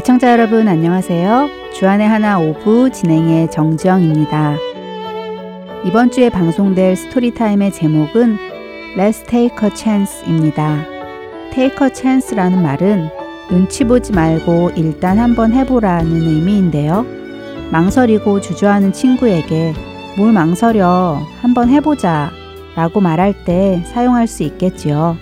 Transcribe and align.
애청자 0.00 0.32
여러분 0.32 0.66
안녕하세요. 0.66 1.50
주안의 1.74 2.08
하나 2.08 2.38
오부 2.40 2.88
진행의 2.90 3.50
정지영입니다. 3.50 4.56
이번 5.84 6.10
주에 6.10 6.30
방송될 6.30 6.96
스토리타임의 6.96 7.70
제목은 7.74 8.38
Let's 8.96 9.26
Take 9.26 9.58
a 9.62 9.76
Chance입니다. 9.76 10.86
Take 11.52 11.86
a 11.86 11.94
Chance라는 11.94 12.62
말은 12.62 13.10
눈치 13.50 13.84
보지 13.84 14.12
말고 14.12 14.70
일단 14.74 15.18
한번 15.18 15.52
해보라는 15.52 16.10
의미인데요. 16.10 17.04
망설이고 17.70 18.40
주저하는 18.40 18.94
친구에게 18.94 19.74
뭘 20.16 20.32
망설여 20.32 21.20
한번 21.42 21.68
해보자 21.68 22.30
라고 22.74 23.02
말할 23.02 23.44
때 23.44 23.82
사용할 23.84 24.26
수 24.26 24.44
있겠지요. 24.44 25.18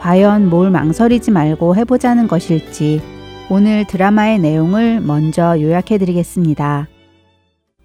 과연 0.00 0.50
뭘 0.50 0.72
망설이지 0.72 1.30
말고 1.30 1.76
해보자는 1.76 2.26
것일지 2.26 3.00
오늘 3.48 3.84
드라마의 3.84 4.40
내용을 4.40 5.00
먼저 5.00 5.60
요약해 5.60 5.98
드리겠습니다. 5.98 6.88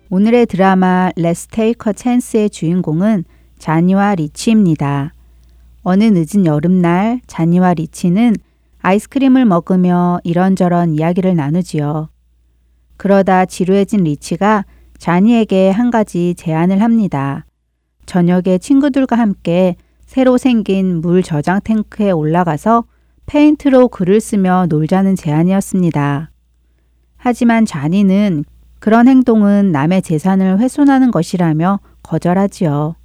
오늘의 0.09 0.47
드라마 0.47 1.11
Take 1.15 1.75
a 1.87 1.93
Chance의 1.95 2.49
주인공은 2.49 3.25
자니와 3.59 4.15
리치입니다. 4.15 5.13
어느 5.83 6.03
늦은 6.05 6.47
여름날 6.47 7.21
자니와 7.27 7.75
리치는 7.75 8.37
아이스크림을 8.81 9.45
먹으며 9.45 10.19
이런저런 10.23 10.95
이야기를 10.95 11.35
나누지요. 11.35 12.09
그러다 12.97 13.45
지루해진 13.45 14.03
리치가 14.05 14.65
자니에게 14.97 15.69
한 15.69 15.91
가지 15.91 16.33
제안을 16.35 16.81
합니다. 16.81 17.45
저녁에 18.07 18.57
친구들과 18.57 19.15
함께 19.15 19.75
새로 20.07 20.39
생긴 20.39 21.01
물 21.01 21.21
저장 21.21 21.61
탱크에 21.61 22.09
올라가서 22.09 22.85
페인트로 23.31 23.87
글을 23.87 24.19
쓰며 24.19 24.65
놀자는 24.67 25.15
제안이었습니다. 25.15 26.31
하지만 27.15 27.65
자니는 27.65 28.43
그런 28.79 29.07
행동은 29.07 29.71
남의 29.71 30.01
재산을 30.01 30.59
훼손하는 30.59 31.11
것이라며 31.11 31.79
거절하지요. 32.03 32.95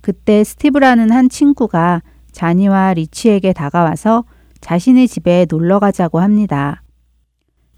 그때 0.00 0.44
스티브라는 0.44 1.10
한 1.12 1.28
친구가 1.28 2.00
자니와 2.32 2.94
리치에게 2.94 3.52
다가와서 3.52 4.24
자신의 4.62 5.08
집에 5.08 5.44
놀러 5.50 5.78
가자고 5.78 6.20
합니다. 6.20 6.82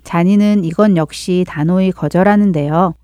자니는 0.05 0.65
이건 0.65 0.97
역시 0.97 1.45
단호히 1.49 1.91
거절하는데요. 1.91 2.95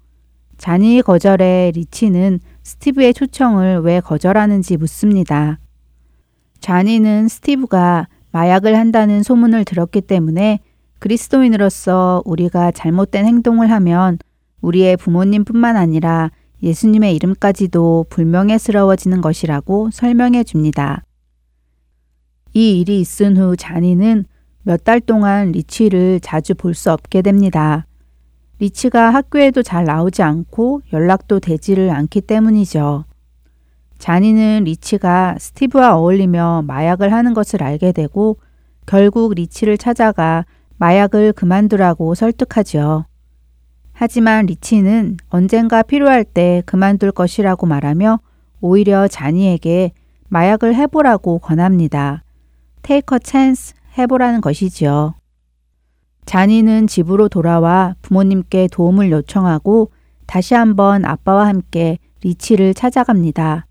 자니의 0.58 1.02
거절에 1.02 1.72
리치는 1.74 2.38
스티브의 2.62 3.12
초청을 3.14 3.80
왜 3.80 3.98
거절하는지 3.98 4.76
묻습니다. 4.76 5.58
자니는 6.60 7.26
스티브가 7.26 8.06
마약을 8.32 8.76
한다는 8.78 9.22
소문을 9.22 9.64
들었기 9.64 10.00
때문에 10.00 10.60
그리스도인으로서 10.98 12.22
우리가 12.24 12.70
잘못된 12.72 13.26
행동을 13.26 13.70
하면 13.70 14.18
우리의 14.60 14.96
부모님뿐만 14.96 15.76
아니라 15.76 16.30
예수님의 16.62 17.14
이름까지도 17.16 18.06
불명예스러워지는 18.08 19.20
것이라고 19.20 19.90
설명해 19.92 20.44
줍니다. 20.44 21.04
이 22.54 22.80
일이 22.80 23.00
있은 23.00 23.36
후 23.36 23.56
자니는 23.56 24.24
몇 24.64 24.84
달 24.84 25.00
동안 25.00 25.50
리치를 25.52 26.20
자주 26.20 26.54
볼 26.54 26.74
수 26.74 26.92
없게 26.92 27.20
됩니다. 27.22 27.86
리치가 28.60 29.10
학교에도 29.10 29.62
잘 29.62 29.84
나오지 29.84 30.22
않고 30.22 30.82
연락도 30.92 31.40
되지를 31.40 31.90
않기 31.90 32.20
때문이죠. 32.20 33.04
자니는 34.02 34.64
리치가 34.64 35.36
스티브와 35.38 35.96
어울리며 35.96 36.64
마약을 36.66 37.12
하는 37.12 37.34
것을 37.34 37.62
알게 37.62 37.92
되고 37.92 38.36
결국 38.84 39.32
리치를 39.32 39.78
찾아가 39.78 40.44
마약을 40.78 41.32
그만두라고 41.34 42.16
설득하지요. 42.16 43.06
하지만 43.92 44.46
리치는 44.46 45.18
언젠가 45.28 45.84
필요할 45.84 46.24
때 46.24 46.64
그만둘 46.66 47.12
것이라고 47.12 47.68
말하며 47.68 48.18
오히려 48.60 49.06
자니에게 49.06 49.92
마약을 50.30 50.74
해보라고 50.74 51.38
권합니다. 51.38 52.24
Take 52.82 53.14
a 53.14 53.20
chance 53.22 53.76
해보라는 53.96 54.40
것이지요. 54.40 55.14
자니는 56.26 56.88
집으로 56.88 57.28
돌아와 57.28 57.94
부모님께 58.02 58.66
도움을 58.72 59.12
요청하고 59.12 59.92
다시 60.26 60.54
한번 60.54 61.04
아빠와 61.04 61.46
함께 61.46 61.98
리치를 62.24 62.74
찾아갑니다. 62.74 63.66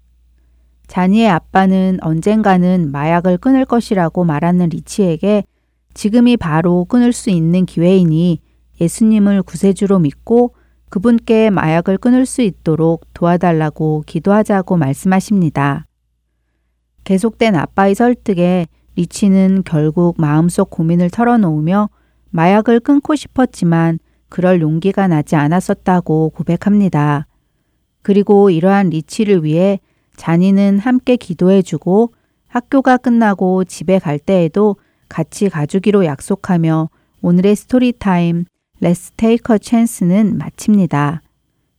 자니의 0.91 1.29
아빠는 1.29 2.00
언젠가는 2.02 2.91
마약을 2.91 3.38
끊을 3.38 3.63
것이라고 3.63 4.25
말하는 4.25 4.68
리치에게 4.68 5.46
지금이 5.94 6.35
바로 6.35 6.84
끊을 6.84 7.13
수 7.13 7.29
있는 7.29 7.66
기회이니 7.66 8.41
예수님을 8.81 9.44
구세주로 9.44 10.00
믿고 10.00 10.53
그분께 10.90 11.50
마약을 11.50 11.97
끊을 11.97 12.25
수 12.25 12.41
있도록 12.41 13.06
도와달라고 13.13 14.03
기도하자고 14.06 14.75
말씀하십니다. 14.75 15.85
계속된 17.06 17.56
아빠의 17.56 17.96
설득에 17.96 18.68
리치는 18.97 19.63
결국 19.63 20.19
마음속 20.19 20.72
고민을 20.72 21.09
털어놓으며 21.09 21.90
마약을 22.31 22.81
끊고 22.81 23.16
싶었지만 23.16 23.97
그럴 24.28 24.59
용기가 24.59 25.08
나지 25.08 25.38
않았었다고 25.38 26.31
고백합니다. 26.31 27.28
그리고 28.02 28.50
이러한 28.50 28.90
리치를 28.90 29.46
위해 29.46 29.79
자니는 30.21 30.77
함께 30.77 31.15
기도해주고 31.15 32.13
학교가 32.47 32.97
끝나고 32.97 33.63
집에 33.63 33.97
갈 33.97 34.19
때에도 34.19 34.75
같이 35.09 35.49
가주기로 35.49 36.05
약속하며 36.05 36.89
오늘의 37.23 37.55
Story 37.55 38.05
Time 38.05 38.45
Let's 38.83 39.17
Take 39.17 39.55
a 39.55 39.57
Chance는 39.59 40.37
마칩니다. 40.37 41.23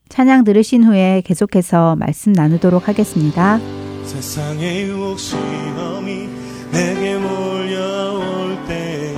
찬양 0.08 0.42
들으신 0.42 0.82
후에 0.82 1.22
계속해서 1.24 1.94
말씀 1.94 2.32
나누도록 2.32 2.88
하겠습니다. 2.88 3.60
세상의 4.04 4.88
유혹 4.88 5.20
시험이 5.20 6.28
내게 6.72 7.16
몰려올 7.18 8.58
때 8.66 9.14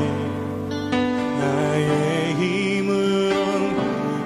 나의 1.38 2.34
힘으론 2.34 3.74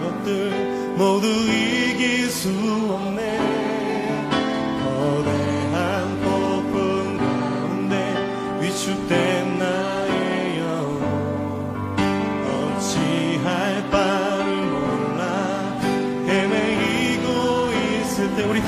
그것들 0.01 0.97
모두 0.99 1.29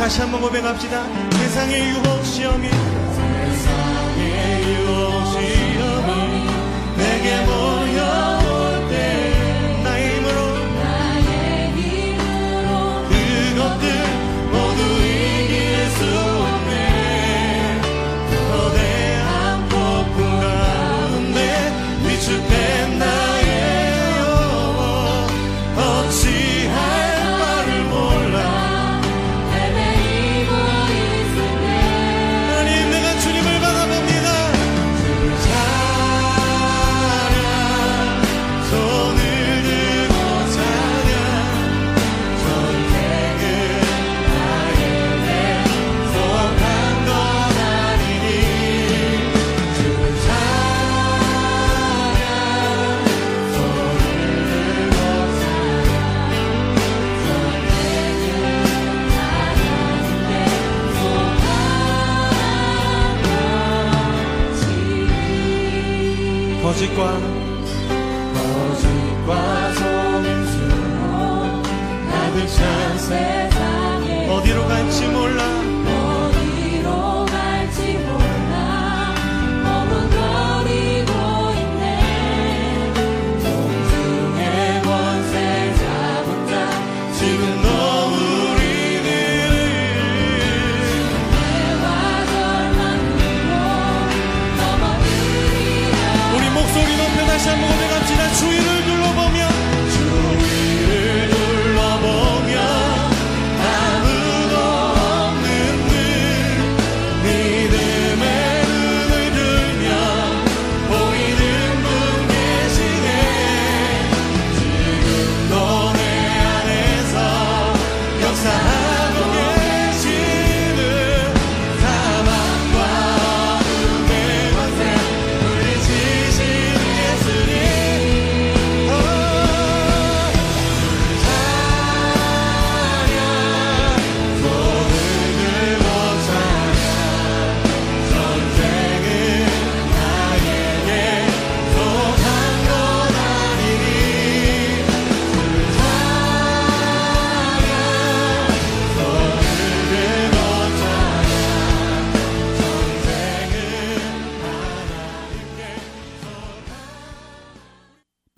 다시 0.00 0.22
한번 0.22 0.40
고백합시다. 0.40 1.04
세상의 1.30 1.90
유혹 1.90 2.24
시험이 2.24 2.70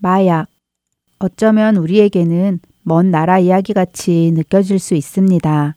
마약. 0.02 0.48
어쩌면 1.20 1.76
우리에게는 1.76 2.58
먼 2.82 3.12
나라 3.12 3.38
이야기 3.38 3.72
같이 3.72 4.32
느껴질 4.34 4.80
수 4.80 4.94
있습니다. 4.96 5.76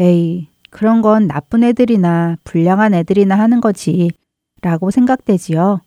에이, 0.00 0.48
그런 0.70 1.02
건 1.02 1.28
나쁜 1.28 1.62
애들이나 1.62 2.36
불량한 2.42 2.94
애들이나 2.94 3.38
하는 3.38 3.60
거지 3.60 4.10
라고 4.60 4.90
생각되지요. 4.90 5.80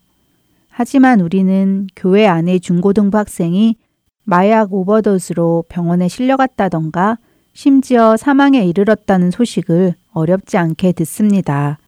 하지만 0.69 1.19
우리는 1.19 1.87
교회 1.93 2.25
안의 2.25 2.61
중고등부 2.61 3.17
학생이 3.17 3.75
마약 4.23 4.73
오버도스로 4.73 5.65
병원에 5.67 6.07
실려갔다던가 6.07 7.17
심지어 7.51 8.15
사망에 8.15 8.63
이르렀다는 8.63 9.29
소식을 9.29 9.95
어렵지 10.13 10.57
않게 10.57 10.93
듣습니다. 10.93 11.79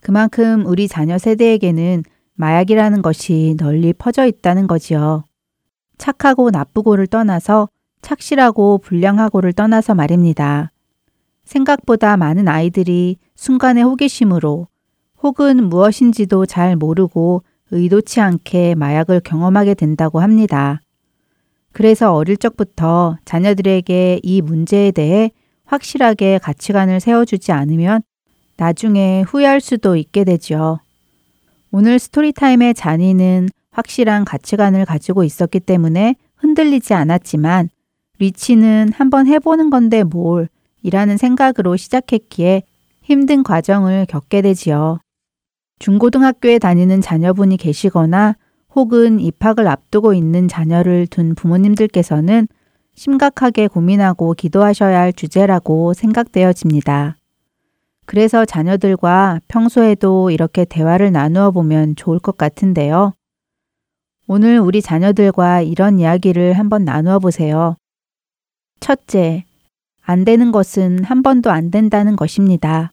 그만큼 0.00 0.66
우리 0.66 0.86
자녀 0.86 1.16
세대에게는 1.16 2.04
마약이라는 2.34 3.02
것이 3.02 3.56
널리 3.58 3.92
퍼져 3.92 4.26
있다는 4.26 4.66
거지요. 4.66 5.24
착하고 5.98 6.50
나쁘고를 6.50 7.06
떠나서 7.06 7.68
착실하고 8.00 8.78
불량하고를 8.78 9.52
떠나서 9.52 9.94
말입니다. 9.94 10.72
생각보다 11.44 12.16
많은 12.16 12.48
아이들이 12.48 13.18
순간의 13.36 13.84
호기심으로 13.84 14.66
혹은 15.22 15.68
무엇인지도 15.68 16.46
잘 16.46 16.76
모르고 16.76 17.42
의도치 17.70 18.20
않게 18.20 18.74
마약을 18.74 19.20
경험하게 19.20 19.74
된다고 19.74 20.20
합니다. 20.20 20.80
그래서 21.72 22.14
어릴 22.14 22.36
적부터 22.36 23.16
자녀들에게 23.24 24.20
이 24.22 24.42
문제에 24.42 24.90
대해 24.90 25.30
확실하게 25.64 26.38
가치관을 26.38 27.00
세워주지 27.00 27.52
않으면 27.52 28.02
나중에 28.56 29.22
후회할 29.22 29.60
수도 29.60 29.96
있게 29.96 30.24
되죠. 30.24 30.80
오늘 31.74 31.98
스토리타임의 31.98 32.74
잔이는 32.74 33.48
확실한 33.70 34.26
가치관을 34.26 34.84
가지고 34.84 35.24
있었기 35.24 35.58
때문에 35.60 36.16
흔들리지 36.36 36.92
않았지만 36.92 37.70
리치는 38.18 38.92
한번 38.94 39.26
해보는 39.26 39.70
건데 39.70 40.02
뭘 40.02 40.50
이라는 40.82 41.16
생각으로 41.16 41.76
시작했기에 41.76 42.62
힘든 43.00 43.42
과정을 43.42 44.04
겪게 44.06 44.42
되지요. 44.42 44.98
중고등학교에 45.78 46.58
다니는 46.58 47.00
자녀분이 47.00 47.56
계시거나 47.56 48.36
혹은 48.74 49.18
입학을 49.18 49.66
앞두고 49.66 50.12
있는 50.12 50.48
자녀를 50.48 51.06
둔 51.06 51.34
부모님들께서는 51.34 52.48
심각하게 52.94 53.68
고민하고 53.68 54.34
기도하셔야 54.34 55.00
할 55.00 55.14
주제라고 55.14 55.94
생각되어집니다. 55.94 57.16
그래서 58.06 58.44
자녀들과 58.44 59.40
평소에도 59.48 60.30
이렇게 60.30 60.64
대화를 60.64 61.12
나누어 61.12 61.50
보면 61.50 61.96
좋을 61.96 62.18
것 62.18 62.36
같은데요. 62.36 63.14
오늘 64.26 64.58
우리 64.58 64.82
자녀들과 64.82 65.62
이런 65.62 65.98
이야기를 65.98 66.54
한번 66.54 66.84
나누어 66.84 67.18
보세요. 67.18 67.76
첫째, 68.80 69.44
안 70.02 70.24
되는 70.24 70.50
것은 70.52 71.04
한 71.04 71.22
번도 71.22 71.50
안 71.50 71.70
된다는 71.70 72.16
것입니다. 72.16 72.92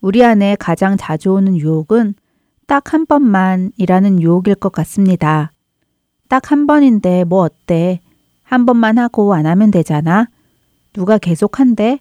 우리 0.00 0.24
안에 0.24 0.56
가장 0.58 0.96
자주 0.96 1.32
오는 1.32 1.56
유혹은 1.56 2.14
딱 2.66 2.92
한 2.92 3.06
번만이라는 3.06 4.20
유혹일 4.22 4.54
것 4.56 4.72
같습니다. 4.72 5.52
딱 6.28 6.50
한 6.50 6.66
번인데 6.66 7.24
뭐 7.24 7.42
어때? 7.42 8.00
한 8.42 8.66
번만 8.66 8.98
하고 8.98 9.34
안 9.34 9.46
하면 9.46 9.70
되잖아. 9.70 10.28
누가 10.92 11.18
계속 11.18 11.60
한대? 11.60 12.00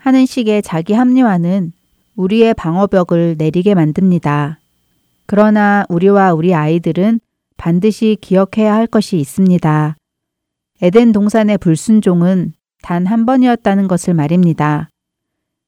하는 0.00 0.24
식의 0.24 0.62
자기 0.62 0.94
합리화는 0.94 1.72
우리의 2.16 2.54
방어벽을 2.54 3.36
내리게 3.38 3.74
만듭니다. 3.74 4.58
그러나 5.26 5.84
우리와 5.88 6.32
우리 6.32 6.54
아이들은 6.54 7.20
반드시 7.56 8.16
기억해야 8.20 8.74
할 8.74 8.86
것이 8.86 9.18
있습니다. 9.18 9.96
에덴 10.82 11.12
동산의 11.12 11.58
불순종은 11.58 12.54
단 12.82 13.06
한 13.06 13.26
번이었다는 13.26 13.88
것을 13.88 14.14
말입니다. 14.14 14.88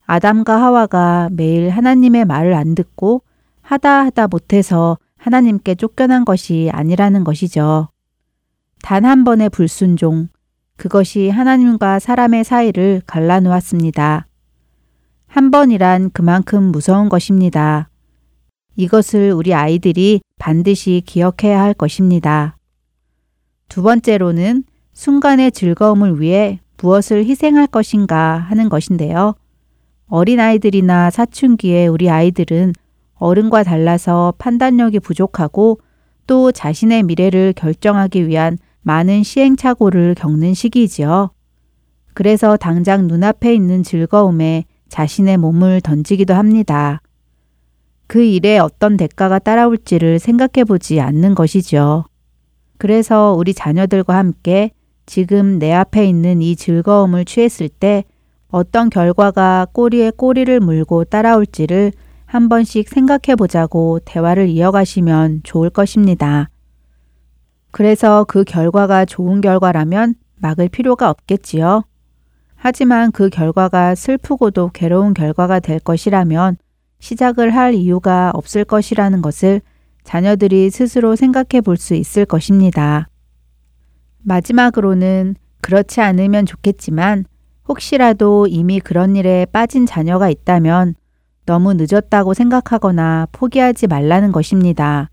아담과 0.06 0.60
하와가 0.62 1.28
매일 1.30 1.68
하나님의 1.68 2.24
말을 2.24 2.54
안 2.54 2.74
듣고 2.74 3.22
하다 3.60 4.06
하다 4.06 4.28
못해서 4.28 4.96
하나님께 5.18 5.74
쫓겨난 5.74 6.24
것이 6.24 6.70
아니라는 6.72 7.22
것이죠. 7.22 7.88
단 8.82 9.04
한 9.04 9.24
번의 9.24 9.50
불순종, 9.50 10.28
그것이 10.82 11.28
하나님과 11.28 12.00
사람의 12.00 12.42
사이를 12.42 13.02
갈라놓았습니다. 13.06 14.26
한 15.28 15.50
번이란 15.52 16.10
그만큼 16.10 16.72
무서운 16.72 17.08
것입니다. 17.08 17.88
이것을 18.74 19.30
우리 19.30 19.54
아이들이 19.54 20.22
반드시 20.40 21.04
기억해야 21.06 21.62
할 21.62 21.72
것입니다. 21.72 22.56
두 23.68 23.84
번째로는 23.84 24.64
순간의 24.92 25.52
즐거움을 25.52 26.20
위해 26.20 26.58
무엇을 26.78 27.26
희생할 27.26 27.68
것인가 27.68 28.38
하는 28.38 28.68
것인데요. 28.68 29.36
어린아이들이나 30.08 31.10
사춘기에 31.10 31.86
우리 31.86 32.10
아이들은 32.10 32.72
어른과 33.14 33.62
달라서 33.62 34.34
판단력이 34.36 34.98
부족하고 34.98 35.78
또 36.26 36.50
자신의 36.50 37.04
미래를 37.04 37.52
결정하기 37.52 38.26
위한 38.26 38.58
많은 38.82 39.22
시행착오를 39.22 40.14
겪는 40.14 40.54
시기이지요. 40.54 41.30
그래서 42.14 42.56
당장 42.56 43.06
눈앞에 43.06 43.54
있는 43.54 43.82
즐거움에 43.82 44.64
자신의 44.88 45.38
몸을 45.38 45.80
던지기도 45.80 46.34
합니다. 46.34 47.00
그 48.06 48.22
일에 48.22 48.58
어떤 48.58 48.96
대가가 48.96 49.38
따라올지를 49.38 50.18
생각해 50.18 50.64
보지 50.64 51.00
않는 51.00 51.34
것이죠. 51.34 52.04
그래서 52.76 53.34
우리 53.38 53.54
자녀들과 53.54 54.16
함께 54.16 54.72
지금 55.06 55.58
내 55.58 55.72
앞에 55.72 56.06
있는 56.06 56.42
이 56.42 56.56
즐거움을 56.56 57.24
취했을 57.24 57.68
때 57.68 58.04
어떤 58.48 58.90
결과가 58.90 59.68
꼬리에 59.72 60.10
꼬리를 60.10 60.60
물고 60.60 61.04
따라올지를 61.04 61.92
한 62.26 62.48
번씩 62.48 62.88
생각해 62.88 63.36
보자고 63.36 63.98
대화를 64.04 64.48
이어가시면 64.48 65.40
좋을 65.44 65.70
것입니다. 65.70 66.51
그래서 67.72 68.24
그 68.28 68.44
결과가 68.44 69.04
좋은 69.06 69.40
결과라면 69.40 70.14
막을 70.40 70.68
필요가 70.68 71.10
없겠지요. 71.10 71.82
하지만 72.54 73.10
그 73.10 73.28
결과가 73.28 73.94
슬프고도 73.96 74.70
괴로운 74.72 75.14
결과가 75.14 75.58
될 75.58 75.80
것이라면 75.80 76.58
시작을 77.00 77.54
할 77.54 77.74
이유가 77.74 78.30
없을 78.34 78.64
것이라는 78.64 79.20
것을 79.22 79.60
자녀들이 80.04 80.70
스스로 80.70 81.16
생각해 81.16 81.60
볼 81.64 81.76
수 81.76 81.94
있을 81.94 82.24
것입니다. 82.24 83.08
마지막으로는 84.22 85.34
그렇지 85.60 86.00
않으면 86.00 86.46
좋겠지만 86.46 87.24
혹시라도 87.68 88.46
이미 88.46 88.80
그런 88.80 89.16
일에 89.16 89.46
빠진 89.46 89.86
자녀가 89.86 90.28
있다면 90.28 90.94
너무 91.46 91.74
늦었다고 91.74 92.34
생각하거나 92.34 93.28
포기하지 93.32 93.86
말라는 93.86 94.30
것입니다. 94.30 95.08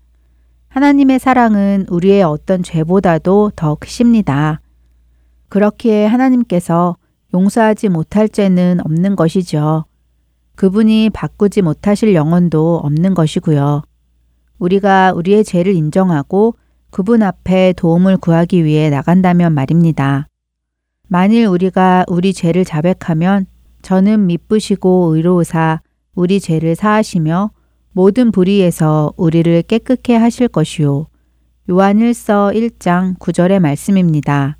하나님의 0.70 1.18
사랑은 1.18 1.86
우리의 1.88 2.22
어떤 2.22 2.62
죄보다도 2.62 3.50
더 3.56 3.74
크십니다. 3.74 4.60
그렇기에 5.48 6.06
하나님께서 6.06 6.96
용서하지 7.34 7.88
못할 7.88 8.28
죄는 8.28 8.78
없는 8.84 9.16
것이죠. 9.16 9.84
그분이 10.54 11.10
바꾸지 11.10 11.62
못하실 11.62 12.14
영혼도 12.14 12.76
없는 12.84 13.14
것이고요. 13.14 13.82
우리가 14.60 15.12
우리의 15.16 15.42
죄를 15.42 15.74
인정하고 15.74 16.54
그분 16.90 17.24
앞에 17.24 17.74
도움을 17.76 18.16
구하기 18.18 18.64
위해 18.64 18.90
나간다면 18.90 19.52
말입니다. 19.54 20.28
만일 21.08 21.46
우리가 21.46 22.04
우리 22.06 22.32
죄를 22.32 22.64
자백하면 22.64 23.46
저는 23.82 24.26
미쁘시고 24.28 25.16
의로우사 25.16 25.80
우리 26.14 26.38
죄를 26.38 26.76
사하시며 26.76 27.50
모든 27.92 28.30
불의에서 28.30 29.12
우리를 29.16 29.62
깨끗게 29.62 30.16
하실 30.16 30.48
것이요. 30.48 31.06
요한 31.70 31.98
1서 31.98 32.54
1장 32.54 33.18
9절의 33.18 33.58
말씀입니다. 33.58 34.56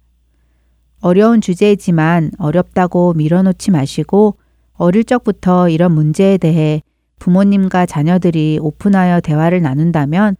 어려운 1.01 1.41
주제이지만 1.41 2.33
어렵다고 2.39 3.15
밀어놓지 3.15 3.71
마시고 3.71 4.37
어릴 4.75 5.05
적부터 5.05 5.69
이런 5.69 5.93
문제에 5.93 6.39
대해 6.39 6.83
부모님과 7.19 7.87
자녀들이 7.87 8.59
오픈하여 8.61 9.21
대화를 9.21 9.63
나눈다면 9.63 10.37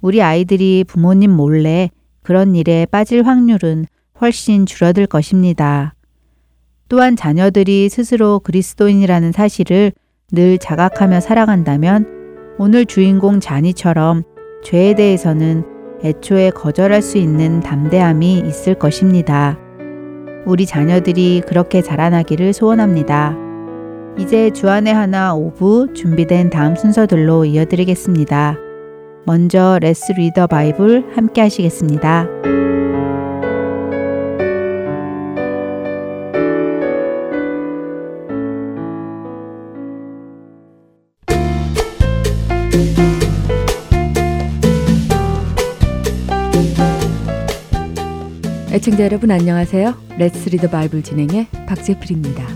우리 0.00 0.22
아이들이 0.22 0.84
부모님 0.86 1.30
몰래 1.30 1.90
그런 2.22 2.54
일에 2.54 2.86
빠질 2.86 3.22
확률은 3.26 3.86
훨씬 4.20 4.66
줄어들 4.66 5.06
것입니다. 5.06 5.94
또한 6.88 7.16
자녀들이 7.16 7.88
스스로 7.88 8.40
그리스도인이라는 8.40 9.32
사실을 9.32 9.92
늘 10.30 10.58
자각하며 10.58 11.20
살아간다면 11.20 12.17
오늘 12.60 12.86
주인공 12.86 13.38
자니처럼 13.38 14.24
죄에 14.64 14.94
대해서는 14.94 15.64
애초에 16.02 16.50
거절할 16.50 17.02
수 17.02 17.16
있는 17.16 17.60
담대함이 17.60 18.40
있을 18.46 18.74
것입니다. 18.74 19.56
우리 20.44 20.66
자녀들이 20.66 21.42
그렇게 21.46 21.82
자라나기를 21.82 22.52
소원합니다. 22.52 23.36
이제 24.18 24.50
주안의 24.50 24.92
하나 24.92 25.34
5부 25.34 25.94
준비된 25.94 26.50
다음 26.50 26.74
순서들로 26.74 27.44
이어드리겠습니다. 27.44 28.56
먼저 29.24 29.78
Let's 29.80 30.12
Read 30.12 30.33
the 30.33 30.48
Bible 30.48 31.14
함께 31.14 31.42
하시겠습니다. 31.42 32.26
애청자 48.78 49.02
여러분 49.02 49.32
안녕하세요. 49.32 49.92
Let's 50.18 50.50
Read 50.50 50.61
the 50.61 50.70
Bible 50.70 51.02
진행의 51.02 51.48
박재필입니다. 51.66 52.46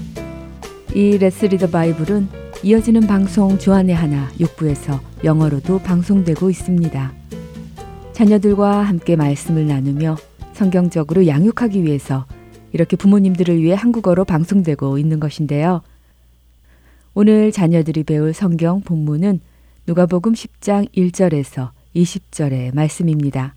이 0.94 1.18
Let's 1.18 1.46
Read 1.46 1.58
the 1.58 1.66
Bible은 1.66 2.28
이어지는 2.62 3.08
방송 3.08 3.58
주안의 3.58 3.92
하나 3.92 4.28
6부에서 4.38 5.00
영어로도 5.24 5.80
방송되고 5.80 6.48
있습니다. 6.48 7.12
자녀들과 8.12 8.82
함께 8.82 9.16
말씀을 9.16 9.66
나누며 9.66 10.16
성경적으로 10.52 11.26
양육하기 11.26 11.82
위해서 11.82 12.24
이렇게 12.72 12.96
부모님들을 12.96 13.60
위해 13.60 13.74
한국어로 13.74 14.24
방송되고 14.24 14.98
있는 14.98 15.18
것인데요. 15.18 15.82
오늘 17.14 17.50
자녀들이 17.50 18.04
배울 18.04 18.32
성경 18.32 18.80
본문은 18.80 19.40
누가복음 19.88 20.34
10장 20.34 20.88
1절에서 20.94 21.70
20절의 21.96 22.76
말씀입니다. 22.76 23.56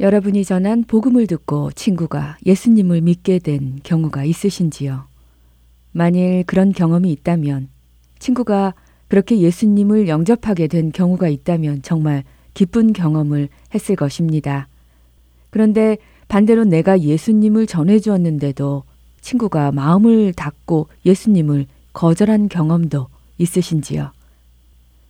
여러분이 0.00 0.46
전한 0.46 0.84
복음을 0.84 1.26
듣고 1.26 1.72
친구가 1.72 2.38
예수님을 2.46 3.02
믿게 3.02 3.38
된 3.38 3.80
경우가 3.82 4.24
있으신지요? 4.24 5.04
만일 5.92 6.42
그런 6.44 6.72
경험이 6.72 7.12
있다면 7.12 7.68
친구가 8.18 8.72
그렇게 9.08 9.40
예수님을 9.40 10.08
영접하게 10.08 10.68
된 10.68 10.90
경우가 10.90 11.28
있다면 11.28 11.82
정말 11.82 12.24
기쁜 12.54 12.94
경험을 12.94 13.50
했을 13.74 13.94
것입니다. 13.94 14.68
그런데 15.50 15.98
반대로 16.28 16.64
내가 16.64 17.00
예수님을 17.00 17.66
전해주었는데도 17.66 18.84
친구가 19.20 19.70
마음을 19.72 20.32
닫고 20.32 20.88
예수님을 21.04 21.66
거절한 21.92 22.48
경험도 22.48 23.08
있으신지요? 23.36 24.12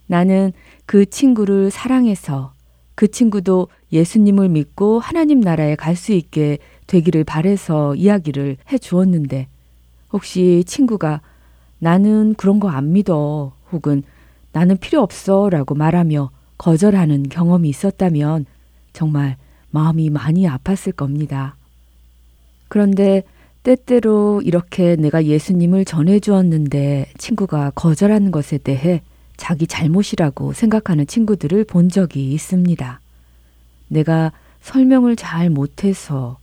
나는 0.09 0.53
그 0.85 1.07
친구를 1.07 1.71
사랑해서 1.71 2.55
그 2.95 3.09
친구도 3.11 3.69
예수님을 3.93 4.49
믿고 4.51 5.01
하나님 5.01 5.41
나라에 5.41 5.75
갈 5.77 5.97
수 5.97 6.13
있게 6.13 6.59
되기를 6.87 7.25
바래서 7.25 7.95
이야기를 7.95 8.57
해 8.71 8.79
주었는데 8.79 9.49
혹시 10.13 10.65
친구가 10.67 11.21
나는 11.79 12.35
그런 12.35 12.61
거 12.61 12.69
안 12.69 12.93
믿어 12.93 13.53
혹은 13.73 14.03
나는 14.53 14.77
필요 14.77 15.01
없어 15.01 15.49
라고 15.49 15.75
말하며 15.75 16.31
거절하는 16.59 17.29
경험이 17.29 17.69
있었다면 17.71 18.45
정말 18.93 19.37
마음이 19.71 20.11
많이 20.11 20.47
아팠을 20.47 20.95
겁니다. 20.97 21.57
그런데 22.69 23.23
때때로 23.63 24.43
이렇게 24.43 24.97
내가 24.97 25.25
예수님을 25.25 25.85
전해 25.85 26.19
주었는데 26.19 27.07
친구가 27.19 27.71
거절하는 27.75 28.31
것에 28.31 28.59
대해 28.59 29.03
자기 29.41 29.67
잘못이라고 29.67 30.53
생각하는 30.53 31.07
친구들을 31.07 31.65
본 31.65 31.89
적이 31.89 32.33
있습니다. 32.35 33.01
내가 33.89 34.33
설명을 34.61 35.17
잘 35.17 35.49
못해서 35.49 36.37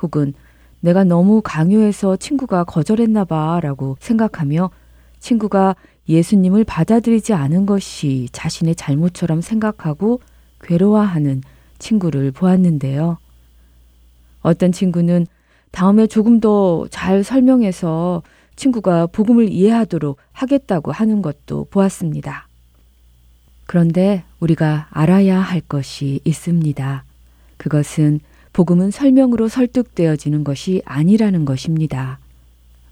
혹은 0.00 0.34
내가 0.78 1.02
너무 1.02 1.42
강요해서 1.42 2.16
친구가 2.16 2.62
거절했나 2.62 3.24
봐 3.24 3.58
라고 3.60 3.96
생각하며 3.98 4.70
친구가 5.18 5.74
예수님을 6.08 6.62
받아들이지 6.62 7.32
않은 7.34 7.66
것이 7.66 8.28
자신의 8.30 8.76
잘못처럼 8.76 9.40
생각하고 9.40 10.20
괴로워하는 10.62 11.42
친구를 11.80 12.30
보았는데요. 12.30 13.18
어떤 14.42 14.70
친구는 14.70 15.26
다음에 15.72 16.06
조금 16.06 16.38
더 16.38 16.86
잘 16.90 17.24
설명해서 17.24 18.22
친구가 18.56 19.06
복음을 19.08 19.48
이해하도록 19.48 20.18
하겠다고 20.32 20.92
하는 20.92 21.22
것도 21.22 21.66
보았습니다. 21.70 22.48
그런데 23.66 24.24
우리가 24.40 24.88
알아야 24.90 25.40
할 25.40 25.60
것이 25.60 26.20
있습니다. 26.24 27.04
그것은 27.56 28.20
복음은 28.52 28.90
설명으로 28.90 29.48
설득되어지는 29.48 30.44
것이 30.44 30.82
아니라는 30.84 31.44
것입니다. 31.44 32.18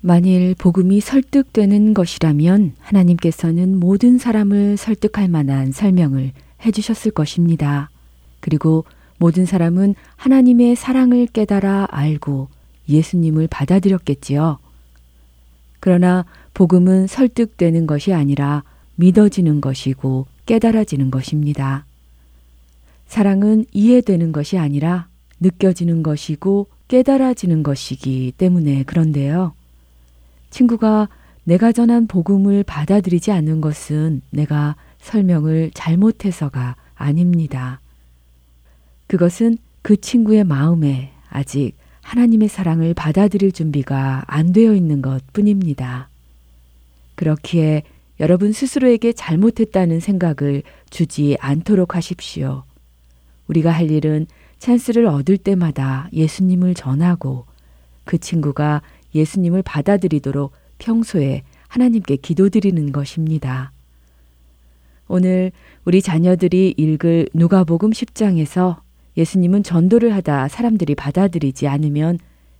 만일 0.01 0.57
복음이 0.57 1.01
설득되는 1.01 1.95
것이라면 1.95 2.75
하나님께서는 2.81 3.79
모든 3.79 4.19
사람을 4.19 4.77
설득할 4.77 5.29
만한 5.29 5.71
설명을 5.71 6.33
해주셨을 6.67 7.13
것입니다. 7.13 7.89
그리고 8.41 8.85
모든 9.19 9.47
사람은 9.47 9.95
하나님의 10.17 10.75
사랑을 10.75 11.27
깨달아 11.27 11.87
알고 11.91 12.49
예수님을 12.89 13.47
받아들였겠지요. 13.47 14.59
그러나 15.83 16.25
복음은 16.55 17.09
설득되는 17.09 17.89
것이 17.89 18.13
아니라 18.13 18.63
믿어지는 18.95 19.61
것이고 19.61 20.27
깨달아지는 20.47 21.11
것입니다. 21.11 21.87
사랑은 23.09 23.65
이해되는 23.73 24.31
것이 24.31 24.59
아니라 24.59 25.09
느껴지는 25.41 26.05
것이고 26.05 26.69
깨달아지는 26.87 27.65
것이기 27.65 28.33
때문에 28.39 28.85
그런데요. 28.85 29.55
친구가 30.51 31.09
내가 31.43 31.73
전한 31.73 32.07
복음을 32.07 32.63
받아들이지 32.63 33.33
않는 33.33 33.61
것은 33.61 34.23
내가 34.31 34.77
설명을 35.01 35.73
잘못해서가 35.75 36.77
아닙니다. 36.95 37.81
그것은 39.09 39.59
그 39.83 40.01
친구의 40.01 40.45
마음에 40.45 41.11
아직 41.29 41.73
하나님의 42.03 42.49
사랑을 42.49 42.95
받아들일 42.95 43.53
준비가 43.53 44.23
안 44.27 44.53
되어 44.53 44.75
있는 44.75 45.03
것 45.03 45.23
뿐입니다. 45.33 46.09
그렇기에 47.15 47.83
여러분 48.21 48.53
스스로에게 48.53 49.13
잘못했다는 49.13 50.01
생각을 50.01 50.63
주지 50.91 51.37
않도록 51.41 51.97
하십시오. 51.97 52.65
우리가 53.49 53.71
할 53.71 53.91
일은 53.91 54.27
찬스를 54.59 55.07
얻을 55.07 55.39
때마다 55.39 56.09
예수님을 56.13 56.75
전하고 56.75 57.47
그 58.05 58.19
친구가 58.19 58.83
예수님을 59.15 59.63
받아들이도록 59.63 60.53
평소에 60.79 61.43
하나님께 61.69 62.17
기도드리는 62.17 62.93
것입니다. 62.93 63.73
오늘 65.09 65.53
우리 65.85 66.01
자녀들이 66.01 66.75
읽을 66.77 67.29
누가복음 67.35 67.91
10장에서 67.91 68.81
예수님은 69.17 69.63
전도를 69.63 70.15
하다 70.15 70.49
사람들이 70.49 70.95
받아들이지 70.95 71.69
않으면 71.69 72.19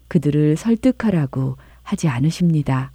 그들을 0.09 0.57
설득하라고 0.57 1.57
하지 1.83 2.09
않으십니다. 2.09 2.93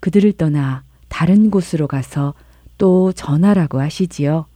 그들을 0.00 0.32
떠나 0.32 0.82
다른 1.08 1.50
곳으로 1.50 1.86
가서 1.86 2.34
또 2.78 3.12
전하라고 3.12 3.80
하시지요. 3.80 4.46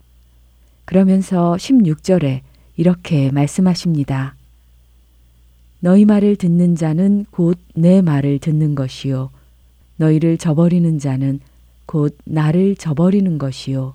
그러면서 0.84 1.56
16절에 1.58 2.40
이렇게 2.76 3.30
말씀하십니다. 3.30 4.34
너희 5.80 6.04
말을 6.04 6.36
듣는 6.36 6.74
자는 6.74 7.26
곧 7.30 7.58
내 7.74 8.02
말을 8.02 8.40
듣는 8.40 8.74
것이요. 8.74 9.30
너희를 9.96 10.36
저버리는 10.38 10.98
자는 10.98 11.40
곧 11.86 12.16
나를 12.24 12.74
저버리는 12.76 13.38
것이요. 13.38 13.94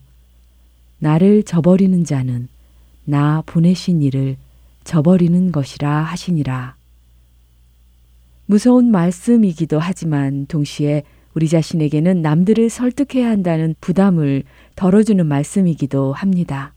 나를 1.00 1.44
저버리는 1.44 2.06
자는 2.06 2.48
나 3.06 3.44
보내신 3.46 4.02
이를 4.02 4.38
저버리는 4.84 5.52
것이라 5.52 6.02
하시니라. 6.04 6.76
무서운 8.46 8.92
말씀이기도 8.92 9.80
하지만 9.80 10.46
동시에 10.48 11.04
우리 11.34 11.48
자신에게는 11.48 12.22
남들을 12.22 12.70
설득해야 12.70 13.30
한다는 13.30 13.76
부담을 13.82 14.44
덜어주는 14.76 15.26
말씀이기도 15.26 16.14
합니다. 16.14 16.74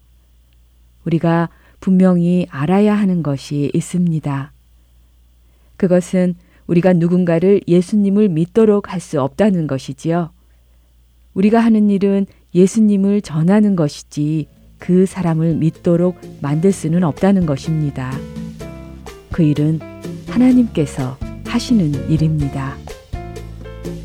우리가 1.04 1.48
분명히 1.80 2.46
알아야 2.50 2.94
하는 2.94 3.22
것이 3.22 3.70
있습니다. 3.74 4.52
그것은 5.76 6.34
우리가 6.66 6.94
누군가를 6.94 7.60
예수님을 7.68 8.28
믿도록 8.28 8.92
할 8.92 9.00
수 9.00 9.20
없다는 9.20 9.66
것이지요. 9.66 10.30
우리가 11.34 11.60
하는 11.60 11.90
일은 11.90 12.26
예수님을 12.54 13.20
전하는 13.20 13.76
것이지 13.76 14.48
그 14.78 15.06
사람을 15.06 15.54
믿도록 15.54 16.20
만들 16.40 16.72
수는 16.72 17.04
없다는 17.04 17.46
것입니다. 17.46 18.12
그 19.32 19.42
일은 19.42 19.80
하나님께서 20.28 21.16
하시는 21.46 22.10
일입니다. 22.10 22.74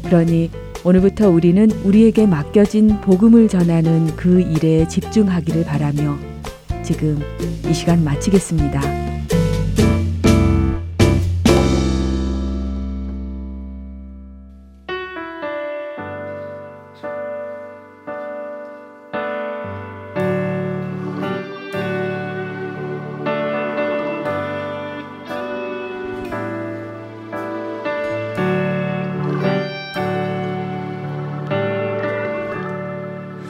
그러니 0.03 0.49
오늘부터 0.83 1.29
우리는 1.29 1.69
우리에게 1.83 2.25
맡겨진 2.25 3.01
복음을 3.01 3.47
전하는 3.47 4.15
그 4.15 4.41
일에 4.41 4.87
집중하기를 4.87 5.65
바라며 5.65 6.17
지금 6.83 7.19
이 7.69 7.73
시간 7.73 8.03
마치겠습니다. 8.03 9.10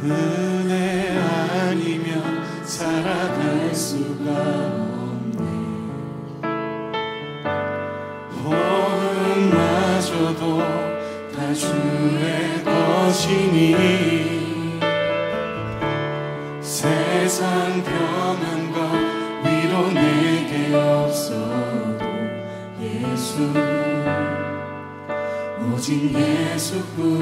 은혜 0.03 1.15
아니면 1.19 2.43
살아갈 2.65 3.73
수가 3.75 4.31
없네. 4.31 5.39
호흡마저도 9.23 10.41
다 11.35 11.53
주의 11.53 12.63
것이니 12.63 13.75
세상 16.61 17.83
변한 17.83 18.71
것 18.71 18.79
위로 19.45 19.91
내게 19.91 20.73
없어도 20.73 22.03
예수 22.81 23.53
오직 25.71 26.11
예수뿐이네. 26.57 27.21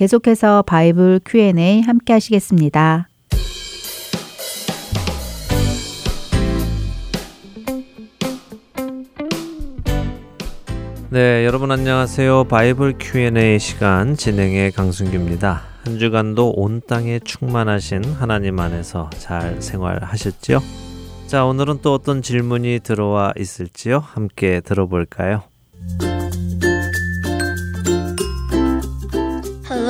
계속해서 0.00 0.62
바이블 0.62 1.20
Q&A 1.26 1.82
함께 1.82 2.14
하시겠습니다. 2.14 3.06
네, 11.10 11.44
여러분 11.44 11.70
안녕하세요. 11.70 12.44
바이블 12.44 12.94
Q&A 12.98 13.58
시간 13.58 14.16
진행의 14.16 14.72
강순규입니다. 14.72 15.60
한 15.84 15.98
주간도 15.98 16.52
온 16.52 16.80
땅에 16.88 17.18
충만하신 17.18 18.02
하나님 18.02 18.58
안에서 18.58 19.10
잘 19.18 19.60
생활하셨지요? 19.60 20.60
자, 21.26 21.44
오늘은 21.44 21.80
또 21.82 21.92
어떤 21.92 22.22
질문이 22.22 22.80
들어와 22.82 23.34
있을지요? 23.36 23.98
함께 23.98 24.62
들어볼까요? 24.62 25.42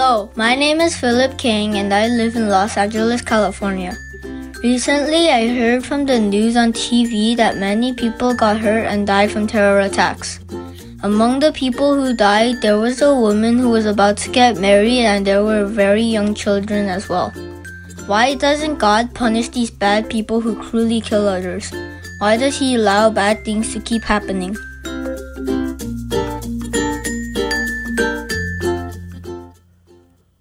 Hello, 0.00 0.30
my 0.34 0.54
name 0.54 0.80
is 0.80 0.96
Philip 0.96 1.36
King 1.36 1.76
and 1.76 1.92
I 1.92 2.08
live 2.08 2.34
in 2.34 2.48
Los 2.48 2.78
Angeles, 2.78 3.20
California. 3.20 3.98
Recently, 4.64 5.28
I 5.28 5.46
heard 5.48 5.84
from 5.84 6.06
the 6.06 6.18
news 6.18 6.56
on 6.56 6.72
TV 6.72 7.36
that 7.36 7.58
many 7.58 7.92
people 7.92 8.32
got 8.32 8.56
hurt 8.58 8.86
and 8.86 9.06
died 9.06 9.30
from 9.30 9.46
terror 9.46 9.80
attacks. 9.80 10.40
Among 11.02 11.40
the 11.40 11.52
people 11.52 11.94
who 11.94 12.16
died, 12.16 12.62
there 12.62 12.78
was 12.78 13.02
a 13.02 13.14
woman 13.14 13.58
who 13.58 13.68
was 13.68 13.84
about 13.84 14.16
to 14.24 14.30
get 14.30 14.56
married 14.56 15.04
and 15.04 15.26
there 15.26 15.44
were 15.44 15.66
very 15.66 16.00
young 16.16 16.34
children 16.34 16.88
as 16.88 17.10
well. 17.10 17.28
Why 18.06 18.34
doesn't 18.34 18.78
God 18.78 19.14
punish 19.14 19.50
these 19.50 19.70
bad 19.70 20.08
people 20.08 20.40
who 20.40 20.56
cruelly 20.62 21.02
kill 21.02 21.28
others? 21.28 21.70
Why 22.20 22.38
does 22.38 22.58
He 22.58 22.76
allow 22.76 23.10
bad 23.10 23.44
things 23.44 23.74
to 23.74 23.80
keep 23.80 24.04
happening? 24.04 24.56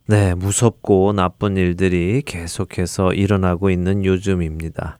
네, 0.09 0.33
무섭고 0.33 1.13
나쁜 1.13 1.55
일들이 1.55 2.23
계속해서 2.25 3.13
일어나고 3.13 3.69
있는 3.69 4.03
요즘입니다. 4.03 4.97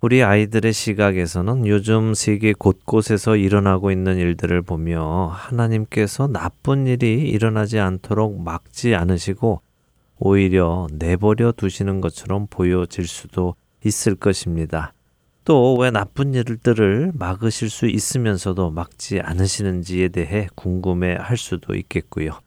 우리 0.00 0.22
아이들의 0.22 0.72
시각에서는 0.72 1.66
요즘 1.66 2.14
세계 2.14 2.54
곳곳에서 2.54 3.36
일어나고 3.36 3.90
있는 3.90 4.16
일들을 4.16 4.62
보며 4.62 5.26
하나님께서 5.30 6.28
나쁜 6.28 6.86
일이 6.86 7.28
일어나지 7.28 7.78
않도록 7.78 8.40
막지 8.40 8.94
않으시고 8.94 9.60
오히려 10.20 10.86
내버려 10.90 11.52
두시는 11.52 12.00
것처럼 12.00 12.46
보여질 12.48 13.06
수도 13.06 13.56
있을 13.84 14.14
것입니다. 14.14 14.94
또 15.44 15.74
왜 15.74 15.90
나쁜 15.90 16.32
일들을 16.32 17.12
막으실 17.12 17.68
수 17.68 17.86
있으면서도 17.88 18.70
막지 18.70 19.20
않으시는지에 19.20 20.08
대해 20.08 20.48
궁금해 20.54 21.14
할 21.20 21.36
수도 21.36 21.74
있겠고요. 21.74 22.40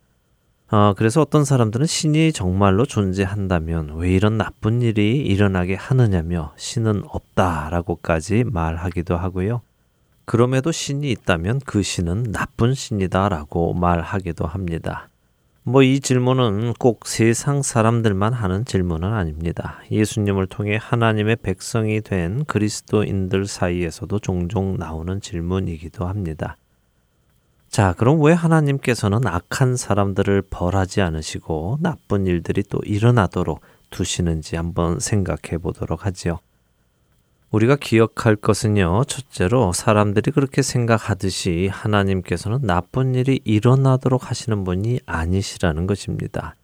어, 0.71 0.93
그래서 0.95 1.21
어떤 1.21 1.45
사람들은 1.45 1.87
신이 1.87 2.31
정말로 2.31 2.85
존재한다면 2.85 3.95
왜 3.95 4.11
이런 4.11 4.37
나쁜 4.37 4.83
일이 4.83 5.17
일어나게 5.17 5.73
하느냐며 5.73 6.53
신은 6.57 7.03
없다라고까지 7.07 8.43
말하기도 8.45 9.17
하고요. 9.17 9.61
그럼에도 10.25 10.71
신이 10.71 11.09
있다면 11.09 11.61
그 11.65 11.81
신은 11.81 12.31
나쁜 12.31 12.75
신이다라고 12.75 13.73
말하기도 13.73 14.45
합니다. 14.45 15.09
뭐 15.63 15.83
이 15.83 15.99
질문은 15.99 16.73
꼭 16.79 17.07
세상 17.07 17.63
사람들만 17.63 18.33
하는 18.33 18.63
질문은 18.63 19.11
아닙니다. 19.11 19.79
예수님을 19.91 20.45
통해 20.47 20.77
하나님의 20.79 21.37
백성이 21.37 22.01
된 22.01 22.45
그리스도인들 22.45 23.47
사이에서도 23.47 24.19
종종 24.19 24.77
나오는 24.77 25.19
질문이기도 25.19 26.05
합니다. 26.05 26.57
자, 27.69 27.93
그럼 27.97 28.21
왜 28.23 28.33
하나님께서는 28.33 29.27
악한 29.27 29.77
사람들을 29.77 30.43
벌하지 30.49 31.01
않으시고 31.01 31.77
나쁜 31.81 32.25
일들이 32.25 32.63
또 32.63 32.79
일어나도록 32.83 33.61
두시는지 33.91 34.55
한번 34.55 34.99
생각해 34.99 35.59
보도록 35.61 36.05
하지요. 36.05 36.39
우리가 37.51 37.75
기억할 37.75 38.35
것은요, 38.35 39.03
첫째로 39.05 39.73
사람들이 39.73 40.31
그렇게 40.31 40.61
생각하듯이 40.61 41.69
하나님께서는 41.71 42.61
나쁜 42.61 43.15
일이 43.15 43.39
일어나도록 43.43 44.29
하시는 44.29 44.63
분이 44.63 45.01
아니시라는 45.05 45.87
것입니다. 45.87 46.55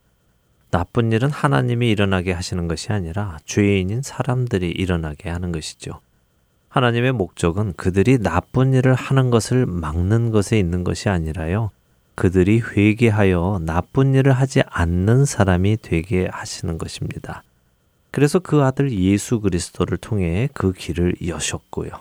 나쁜 0.71 1.11
일은 1.11 1.29
하나님이 1.29 1.89
일어나게 1.89 2.33
하시는 2.33 2.67
것이 2.67 2.91
아니라 2.91 3.37
죄인인 3.45 4.01
사람들이 4.01 4.69
일어나게 4.71 5.29
하는 5.29 5.51
것이죠. 5.51 6.01
하나님의 6.75 7.13
목적은 7.13 7.71
그들이 7.77 8.17
나쁜 8.17 8.73
일을 8.73 8.95
하는 8.95 9.29
것을 9.29 9.65
막는 9.65 10.31
것에 10.31 10.59
있는 10.59 10.83
것이 10.83 11.07
아니라요. 11.07 11.71
그들이 12.15 12.59
회개하여 12.59 13.61
나쁜 13.61 14.13
일을 14.13 14.33
하지 14.33 14.61
않는 14.67 15.23
사람이 15.23 15.77
되게 15.81 16.27
하시는 16.29 16.77
것입니다. 16.77 17.43
그래서 18.11 18.39
그 18.39 18.61
아들 18.61 18.91
예수 18.91 19.39
그리스도를 19.39 19.97
통해 19.97 20.49
그 20.53 20.73
길을 20.73 21.15
여셨고요. 21.25 21.91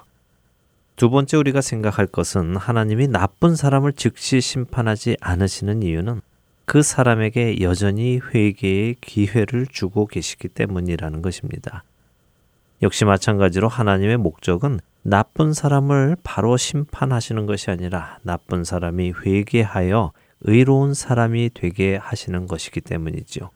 두 0.96 1.08
번째 1.08 1.36
우리가 1.36 1.60
생각할 1.60 2.08
것은 2.08 2.56
하나님이 2.56 3.06
나쁜 3.06 3.54
사람을 3.54 3.92
즉시 3.92 4.40
심판하지 4.40 5.18
않으시는 5.20 5.84
이유는 5.84 6.20
그 6.64 6.82
사람에게 6.82 7.60
여전히 7.60 8.18
회개의 8.18 8.96
기회를 9.00 9.68
주고 9.68 10.06
계시기 10.06 10.48
때문이라는 10.48 11.22
것입니다. 11.22 11.84
역시 12.84 13.06
마찬가지로 13.06 13.66
하나님의 13.66 14.18
목적은 14.18 14.78
나쁜 15.00 15.54
사람을 15.54 16.18
바로 16.22 16.58
심판하시는 16.58 17.46
것이 17.46 17.70
아니라 17.70 18.18
나쁜 18.22 18.62
사람이 18.62 19.14
회개하여 19.24 20.12
의로운 20.42 20.92
사람이 20.92 21.52
되게 21.54 21.96
하시는 21.96 22.46
것이기 22.46 22.82
때문이지요. 22.82 23.48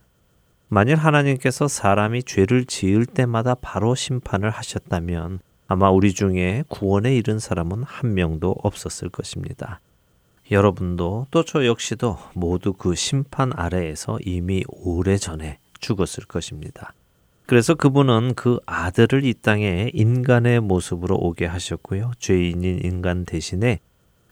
만일 0.68 0.96
하나님께서 0.96 1.68
사람이 1.68 2.22
죄를 2.22 2.64
지을 2.64 3.04
때마다 3.04 3.54
바로 3.54 3.94
심판을 3.94 4.48
하셨다면 4.48 5.40
아마 5.66 5.90
우리 5.90 6.14
중에 6.14 6.64
구원에 6.68 7.14
이른 7.14 7.38
사람은 7.38 7.82
한 7.82 8.14
명도 8.14 8.56
없었을 8.62 9.10
것입니다. 9.10 9.80
여러분도 10.50 11.26
또 11.30 11.42
저 11.42 11.66
역시도 11.66 12.16
모두 12.32 12.72
그 12.72 12.94
심판 12.94 13.52
아래에서 13.54 14.18
이미 14.24 14.64
오래전에 14.68 15.58
죽었을 15.80 16.24
것입니다. 16.24 16.94
그래서 17.48 17.74
그분은 17.74 18.34
그 18.34 18.58
아들을 18.66 19.24
이 19.24 19.32
땅에 19.32 19.90
인간의 19.94 20.61
모습으로 20.61 21.16
오게 21.16 21.46
하셨고요. 21.46 22.11
죄인인 22.18 22.80
인간 22.84 23.24
대신에 23.24 23.78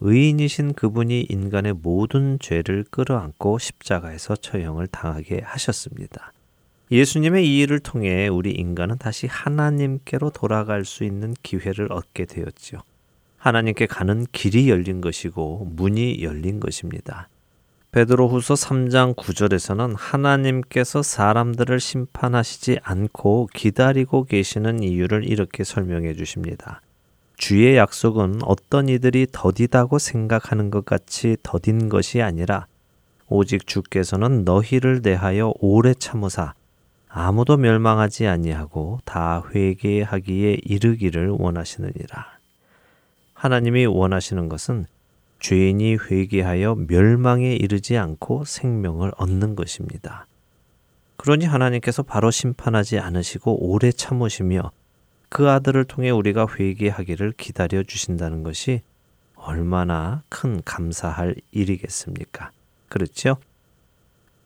의인이신 0.00 0.74
그분이 0.74 1.22
인간의 1.30 1.76
모든 1.80 2.38
죄를 2.38 2.84
끌어안고 2.90 3.58
십자가에서 3.58 4.36
처형을 4.36 4.88
당하게 4.88 5.40
하셨습니다. 5.42 6.34
예수님의 6.90 7.48
이 7.48 7.60
일을 7.60 7.80
통해 7.80 8.28
우리 8.28 8.50
인간은 8.50 8.98
다시 8.98 9.26
하나님께로 9.26 10.28
돌아갈 10.28 10.84
수 10.84 11.02
있는 11.02 11.32
기회를 11.42 11.94
얻게 11.94 12.26
되었지요. 12.26 12.80
하나님께 13.38 13.86
가는 13.86 14.26
길이 14.30 14.68
열린 14.68 15.00
것이고 15.00 15.70
문이 15.74 16.22
열린 16.22 16.60
것입니다. 16.60 17.30
베드로후서 17.96 18.52
3장 18.52 19.16
9절에서는 19.16 19.94
하나님께서 19.96 21.02
사람들을 21.02 21.80
심판하시지 21.80 22.80
않고 22.82 23.48
기다리고 23.54 24.24
계시는 24.24 24.82
이유를 24.82 25.24
이렇게 25.26 25.64
설명해 25.64 26.12
주십니다. 26.12 26.82
주의 27.38 27.74
약속은 27.74 28.40
어떤 28.42 28.90
이들이 28.90 29.28
더디다고 29.32 29.98
생각하는 29.98 30.70
것 30.70 30.84
같이 30.84 31.38
더딘 31.42 31.88
것이 31.88 32.20
아니라 32.20 32.66
오직 33.30 33.66
주께서는 33.66 34.44
너희를 34.44 35.00
대하여 35.00 35.54
오래 35.58 35.94
참으사 35.94 36.52
아무도 37.08 37.56
멸망하지 37.56 38.26
아니하고 38.26 38.98
다 39.06 39.42
회개하기에 39.54 40.58
이르기를 40.64 41.30
원하시느니라. 41.30 42.26
하나님이 43.32 43.86
원하시는 43.86 44.50
것은 44.50 44.84
죄인이 45.40 45.96
회개하여 45.96 46.86
멸망에 46.88 47.54
이르지 47.54 47.96
않고 47.96 48.44
생명을 48.44 49.12
얻는 49.16 49.54
것입니다. 49.54 50.26
그러니 51.16 51.44
하나님께서 51.44 52.02
바로 52.02 52.30
심판하지 52.30 52.98
않으시고 52.98 53.70
오래 53.70 53.90
참으시며 53.92 54.70
그 55.28 55.50
아들을 55.50 55.84
통해 55.84 56.10
우리가 56.10 56.46
회개하기를 56.58 57.32
기다려 57.36 57.82
주신다는 57.82 58.42
것이 58.42 58.82
얼마나 59.34 60.22
큰 60.28 60.62
감사할 60.64 61.36
일이겠습니까? 61.52 62.50
그렇죠? 62.88 63.36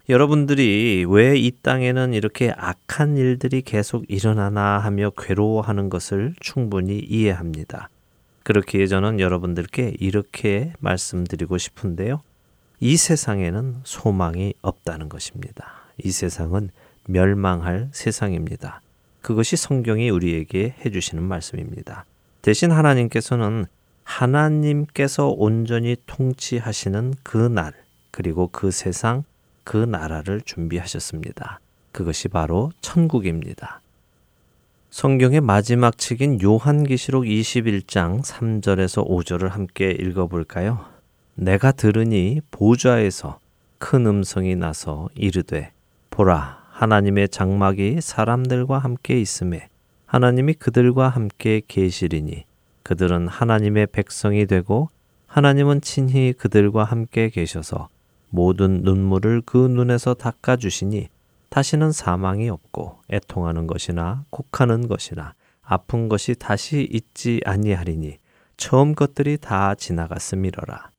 여러분들이 0.09 1.05
왜 1.09 1.39
이 1.39 1.53
땅에는 1.63 2.15
이렇게 2.15 2.53
악한 2.57 3.17
일들이 3.17 3.63
계속 3.63 4.05
일어나나 4.09 4.79
하며 4.79 5.11
괴로워하는 5.17 5.89
것을 5.89 6.35
충분히 6.41 6.99
이해합니다. 6.99 7.89
그렇기에 8.45 8.87
저는 8.87 9.21
여러분들께 9.21 9.97
이렇게 9.99 10.73
말씀드리고 10.81 11.59
싶은데요. 11.59 12.23
이 12.81 12.97
세상에는 12.97 13.81
소망이 13.85 14.55
없다는 14.63 15.09
것입니다. 15.09 15.85
이 16.03 16.11
세상은 16.11 16.71
멸망할 17.07 17.89
세상입니다. 17.93 18.81
그것이 19.21 19.57
성경이 19.57 20.09
우리에게 20.11 20.75
해주시는 20.85 21.23
말씀입니다. 21.23 22.07
대신 22.41 22.71
하나님께서는 22.71 23.67
하나님께서 24.03 25.29
온전히 25.29 25.97
통치하시는 26.07 27.15
그 27.23 27.37
날, 27.37 27.75
그리고 28.11 28.49
그 28.49 28.71
세상, 28.71 29.25
그 29.63 29.77
나라를 29.77 30.41
준비하셨습니다. 30.41 31.61
그것이 31.93 32.29
바로 32.29 32.73
천국입니다. 32.81 33.80
성경의 34.91 35.41
마지막 35.41 35.97
책인 35.99 36.43
요한계시록 36.43 37.23
21장 37.23 38.25
3절에서 38.25 39.07
5절을 39.07 39.51
함께 39.51 39.93
읽어볼까요? 39.93 40.85
내가 41.37 41.71
들으니 41.71 42.41
보좌에서 42.51 43.39
큰 43.79 44.05
음성이 44.07 44.57
나서 44.57 45.09
이르되 45.15 45.71
보라 46.11 46.65
하나님의 46.71 47.29
장막이 47.29 48.01
사람들과 48.01 48.79
함께 48.79 49.21
있음에 49.21 49.69
하나님이 50.07 50.55
그들과 50.55 51.09
함께 51.09 51.63
계시리니 51.69 52.45
그들은 52.83 53.29
하나님의 53.29 53.87
백성이 53.93 54.47
되고 54.47 54.91
하나님은 55.29 55.83
친히 55.83 56.33
그들과 56.37 56.83
함께 56.83 57.29
계셔서 57.31 57.89
모든 58.29 58.83
눈물을 58.83 59.43
그 59.47 59.57
눈에서 59.57 60.15
닦아 60.15 60.57
주시니 60.57 61.11
다시는 61.51 61.91
사망이 61.91 62.49
없고 62.49 63.03
애통하는 63.11 63.67
것이나 63.67 64.25
곡하는 64.31 64.87
것이나 64.89 65.35
아픈 65.63 66.09
것이 66.09 66.35
다시 66.35 66.89
있지 66.91 67.41
아니하리니 67.45 68.19
처음 68.57 68.95
것들이 68.95 69.37
다 69.37 69.75
지나갔음이러라. 69.75 70.91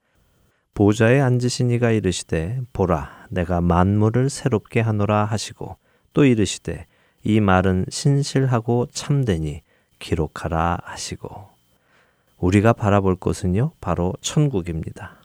보좌에 0.73 1.19
앉으신 1.19 1.71
이가 1.71 1.91
이르시되 1.91 2.61
보라 2.73 3.27
내가 3.29 3.61
만물을 3.61 4.29
새롭게 4.29 4.81
하노라 4.81 5.25
하시고 5.25 5.77
또 6.13 6.25
이르시되 6.25 6.85
이 7.23 7.39
말은 7.39 7.85
신실하고 7.89 8.87
참되니 8.91 9.61
기록하라 9.99 10.79
하시고 10.83 11.49
우리가 12.37 12.73
바라볼 12.73 13.15
곳은요 13.15 13.71
바로 13.79 14.13
천국입니다. 14.21 15.20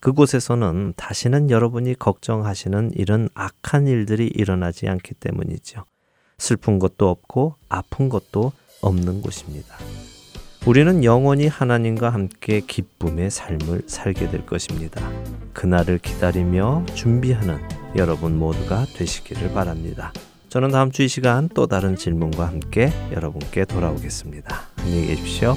그곳에서는 0.00 0.94
다시는 0.96 1.50
여러분이 1.50 1.94
걱정하시는 1.98 2.92
이런 2.94 3.28
악한 3.34 3.86
일들이 3.86 4.26
일어나지 4.26 4.88
않기 4.88 5.14
때문이죠. 5.14 5.84
슬픈 6.38 6.78
것도 6.78 7.08
없고 7.08 7.56
아픈 7.68 8.08
것도 8.08 8.52
없는 8.80 9.22
곳입니다. 9.22 9.76
우리는 10.66 11.02
영원히 11.02 11.46
하나님과 11.46 12.10
함께 12.10 12.60
기쁨의 12.60 13.30
삶을 13.30 13.82
살게 13.86 14.30
될 14.30 14.44
것입니다. 14.44 15.00
그날을 15.52 15.98
기다리며 15.98 16.84
준비하는 16.94 17.58
여러분 17.96 18.38
모두가 18.38 18.84
되시기를 18.94 19.52
바랍니다. 19.52 20.12
저는 20.48 20.70
다음 20.70 20.90
주 20.90 21.02
이 21.02 21.08
시간 21.08 21.48
또 21.48 21.66
다른 21.66 21.96
질문과 21.96 22.46
함께 22.46 22.92
여러분께 23.12 23.64
돌아오겠습니다. 23.64 24.56
안녕히 24.78 25.06
계십시오. 25.08 25.56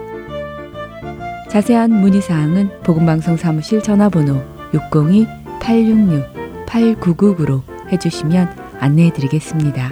자세한 1.51 1.91
문의 1.91 2.21
사항은 2.21 2.81
복음방송 2.83 3.35
사무실 3.35 3.83
전화번호 3.83 4.41
602-866-8999로 4.71 7.61
해주시면 7.91 8.55
안내해 8.79 9.11
드리겠습니다. 9.11 9.91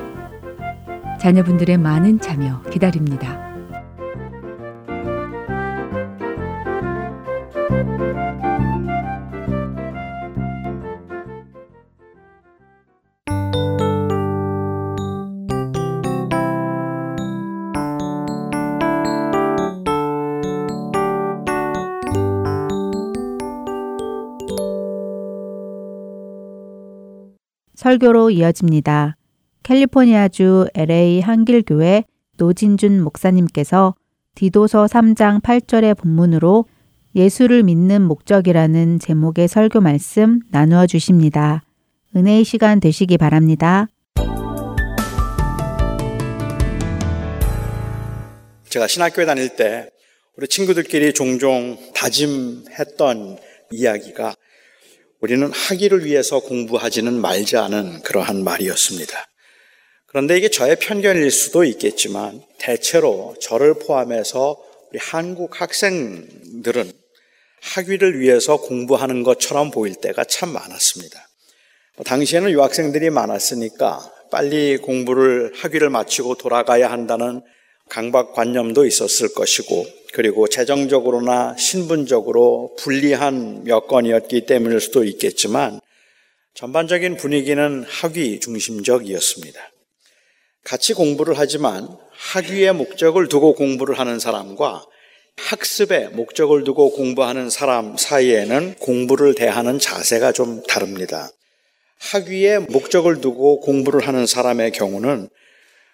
자녀분들의 1.19 1.78
많은 1.78 2.22
참여 2.22 2.62
기다립니다. 2.72 3.48
설교로 27.89 28.30
이어집니다. 28.30 29.15
캘리포니아주 29.63 30.67
LA 30.75 31.21
한길교회 31.21 32.04
노진준 32.38 33.02
목사님께서 33.02 33.95
디도서 34.36 34.86
3장 34.86 35.41
8절의 35.41 35.97
본문으로 35.97 36.65
예수를 37.15 37.63
믿는 37.63 38.04
목적이라는 38.04 38.99
제목의 38.99 39.47
설교 39.47 39.82
말씀 39.82 40.39
나누어 40.52 40.86
주십니다. 40.86 41.63
은혜의 42.15 42.43
시간 42.43 42.80
되시기 42.80 43.17
바랍니다. 43.17 43.88
제가 48.69 48.86
신학교에 48.86 49.25
다닐 49.25 49.56
때 49.56 49.89
우리 50.38 50.47
친구들끼리 50.47 51.13
종종 51.13 51.75
다짐했던 51.95 53.39
이야기가 53.71 54.36
우리는 55.19 55.51
학위를 55.51 56.05
위해서 56.05 56.39
공부하지는 56.39 57.13
말자는 57.13 58.03
그러한 58.03 58.43
말이었습니다. 58.43 59.27
그런데 60.08 60.38
이게 60.38 60.49
저의 60.49 60.77
편견일 60.77 61.29
수도 61.29 61.63
있겠지만 61.63 62.41
대체로 62.58 63.36
저를 63.41 63.75
포함해서 63.75 64.58
우리 64.89 64.99
한국 64.99 65.62
학생들은 65.62 66.91
학위를 67.62 68.19
위해서 68.19 68.58
공부하는 68.58 69.23
것처럼 69.23 69.71
보일 69.71 69.95
때가 69.95 70.23
참 70.23 70.49
많았습니다. 70.49 71.27
뭐 71.97 72.05
당시에는 72.05 72.49
유학생들이 72.51 73.10
많았으니까 73.10 73.99
빨리 74.32 74.77
공부를 74.77 75.51
학위를 75.55 75.89
마치고 75.89 76.36
돌아가야 76.36 76.89
한다는 76.89 77.41
강박관념도 77.89 78.86
있었을 78.86 79.34
것이고 79.34 79.86
그리고 80.13 80.47
재정적으로나 80.47 81.56
신분적으로 81.58 82.75
불리한 82.80 83.67
여건이었기 83.67 84.45
때문일 84.45 84.80
수도 84.80 85.04
있겠지만 85.04 85.80
전반적인 86.56 87.17
분위기는 87.17 87.84
학위 87.88 88.39
중심적이었습니다. 88.39 89.60
같이 90.63 90.93
공부를 90.93 91.36
하지만 91.38 91.88
학위의 92.12 92.73
목적을 92.73 93.28
두고 93.28 93.54
공부를 93.54 93.97
하는 93.97 94.19
사람과 94.19 94.86
학습의 95.38 96.10
목적을 96.10 96.63
두고 96.63 96.91
공부하는 96.91 97.49
사람 97.49 97.95
사이에는 97.95 98.75
공부를 98.75 99.36
대하는 99.36 99.80
자세가 99.80 100.34
좀 100.34 100.62
다릅니다. 100.63 101.30
학위의 101.99 102.62
목적을 102.69 103.21
두고 103.21 103.62
공부를 103.62 104.06
하는 104.06 104.25
사람의 104.25 104.71
경우는 104.71 105.30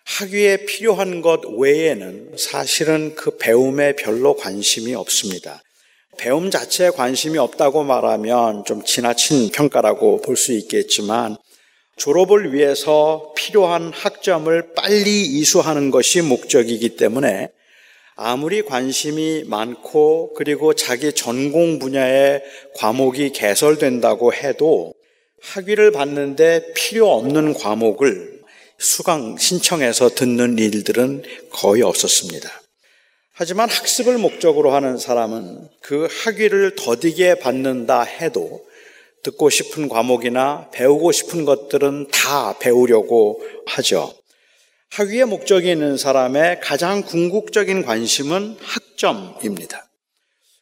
학위에 0.05 0.65
필요한 0.65 1.21
것 1.21 1.41
외에는 1.45 2.33
사실은 2.37 3.15
그 3.15 3.37
배움에 3.37 3.95
별로 3.95 4.35
관심이 4.35 4.93
없습니다. 4.93 5.61
배움 6.17 6.51
자체에 6.51 6.91
관심이 6.91 7.37
없다고 7.37 7.83
말하면 7.83 8.63
좀 8.65 8.83
지나친 8.85 9.49
평가라고 9.51 10.21
볼 10.21 10.37
수 10.37 10.53
있겠지만 10.53 11.37
졸업을 11.97 12.53
위해서 12.53 13.33
필요한 13.35 13.91
학점을 13.91 14.73
빨리 14.75 15.21
이수하는 15.25 15.91
것이 15.91 16.21
목적이기 16.21 16.97
때문에 16.97 17.49
아무리 18.15 18.61
관심이 18.61 19.43
많고 19.45 20.33
그리고 20.35 20.73
자기 20.73 21.13
전공 21.13 21.79
분야의 21.79 22.43
과목이 22.75 23.31
개설된다고 23.31 24.33
해도 24.33 24.93
학위를 25.41 25.91
받는데 25.91 26.73
필요 26.75 27.11
없는 27.11 27.53
과목을 27.55 28.34
수강 28.77 29.37
신청해서 29.37 30.09
듣는 30.09 30.57
일들은 30.57 31.23
거의 31.51 31.81
없었습니다. 31.81 32.49
하지만 33.31 33.69
학습을 33.69 34.17
목적으로 34.17 34.71
하는 34.73 34.97
사람은 34.97 35.67
그 35.81 36.07
학위를 36.09 36.75
더디게 36.75 37.39
받는다 37.39 38.01
해도 38.01 38.65
듣고 39.23 39.49
싶은 39.49 39.89
과목이나 39.89 40.69
배우고 40.71 41.11
싶은 41.11 41.45
것들은 41.45 42.07
다 42.11 42.57
배우려고 42.59 43.41
하죠. 43.65 44.13
학위의 44.91 45.25
목적이 45.25 45.71
있는 45.71 45.97
사람의 45.97 46.61
가장 46.61 47.01
궁극적인 47.01 47.83
관심은 47.83 48.57
학점입니다. 48.61 49.89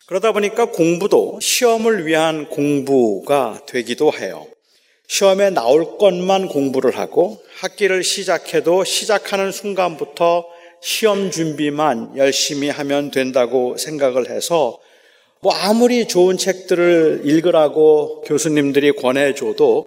그러다 0.07 0.31
보니까 0.31 0.65
공부도 0.65 1.39
시험을 1.41 2.05
위한 2.05 2.49
공부가 2.49 3.61
되기도 3.67 4.11
해요. 4.13 4.47
시험에 5.13 5.51
나올 5.51 5.99
것만 5.99 6.47
공부를 6.47 6.97
하고 6.97 7.39
학기를 7.59 8.03
시작해도 8.03 8.83
시작하는 8.83 9.51
순간부터 9.51 10.43
시험 10.81 11.29
준비만 11.29 12.17
열심히 12.17 12.69
하면 12.69 13.11
된다고 13.11 13.77
생각을 13.77 14.31
해서 14.31 14.79
뭐 15.39 15.53
아무리 15.53 16.07
좋은 16.07 16.35
책들을 16.35 17.21
읽으라고 17.25 18.21
교수님들이 18.21 18.93
권해줘도 18.93 19.85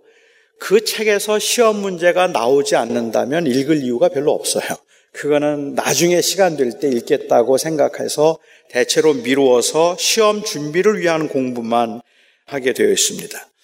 그 0.60 0.84
책에서 0.84 1.40
시험 1.40 1.80
문제가 1.80 2.28
나오지 2.28 2.76
않는다면 2.76 3.48
읽을 3.48 3.82
이유가 3.82 4.08
별로 4.08 4.30
없어요. 4.32 4.64
그거는 5.10 5.74
나중에 5.74 6.20
시간 6.20 6.56
될 6.56 6.78
때 6.78 6.88
읽겠다고 6.88 7.58
생각해서 7.58 8.38
대체로 8.68 9.12
미루어서 9.12 9.96
시험 9.98 10.44
준비를 10.44 11.00
위한 11.00 11.26
공부만 11.26 12.00
하게 12.46 12.72
되어 12.72 12.92
있습니다. 12.92 13.55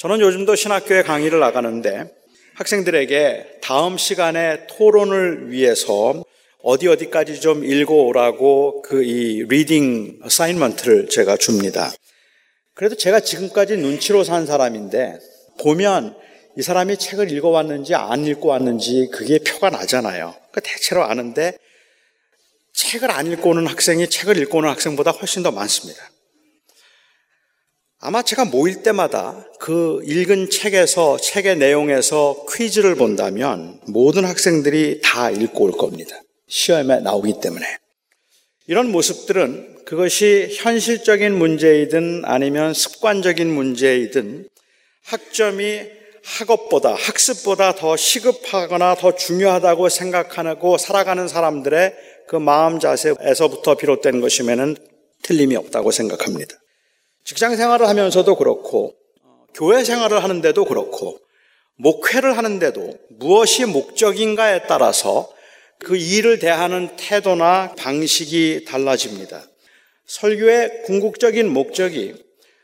저는 0.00 0.22
요즘도 0.22 0.56
신학교에 0.56 1.02
강의를 1.02 1.40
나가는데 1.40 2.10
학생들에게 2.54 3.58
다음 3.60 3.98
시간에 3.98 4.66
토론을 4.66 5.50
위해서 5.50 6.24
어디 6.62 6.88
어디까지 6.88 7.42
좀 7.42 7.66
읽어오라고 7.66 8.80
그 8.80 9.02
이 9.02 9.44
reading 9.46 10.20
assignment를 10.22 11.10
제가 11.10 11.36
줍니다. 11.36 11.92
그래도 12.72 12.94
제가 12.94 13.20
지금까지 13.20 13.76
눈치로 13.76 14.24
산 14.24 14.46
사람인데 14.46 15.18
보면 15.60 16.16
이 16.56 16.62
사람이 16.62 16.96
책을 16.96 17.30
읽어왔는지 17.30 17.94
안 17.94 18.24
읽고 18.24 18.48
왔는지 18.48 19.10
그게 19.12 19.38
표가 19.38 19.68
나잖아요. 19.68 20.34
그 20.50 20.62
대체로 20.62 21.04
아는데 21.04 21.58
책을 22.72 23.10
안 23.10 23.30
읽고 23.30 23.50
오는 23.50 23.66
학생이 23.66 24.08
책을 24.08 24.38
읽고 24.38 24.60
오는 24.60 24.70
학생보다 24.70 25.10
훨씬 25.10 25.42
더 25.42 25.50
많습니다. 25.50 26.08
아마 28.02 28.22
제가 28.22 28.46
모일 28.46 28.82
때마다 28.82 29.46
그 29.58 30.00
읽은 30.04 30.48
책에서, 30.48 31.18
책의 31.18 31.58
내용에서 31.58 32.46
퀴즈를 32.50 32.94
본다면 32.94 33.78
모든 33.86 34.24
학생들이 34.24 35.02
다 35.04 35.30
읽고 35.30 35.64
올 35.64 35.72
겁니다. 35.72 36.18
시험에 36.48 37.00
나오기 37.00 37.34
때문에. 37.42 37.66
이런 38.66 38.90
모습들은 38.90 39.84
그것이 39.84 40.48
현실적인 40.50 41.36
문제이든 41.36 42.22
아니면 42.24 42.72
습관적인 42.72 43.52
문제이든 43.52 44.48
학점이 45.04 45.80
학업보다 46.24 46.94
학습보다 46.94 47.74
더 47.74 47.96
시급하거나 47.98 48.94
더 48.94 49.14
중요하다고 49.14 49.90
생각하고 49.90 50.78
살아가는 50.78 51.28
사람들의 51.28 51.94
그 52.28 52.36
마음 52.36 52.78
자세에서부터 52.78 53.74
비롯된 53.74 54.22
것이면은 54.22 54.76
틀림이 55.22 55.56
없다고 55.56 55.90
생각합니다. 55.90 56.56
직장 57.24 57.56
생활을 57.56 57.88
하면서도 57.88 58.36
그렇고 58.36 58.94
교회 59.54 59.84
생활을 59.84 60.22
하는데도 60.22 60.64
그렇고 60.64 61.18
목회를 61.76 62.36
하는데도 62.36 62.94
무엇이 63.08 63.64
목적인가에 63.64 64.62
따라서 64.66 65.30
그 65.78 65.96
일을 65.96 66.38
대하는 66.38 66.94
태도나 66.96 67.74
방식이 67.78 68.66
달라집니다. 68.66 69.42
설교의 70.06 70.82
궁극적인 70.84 71.48
목적이 71.48 72.14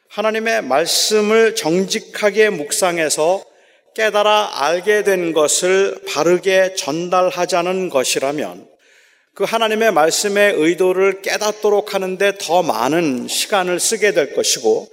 하나님의 0.09 0.63
말씀을 0.63 1.55
정직하게 1.55 2.51
묵상해서 2.51 3.43
깨달아 3.95 4.51
알게 4.65 5.05
된 5.05 5.33
것을 5.33 5.99
바르게 6.07 6.75
전달하자는 6.75 7.89
것이라면 7.89 8.69
그 9.37 9.45
하나님의 9.45 9.93
말씀의 9.93 10.55
의도를 10.55 11.21
깨닫도록 11.21 11.93
하는데 11.93 12.33
더 12.41 12.63
많은 12.63 13.29
시간을 13.29 13.79
쓰게 13.79 14.13
될 14.13 14.33
것이고 14.33 14.89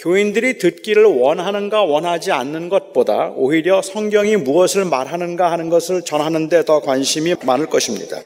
교인들이 0.00 0.58
듣기를 0.58 1.06
원하는가 1.06 1.82
원하지 1.82 2.30
않는 2.30 2.68
것보다 2.68 3.30
오히려 3.34 3.80
성경이 3.80 4.36
무엇을 4.36 4.84
말하는가 4.84 5.50
하는 5.50 5.70
것을 5.70 6.02
전하는데 6.02 6.66
더 6.66 6.80
관심이 6.80 7.36
많을 7.46 7.68
것입니다. 7.68 8.20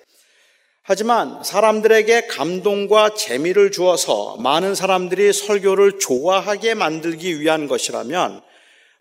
하지만 0.82 1.40
사람들에게 1.44 2.26
감동과 2.26 3.14
재미를 3.14 3.70
주어서 3.70 4.38
많은 4.40 4.74
사람들이 4.74 5.32
설교를 5.32 6.00
좋아하게 6.00 6.74
만들기 6.74 7.40
위한 7.40 7.68
것이라면 7.68 8.42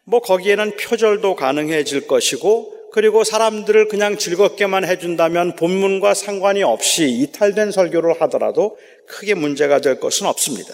뭐 0.03 0.21
거기에는 0.21 0.77
표절도 0.77 1.35
가능해질 1.35 2.05
것이고 2.05 2.78
그리고 2.91 3.23
사람들을 3.23 3.87
그냥 3.87 4.17
즐겁게만 4.17 4.85
해준다면 4.85 5.55
본문과 5.55 6.13
상관이 6.13 6.63
없이 6.63 7.09
이탈된 7.09 7.71
설교를 7.71 8.21
하더라도 8.21 8.77
크게 9.07 9.35
문제가 9.35 9.79
될 9.79 9.99
것은 9.99 10.25
없습니다. 10.27 10.73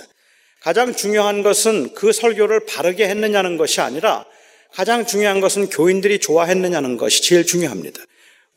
가장 0.61 0.95
중요한 0.95 1.43
것은 1.43 1.93
그 1.93 2.11
설교를 2.11 2.65
바르게 2.65 3.07
했느냐는 3.07 3.57
것이 3.57 3.81
아니라 3.81 4.25
가장 4.71 5.05
중요한 5.05 5.39
것은 5.39 5.69
교인들이 5.69 6.19
좋아했느냐는 6.19 6.97
것이 6.97 7.21
제일 7.21 7.45
중요합니다. 7.45 8.01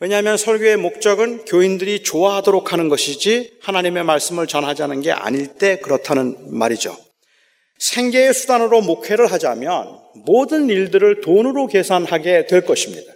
왜냐하면 0.01 0.37
설교의 0.37 0.77
목적은 0.77 1.45
교인들이 1.45 2.03
좋아하도록 2.03 2.71
하는 2.71 2.87
것이지 2.87 3.57
하나님의 3.61 4.05
말씀을 4.05 4.47
전하자는 4.47 5.01
게 5.01 5.11
아닐 5.11 5.47
때 5.47 5.77
그렇다는 5.79 6.37
말이죠. 6.57 6.97
생계의 7.79 8.33
수단으로 8.33 8.81
목회를 8.81 9.31
하자면 9.31 9.99
모든 10.25 10.69
일들을 10.69 11.21
돈으로 11.21 11.67
계산하게 11.67 12.47
될 12.47 12.65
것입니다. 12.65 13.13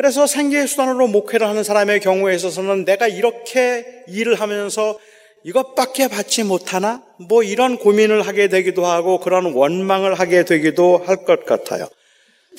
그래서 0.00 0.26
생계의 0.26 0.66
수단으로 0.66 1.08
목회를 1.08 1.46
하는 1.46 1.62
사람의 1.62 2.00
경우에 2.00 2.34
있어서는 2.34 2.86
내가 2.86 3.06
이렇게 3.06 3.84
일을 4.08 4.36
하면서 4.36 4.98
이것밖에 5.44 6.08
받지 6.08 6.42
못하나? 6.42 7.02
뭐 7.18 7.42
이런 7.42 7.76
고민을 7.76 8.26
하게 8.26 8.48
되기도 8.48 8.86
하고 8.86 9.20
그런 9.20 9.52
원망을 9.52 10.14
하게 10.14 10.46
되기도 10.46 11.02
할 11.04 11.26
것 11.26 11.44
같아요. 11.44 11.86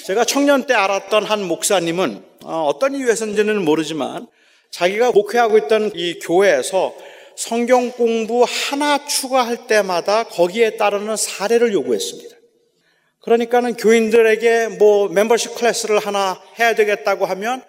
제가 0.05 0.23
청년 0.23 0.67
때 0.67 0.75
알았던 0.75 1.23
한 1.23 1.41
목사님은 1.41 2.23
어, 2.43 2.67
어떤 2.67 2.93
이유에서인지는 2.93 3.65
모르지만 3.65 4.27
자기가 4.69 5.11
목회하고 5.11 5.57
있던 5.57 5.93
이 5.95 6.19
교회에서 6.19 6.93
성경 7.35 7.89
공부 7.89 8.45
하나 8.47 9.03
추가할 9.07 9.65
때마다 9.65 10.25
거기에 10.25 10.77
따르는 10.77 11.15
사례를 11.15 11.73
요구했습니다. 11.73 12.30
그러니까는 13.23 13.75
교인들에게 13.75 14.69
뭐 14.79 15.07
멤버십 15.09 15.55
클래스를 15.55 15.99
하나 15.99 16.41
해야 16.59 16.73
되겠다고 16.73 17.25
하면 17.25 17.63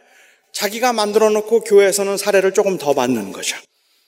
자기가 0.53 0.93
만들어 0.93 1.31
놓고 1.31 1.61
교회에서는 1.61 2.17
사례를 2.17 2.53
조금 2.53 2.79
더 2.79 2.95
받는 2.95 3.33
거죠. 3.33 3.57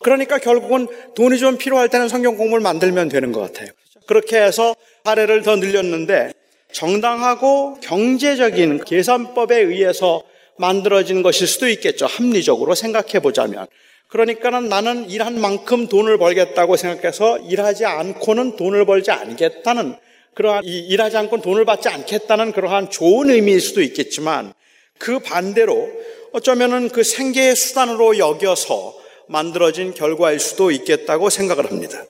그러니까 0.00 0.38
결국은 0.38 0.86
돈이 1.14 1.38
좀 1.38 1.56
필요할 1.56 1.88
때는 1.88 2.08
성경 2.08 2.36
공부를 2.36 2.62
만들면 2.62 3.08
되는 3.08 3.32
것 3.32 3.40
같아요. 3.40 3.68
그렇게 4.06 4.38
해서 4.38 4.74
사례를 5.04 5.42
더 5.42 5.56
늘렸는데 5.56 6.32
정당하고 6.72 7.78
경제적인 7.80 8.84
계산법에 8.84 9.58
의해서 9.58 10.22
만들어진 10.58 11.22
것일 11.22 11.46
수도 11.46 11.68
있겠죠. 11.68 12.06
합리적으로 12.06 12.74
생각해 12.74 13.20
보자면. 13.20 13.66
그러니까는 14.08 14.68
나는 14.68 15.08
일한 15.10 15.40
만큼 15.40 15.88
돈을 15.88 16.18
벌겠다고 16.18 16.76
생각해서 16.76 17.38
일하지 17.38 17.84
않고는 17.86 18.56
돈을 18.56 18.84
벌지 18.84 19.10
않겠다는 19.10 19.96
그러한 20.34 20.64
일하지 20.64 21.16
않고는 21.16 21.42
돈을 21.42 21.64
받지 21.64 21.88
않겠다는 21.88 22.52
그러한 22.52 22.90
좋은 22.90 23.30
의미일 23.30 23.60
수도 23.60 23.82
있겠지만 23.82 24.52
그 24.98 25.18
반대로 25.18 25.90
어쩌면은 26.32 26.88
그 26.88 27.02
생계의 27.02 27.54
수단으로 27.54 28.18
여겨서 28.18 28.98
만들어진 29.28 29.94
결과일 29.94 30.40
수도 30.40 30.70
있겠다고 30.70 31.30
생각을 31.30 31.70
합니다. 31.70 32.04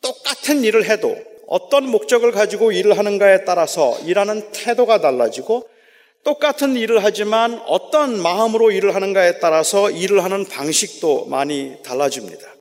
똑같은 0.00 0.62
일을 0.64 0.84
해도 0.88 1.16
어떤 1.46 1.88
목적을 1.88 2.32
가지고 2.32 2.72
일을 2.72 2.98
하는가에 2.98 3.44
따라서 3.44 3.98
일하는 4.04 4.50
태도가 4.52 5.00
달라지고 5.00 5.68
똑같은 6.24 6.76
일을 6.76 7.04
하지만 7.04 7.60
어떤 7.66 8.20
마음으로 8.20 8.70
일을 8.70 8.94
하는가에 8.94 9.40
따라서 9.40 9.90
일을 9.90 10.24
하는 10.24 10.46
방식도 10.46 11.26
많이 11.26 11.76
달라집니다. 11.82 12.54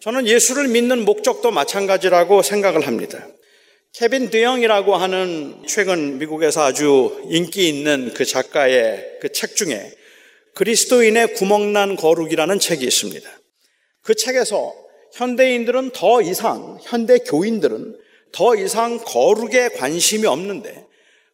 저는 0.00 0.26
예수를 0.26 0.68
믿는 0.68 1.04
목적도 1.04 1.50
마찬가지라고 1.50 2.42
생각을 2.42 2.86
합니다. 2.86 3.26
케빈 3.94 4.30
드영이라고 4.30 4.94
하는 4.96 5.62
최근 5.66 6.18
미국에서 6.18 6.62
아주 6.62 7.20
인기 7.30 7.68
있는 7.68 8.12
그 8.14 8.24
작가의 8.24 9.18
그 9.20 9.32
책 9.32 9.56
중에 9.56 9.92
그리스도인의 10.54 11.34
구멍난 11.34 11.96
거룩이라는 11.96 12.58
책이 12.58 12.84
있습니다. 12.84 13.28
그 14.02 14.14
책에서 14.14 14.74
현대인들은 15.14 15.90
더 15.90 16.20
이상, 16.22 16.78
현대 16.82 17.18
교인들은 17.18 17.96
더 18.32 18.54
이상 18.56 18.98
거룩에 18.98 19.70
관심이 19.70 20.26
없는데 20.26 20.86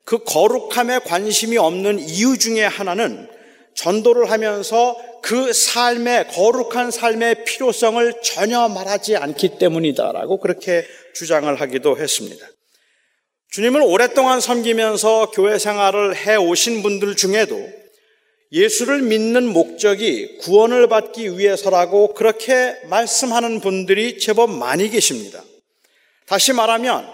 그 0.05 0.23
거룩함에 0.25 1.01
관심이 1.01 1.57
없는 1.59 1.99
이유 1.99 2.39
중에 2.39 2.65
하나는 2.65 3.29
전도를 3.75 4.31
하면서 4.31 4.97
그 5.23 5.53
삶의, 5.53 6.29
거룩한 6.29 6.91
삶의 6.91 7.45
필요성을 7.45 8.15
전혀 8.23 8.69
말하지 8.69 9.17
않기 9.17 9.59
때문이다라고 9.59 10.39
그렇게 10.39 10.85
주장을 11.15 11.61
하기도 11.61 11.97
했습니다. 11.97 12.47
주님을 13.51 13.83
오랫동안 13.83 14.41
섬기면서 14.41 15.31
교회 15.31 15.59
생활을 15.59 16.17
해 16.17 16.37
오신 16.37 16.83
분들 16.83 17.17
중에도 17.17 17.69
예수를 18.53 19.03
믿는 19.03 19.47
목적이 19.47 20.39
구원을 20.39 20.89
받기 20.89 21.39
위해서라고 21.39 22.15
그렇게 22.15 22.77
말씀하는 22.89 23.61
분들이 23.61 24.19
제법 24.19 24.51
많이 24.51 24.91
계십니다. 24.91 25.43
다시 26.27 26.53
말하면 26.53 27.09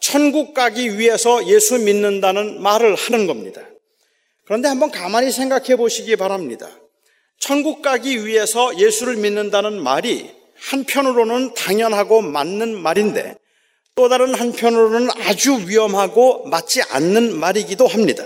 천국 0.00 0.54
가기 0.54 0.98
위해서 0.98 1.46
예수 1.48 1.78
믿는다는 1.78 2.62
말을 2.62 2.94
하는 2.94 3.26
겁니다. 3.26 3.62
그런데 4.48 4.66
한번 4.66 4.90
가만히 4.90 5.30
생각해 5.30 5.76
보시기 5.76 6.16
바랍니다. 6.16 6.70
천국 7.38 7.82
가기 7.82 8.24
위해서 8.24 8.78
예수를 8.78 9.16
믿는다는 9.16 9.78
말이 9.82 10.30
한편으로는 10.56 11.52
당연하고 11.52 12.22
맞는 12.22 12.74
말인데 12.80 13.36
또 13.94 14.08
다른 14.08 14.32
한편으로는 14.32 15.10
아주 15.20 15.68
위험하고 15.68 16.46
맞지 16.46 16.80
않는 16.80 17.38
말이기도 17.38 17.86
합니다. 17.86 18.24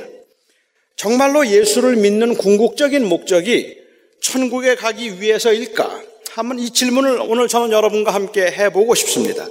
정말로 0.95 1.45
예수를 1.45 1.97
믿는 1.97 2.37
궁극적인 2.37 3.05
목적이 3.05 3.77
천국에 4.21 4.77
가기 4.77 5.21
위해서일까? 5.21 6.03
한번 6.31 6.61
이 6.61 6.71
질문을 6.71 7.21
오늘 7.21 7.49
저는 7.49 7.73
여러분과 7.73 8.15
함께 8.15 8.43
해보고 8.43 8.95
싶습니다. 8.95 9.49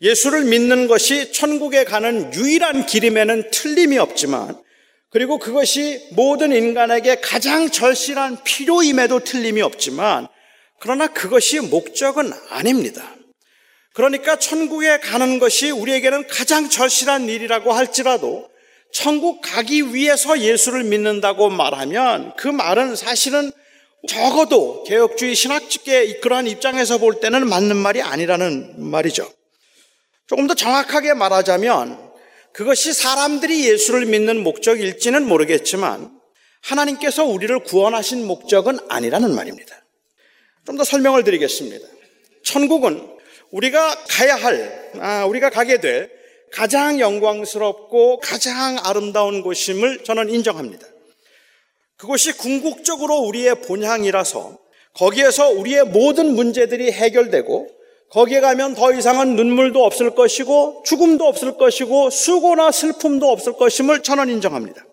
예수를 0.00 0.46
믿는 0.46 0.88
것이 0.88 1.32
천국에 1.32 1.84
가는 1.84 2.32
유일한 2.32 2.86
길임에는 2.86 3.50
틀림이 3.50 3.98
없지만 3.98 4.56
그리고 5.10 5.38
그것이 5.38 6.06
모든 6.12 6.52
인간에게 6.52 7.20
가장 7.20 7.70
절실한 7.70 8.42
필요임에도 8.44 9.20
틀림이 9.20 9.62
없지만 9.62 10.28
그러나 10.80 11.06
그것이 11.06 11.60
목적은 11.60 12.32
아닙니다. 12.50 13.14
그러니까 13.94 14.38
천국에 14.38 15.00
가는 15.00 15.38
것이 15.38 15.70
우리에게는 15.70 16.28
가장 16.28 16.68
절실한 16.68 17.28
일이라고 17.28 17.72
할지라도 17.72 18.48
천국 18.92 19.40
가기 19.42 19.94
위해서 19.94 20.40
예수를 20.40 20.84
믿는다고 20.84 21.50
말하면 21.50 22.34
그 22.36 22.48
말은 22.48 22.94
사실은 22.96 23.50
적어도 24.06 24.84
개혁주의 24.84 25.34
신학직의 25.34 26.20
그러한 26.20 26.46
입장에서 26.46 26.98
볼 26.98 27.20
때는 27.20 27.48
맞는 27.48 27.76
말이 27.76 28.00
아니라는 28.00 28.88
말이죠. 28.88 29.28
조금 30.28 30.46
더 30.46 30.54
정확하게 30.54 31.14
말하자면 31.14 32.07
그것이 32.58 32.92
사람들이 32.92 33.68
예수를 33.68 34.04
믿는 34.06 34.42
목적일지는 34.42 35.28
모르겠지만 35.28 36.10
하나님께서 36.60 37.24
우리를 37.24 37.56
구원하신 37.60 38.26
목적은 38.26 38.80
아니라는 38.88 39.32
말입니다. 39.32 39.76
좀 40.66 40.76
더 40.76 40.82
설명을 40.82 41.22
드리겠습니다. 41.22 41.86
천국은 42.42 43.16
우리가 43.52 43.94
가야 44.08 44.34
할, 44.34 44.90
아, 44.98 45.24
우리가 45.26 45.50
가게 45.50 45.80
될 45.80 46.10
가장 46.50 46.98
영광스럽고 46.98 48.18
가장 48.18 48.76
아름다운 48.82 49.42
곳임을 49.42 50.02
저는 50.02 50.28
인정합니다. 50.28 50.84
그것이 51.96 52.32
궁극적으로 52.32 53.18
우리의 53.18 53.62
본향이라서 53.62 54.58
거기에서 54.94 55.48
우리의 55.50 55.84
모든 55.84 56.34
문제들이 56.34 56.90
해결되고 56.90 57.77
거기에 58.10 58.40
가면 58.40 58.74
더 58.74 58.92
이상은 58.92 59.36
눈물도 59.36 59.84
없을 59.84 60.14
것이고 60.14 60.82
죽음도 60.86 61.26
없을 61.26 61.56
것이고 61.58 62.10
수고나 62.10 62.72
슬픔도 62.72 63.28
없을 63.28 63.52
것임을 63.54 64.02
저는 64.02 64.28
인정합니다. 64.30 64.84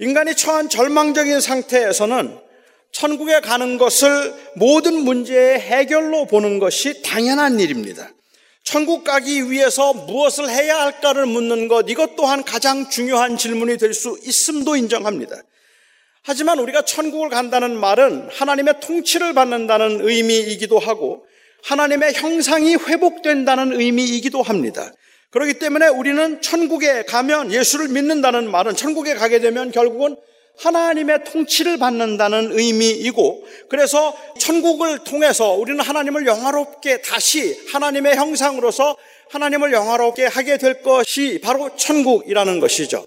인간이 0.00 0.34
처한 0.34 0.68
절망적인 0.68 1.40
상태에서는 1.40 2.38
천국에 2.92 3.40
가는 3.40 3.78
것을 3.78 4.34
모든 4.56 5.04
문제의 5.04 5.60
해결로 5.60 6.26
보는 6.26 6.58
것이 6.58 7.02
당연한 7.02 7.60
일입니다. 7.60 8.10
천국 8.64 9.04
가기 9.04 9.50
위해서 9.50 9.92
무엇을 9.92 10.48
해야 10.48 10.80
할까를 10.80 11.26
묻는 11.26 11.68
것, 11.68 11.86
이것 11.88 12.16
또한 12.16 12.44
가장 12.44 12.88
중요한 12.90 13.36
질문이 13.36 13.78
될 13.78 13.94
수 13.94 14.18
있음도 14.24 14.76
인정합니다. 14.76 15.36
하지만 16.22 16.58
우리가 16.58 16.82
천국을 16.82 17.28
간다는 17.28 17.76
말은 17.78 18.28
하나님의 18.32 18.74
통치를 18.80 19.32
받는다는 19.32 20.06
의미이기도 20.06 20.78
하고 20.78 21.24
하나님의 21.64 22.14
형상이 22.14 22.74
회복된다는 22.74 23.78
의미이기도 23.78 24.42
합니다. 24.42 24.92
그렇기 25.30 25.54
때문에 25.54 25.88
우리는 25.88 26.42
천국에 26.42 27.04
가면 27.04 27.52
예수를 27.52 27.88
믿는다는 27.88 28.50
말은 28.50 28.74
천국에 28.74 29.14
가게 29.14 29.38
되면 29.38 29.70
결국은 29.70 30.16
하나님의 30.58 31.24
통치를 31.24 31.78
받는다는 31.78 32.58
의미이고 32.58 33.44
그래서 33.68 34.14
천국을 34.38 34.98
통해서 35.04 35.52
우리는 35.52 35.80
하나님을 35.80 36.26
영화롭게 36.26 37.00
다시 37.02 37.58
하나님의 37.72 38.16
형상으로서 38.16 38.96
하나님을 39.30 39.72
영화롭게 39.72 40.26
하게 40.26 40.58
될 40.58 40.82
것이 40.82 41.40
바로 41.42 41.74
천국이라는 41.76 42.60
것이죠. 42.60 43.06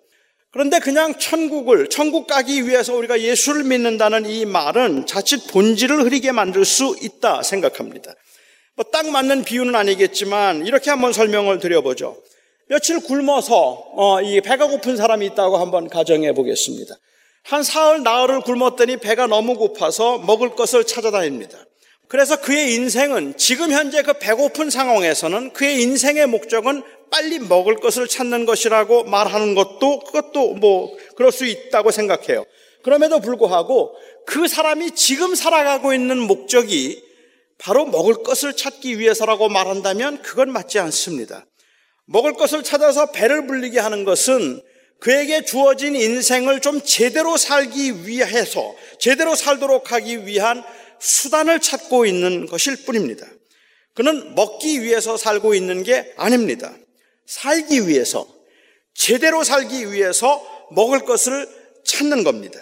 그런데 0.51 0.79
그냥 0.79 1.17
천국을 1.17 1.89
천국 1.89 2.27
가기 2.27 2.67
위해서 2.67 2.95
우리가 2.95 3.19
예수를 3.19 3.63
믿는다는 3.63 4.25
이 4.27 4.45
말은 4.45 5.07
자칫 5.07 5.47
본질을 5.47 6.03
흐리게 6.05 6.31
만들 6.31 6.63
수 6.63 6.95
있다 7.01 7.41
생각합니다. 7.41 8.13
뭐 8.75 8.85
딱 8.91 9.07
맞는 9.09 9.43
비유는 9.43 9.75
아니겠지만 9.75 10.65
이렇게 10.65 10.89
한번 10.89 11.13
설명을 11.13 11.59
드려보죠. 11.59 12.17
며칠 12.67 12.99
굶어서 12.99 13.85
어, 13.95 14.21
이 14.21 14.41
배가 14.41 14.67
고픈 14.67 14.97
사람이 14.97 15.25
있다고 15.27 15.57
한번 15.57 15.89
가정해 15.89 16.33
보겠습니다. 16.33 16.95
한 17.43 17.61
사흘 17.61 18.03
나흘을 18.03 18.41
굶었더니 18.41 18.97
배가 18.97 19.27
너무 19.27 19.55
고파서 19.57 20.17
먹을 20.17 20.55
것을 20.55 20.85
찾아다닙니다. 20.85 21.57
그래서 22.07 22.39
그의 22.39 22.73
인생은 22.75 23.37
지금 23.37 23.71
현재 23.71 24.01
그 24.01 24.13
배고픈 24.13 24.69
상황에서는 24.69 25.53
그의 25.53 25.81
인생의 25.81 26.27
목적은 26.27 26.83
빨리 27.11 27.39
먹을 27.39 27.75
것을 27.75 28.07
찾는 28.07 28.45
것이라고 28.45 29.03
말하는 29.03 29.55
것도 29.55 29.99
그것도 29.99 30.53
뭐 30.55 30.95
그럴 31.15 31.31
수 31.31 31.45
있다고 31.45 31.91
생각해요. 31.91 32.45
그럼에도 32.81 33.19
불구하고 33.19 33.95
그 34.25 34.47
사람이 34.47 34.91
지금 34.91 35.35
살아가고 35.35 35.93
있는 35.93 36.19
목적이 36.19 37.03
바로 37.63 37.85
먹을 37.85 38.23
것을 38.23 38.57
찾기 38.57 38.99
위해서라고 38.99 39.47
말한다면 39.47 40.21
그건 40.21 40.51
맞지 40.51 40.79
않습니다. 40.79 41.45
먹을 42.05 42.33
것을 42.33 42.61
찾아서 42.61 43.11
배를 43.11 43.47
불리게 43.47 43.79
하는 43.79 44.03
것은 44.03 44.61
그에게 44.99 45.45
주어진 45.45 45.95
인생을 45.95 46.59
좀 46.59 46.81
제대로 46.83 47.37
살기 47.37 48.05
위해서 48.05 48.75
제대로 48.99 49.33
살도록 49.33 49.93
하기 49.93 50.25
위한 50.25 50.61
수단을 50.99 51.61
찾고 51.61 52.05
있는 52.05 52.47
것일 52.47 52.83
뿐입니다. 52.83 53.25
그는 53.93 54.35
먹기 54.35 54.81
위해서 54.81 55.15
살고 55.15 55.53
있는 55.53 55.83
게 55.83 56.13
아닙니다. 56.17 56.73
살기 57.25 57.87
위해서, 57.87 58.27
제대로 58.93 59.45
살기 59.45 59.93
위해서 59.93 60.45
먹을 60.71 61.05
것을 61.05 61.47
찾는 61.85 62.25
겁니다. 62.25 62.59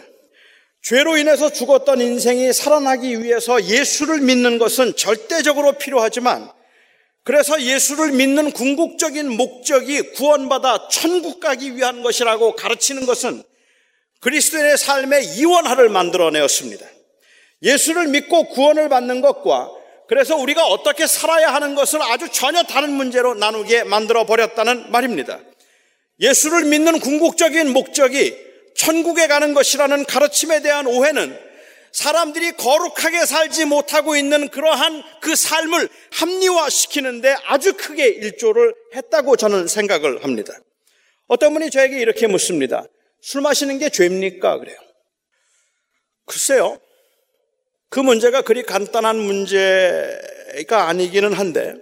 죄로 0.82 1.18
인해서 1.18 1.52
죽었던 1.52 2.02
인생이 2.02 2.54
살아나기 2.54 3.24
위해서 3.24 3.64
예수를 3.64 4.22
믿는 4.22 4.58
것은 4.58 4.96
절대적으로 4.96 5.74
필요하지만 5.74 6.52
그래서 7.24 7.62
예수를 7.62 8.14
믿는 8.14 8.52
궁극적인 8.52 9.30
목적이 9.38 10.02
구원받아 10.14 10.88
천국 10.90 11.40
가기 11.40 11.76
위한 11.76 12.02
것이라고 12.02 12.56
가르치는 12.56 13.06
것은 13.06 13.44
그리스도인의 14.22 14.78
삶의 14.78 15.26
이원화를 15.38 15.90
만들어내었습니다. 15.90 16.86
예수를 17.62 18.08
믿고 18.08 18.50
구원을 18.50 18.90
받는 18.90 19.22
것과 19.22 19.70
그래서 20.08 20.36
우리가 20.36 20.66
어떻게 20.66 21.06
살아야 21.06 21.54
하는 21.54 21.76
것을 21.76 22.02
아주 22.02 22.28
전혀 22.32 22.64
다른 22.64 22.92
문제로 22.92 23.36
나누게 23.36 23.84
만들어 23.84 24.26
버렸다는 24.26 24.92
말입니다. 24.92 25.40
예수를 26.20 26.66
믿는 26.66 27.00
궁극적인 27.00 27.72
목적이 27.72 28.36
천국에 28.76 29.28
가는 29.28 29.54
것이라는 29.54 30.06
가르침에 30.06 30.62
대한 30.62 30.88
오해는 30.88 31.38
사람들이 31.92 32.54
거룩하게 32.54 33.26
살지 33.26 33.66
못하고 33.66 34.16
있는 34.16 34.48
그러한 34.50 35.04
그 35.22 35.36
삶을 35.36 35.90
합리화시키는데 36.12 37.36
아주 37.46 37.74
크게 37.74 38.08
일조를 38.08 38.74
했다고 38.96 39.36
저는 39.36 39.68
생각을 39.68 40.24
합니다. 40.24 40.54
어떤 41.28 41.54
분이 41.54 41.70
저에게 41.70 42.00
이렇게 42.00 42.28
묻습니다. 42.28 42.86
술 43.22 43.42
마시는 43.42 43.78
게 43.80 43.90
죄입니까? 43.90 44.58
그래요. 44.60 44.78
글쎄요. 46.26 46.80
그 47.90 48.00
문제가 48.00 48.42
그리 48.42 48.64
간단한 48.64 49.18
문제가 49.18 50.88
아니기는 50.88 51.34
한데 51.34 51.74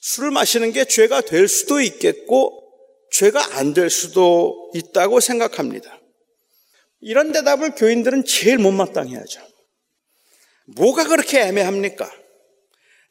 술을 0.00 0.30
마시는 0.30 0.72
게 0.72 0.84
죄가 0.86 1.20
될 1.20 1.46
수도 1.46 1.80
있겠고 1.80 2.64
죄가 3.12 3.58
안 3.58 3.74
될 3.74 3.90
수도 3.90 4.70
있다고 4.74 5.20
생각합니다. 5.20 5.97
이런 7.00 7.32
대답을 7.32 7.74
교인들은 7.74 8.24
제일 8.24 8.58
못마땅해하죠. 8.58 9.40
뭐가 10.76 11.04
그렇게 11.04 11.40
애매합니까? 11.40 12.10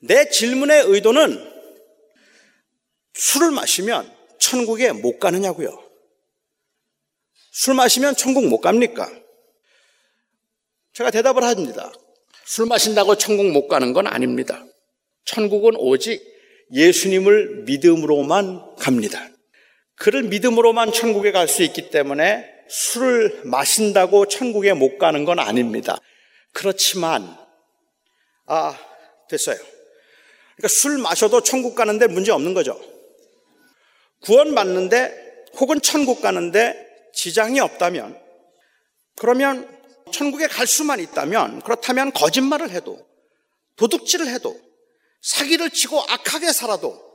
내 0.02 0.30
질문의 0.30 0.84
의도는 0.86 1.54
술을 3.14 3.52
마시면 3.52 4.16
천국에 4.40 4.92
못 4.92 5.20
가느냐고요. 5.20 5.84
술 7.52 7.74
마시면 7.74 8.16
천국 8.16 8.48
못 8.48 8.60
갑니까? 8.60 9.10
제가 10.94 11.10
대답을 11.10 11.44
합니다. 11.44 11.92
술 12.46 12.68
마신다고 12.68 13.16
천국 13.16 13.48
못 13.48 13.68
가는 13.68 13.94
건 13.94 14.06
아닙니다. 14.06 14.64
천국은 15.26 15.74
오직 15.78 16.22
예수님을 16.74 17.64
믿음으로만 17.64 18.76
갑니다. 18.76 19.28
그를 19.96 20.24
믿음으로만 20.24 20.92
천국에 20.92 21.32
갈 21.32 21.48
수 21.48 21.64
있기 21.64 21.90
때문에 21.90 22.57
술을 22.70 23.42
마신다고 23.46 24.28
천국에 24.28 24.74
못 24.74 24.98
가는 24.98 25.26
건 25.26 25.40
아닙니다. 25.40 26.00
그렇지만 26.54 27.38
아, 28.46 28.78
됐어요. 29.30 29.58
그러니까 30.56 30.68
술 30.70 30.98
마셔도 30.98 31.42
천국 31.42 31.76
가는데 31.76 32.08
문제 32.08 32.32
없는 32.32 32.54
거죠. 32.54 32.80
구원 34.22 34.56
받는데 34.56 35.46
혹은 35.60 35.82
천국 35.82 36.22
가는데 36.22 36.86
지장이 37.14 37.60
없다면 37.60 38.20
그러면 39.16 39.68
천국에 40.12 40.48
갈 40.48 40.66
수만 40.68 41.00
있다면 41.00 41.62
그렇다면 41.62 42.12
거짓말을 42.12 42.70
해도 42.72 43.06
도둑질을 43.76 44.28
해도 44.28 44.60
사기를 45.22 45.70
치고 45.70 46.02
악하게 46.02 46.52
살아도 46.54 47.08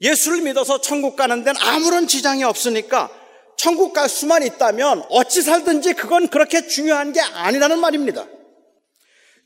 예수를 0.00 0.42
믿어서 0.42 0.80
천국 0.80 1.16
가는 1.16 1.44
데는 1.44 1.60
아무런 1.60 2.06
지장이 2.06 2.44
없으니까 2.44 3.10
천국 3.56 3.92
갈 3.92 4.08
수만 4.08 4.42
있다면 4.42 5.04
어찌 5.08 5.42
살든지 5.42 5.94
그건 5.94 6.28
그렇게 6.28 6.66
중요한 6.66 7.12
게 7.12 7.20
아니라는 7.20 7.78
말입니다. 7.78 8.26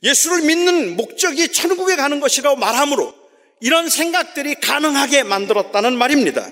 예수를 0.02 0.42
믿는 0.42 0.96
목적이 0.96 1.52
천국에 1.52 1.96
가는 1.96 2.20
것이라고 2.20 2.56
말하므로 2.56 3.14
이런 3.60 3.88
생각들이 3.88 4.54
가능하게 4.54 5.22
만들었다는 5.22 5.96
말입니다. 5.96 6.48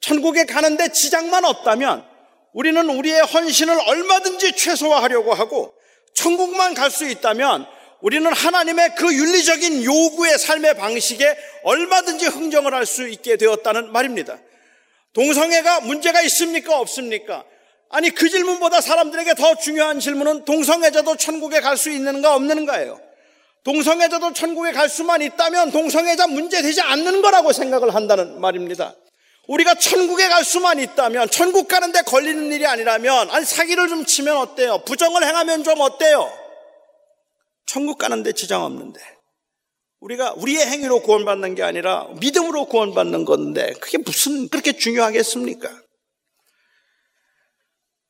천국에 0.00 0.44
가는데 0.44 0.92
지장만 0.92 1.44
없다면 1.44 2.04
우리는 2.52 2.88
우리의 2.88 3.20
헌신을 3.22 3.76
얼마든지 3.86 4.52
최소화하려고 4.52 5.34
하고 5.34 5.74
천국만 6.14 6.74
갈 6.74 6.90
수 6.90 7.04
있다면 7.08 7.66
우리는 8.00 8.32
하나님의 8.32 8.94
그 8.96 9.12
윤리적인 9.12 9.82
요구의 9.84 10.38
삶의 10.38 10.76
방식에 10.76 11.36
얼마든지 11.64 12.26
흥정을 12.26 12.72
할 12.72 12.86
수 12.86 13.08
있게 13.08 13.36
되었다는 13.36 13.90
말입니다. 13.92 14.38
동성애가 15.16 15.80
문제가 15.80 16.20
있습니까? 16.22 16.78
없습니까? 16.78 17.44
아니 17.88 18.10
그 18.10 18.28
질문보다 18.28 18.82
사람들에게 18.82 19.34
더 19.34 19.54
중요한 19.54 19.98
질문은 19.98 20.44
동성애자도 20.44 21.16
천국에 21.16 21.60
갈 21.60 21.78
수 21.78 21.88
있는가 21.90 22.34
없는가예요. 22.34 23.00
동성애자도 23.64 24.34
천국에 24.34 24.72
갈 24.72 24.90
수만 24.90 25.22
있다면 25.22 25.72
동성애자 25.72 26.26
문제 26.26 26.60
되지 26.60 26.82
않는 26.82 27.22
거라고 27.22 27.52
생각을 27.52 27.94
한다는 27.94 28.40
말입니다. 28.40 28.94
우리가 29.48 29.76
천국에 29.76 30.28
갈 30.28 30.44
수만 30.44 30.78
있다면 30.78 31.30
천국 31.30 31.66
가는데 31.66 32.02
걸리는 32.02 32.52
일이 32.52 32.66
아니라면 32.66 33.30
아니 33.30 33.46
사기를 33.46 33.88
좀 33.88 34.04
치면 34.04 34.36
어때요? 34.36 34.82
부정을 34.84 35.26
행하면 35.26 35.64
좀 35.64 35.80
어때요? 35.80 36.30
천국 37.64 37.96
가는데 37.96 38.32
지장 38.32 38.64
없는데 38.64 39.00
우리가 40.00 40.34
우리의 40.36 40.66
행위로 40.66 41.00
구원받는 41.00 41.54
게 41.54 41.62
아니라 41.62 42.08
믿음으로 42.20 42.66
구원받는 42.66 43.24
건데 43.24 43.72
그게 43.80 43.98
무슨 43.98 44.48
그렇게 44.48 44.72
중요하겠습니까? 44.72 45.70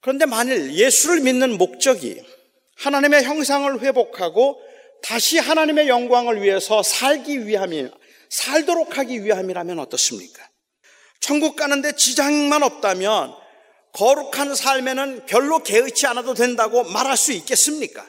그런데 0.00 0.26
만일 0.26 0.74
예수를 0.74 1.20
믿는 1.20 1.58
목적이 1.58 2.22
하나님의 2.76 3.24
형상을 3.24 3.80
회복하고 3.80 4.60
다시 5.02 5.38
하나님의 5.38 5.88
영광을 5.88 6.42
위해서 6.42 6.82
살기 6.82 7.46
위함이, 7.46 7.88
살도록 8.28 8.98
하기 8.98 9.24
위함이라면 9.24 9.78
어떻습니까? 9.78 10.48
천국 11.20 11.56
가는데 11.56 11.96
지장만 11.96 12.62
없다면 12.62 13.34
거룩한 13.92 14.54
삶에는 14.54 15.26
별로 15.26 15.62
개의치 15.62 16.06
않아도 16.06 16.34
된다고 16.34 16.84
말할 16.84 17.16
수 17.16 17.32
있겠습니까? 17.32 18.06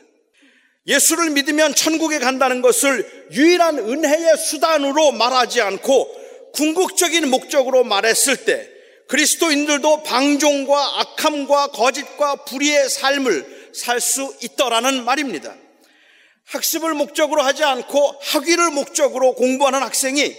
예수를 0.87 1.31
믿으면 1.31 1.75
천국에 1.75 2.19
간다는 2.19 2.61
것을 2.61 3.27
유일한 3.31 3.77
은혜의 3.77 4.37
수단으로 4.37 5.11
말하지 5.11 5.61
않고 5.61 6.51
궁극적인 6.53 7.29
목적으로 7.29 7.83
말했을 7.83 8.45
때 8.45 8.69
그리스도인들도 9.09 10.03
방종과 10.03 10.99
악함과 10.99 11.67
거짓과 11.67 12.45
불의의 12.45 12.89
삶을 12.89 13.57
살 13.73 14.01
수 14.01 14.35
있더라는 14.41 15.05
말입니다. 15.05 15.55
학습을 16.47 16.93
목적으로 16.93 17.43
하지 17.43 17.63
않고 17.63 18.15
학위를 18.21 18.71
목적으로 18.71 19.35
공부하는 19.35 19.83
학생이 19.83 20.35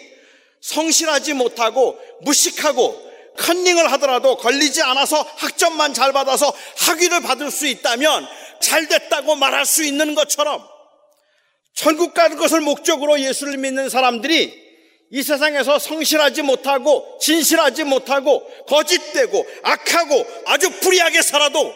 성실하지 0.61 1.35
못하고 1.35 1.99
무식하고 2.23 3.09
컨닝을 3.39 3.93
하더라도 3.93 4.37
걸리지 4.37 4.83
않아서 4.83 5.23
학점만 5.37 5.95
잘 5.95 6.13
받아서 6.13 6.53
학위를 6.79 7.21
받을 7.21 7.51
수 7.51 7.67
있다면 7.67 8.27
잘 8.61 8.89
됐다고 8.89 9.35
말할 9.37 9.67
수 9.67 9.85
있는 9.85 10.15
것처럼 10.15 10.63
천국 11.75 12.15
가는 12.15 12.37
것을 12.37 12.61
목적으로 12.61 13.21
예수를 13.21 13.57
믿는 13.59 13.89
사람들이 13.89 14.69
이 15.11 15.23
세상에서 15.23 15.79
성실하지 15.79 16.43
못하고 16.43 17.19
진실하지 17.21 17.85
못하고 17.85 18.47
거짓되고 18.67 19.47
악하고 19.63 20.27
아주 20.47 20.71
불의하게 20.81 21.23
살아도 21.23 21.73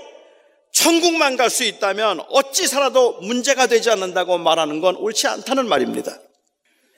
천국만 0.73 1.37
갈 1.37 1.51
수 1.51 1.65
있다면 1.65 2.25
어찌 2.31 2.67
살아도 2.67 3.21
문제가 3.21 3.67
되지 3.67 3.91
않는다고 3.91 4.39
말하는 4.39 4.81
건 4.81 4.97
옳지 4.97 5.27
않다는 5.29 5.69
말입니다. 5.69 6.19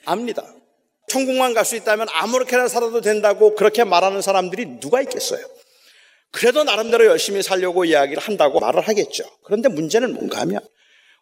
압니다. 0.05 0.43
천국만 1.07 1.53
갈 1.53 1.63
수 1.65 1.75
있다면 1.75 2.07
아무렇게나 2.11 2.67
살아도 2.67 3.01
된다고 3.01 3.53
그렇게 3.55 3.83
말하는 3.83 4.21
사람들이 4.21 4.79
누가 4.79 5.01
있겠어요? 5.01 5.45
그래도 6.35 6.65
나름대로 6.65 7.05
열심히 7.05 7.41
살려고 7.41 7.85
이야기를 7.85 8.21
한다고 8.21 8.59
말을 8.59 8.81
하겠죠. 8.81 9.23
그런데 9.45 9.69
문제는 9.69 10.13
뭔가 10.13 10.41
하면 10.41 10.59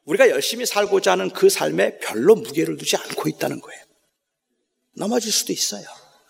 우리가 0.05 0.29
열심히 0.29 0.65
살고자 0.65 1.11
하는 1.11 1.29
그 1.29 1.51
삶에 1.51 1.99
별로 1.99 2.33
무게를 2.33 2.77
두지 2.77 2.97
않고 2.97 3.29
있다는 3.29 3.61
거예요. 3.61 3.83
넘어질 4.97 5.31
수도 5.31 5.53
있어요. 5.53 5.85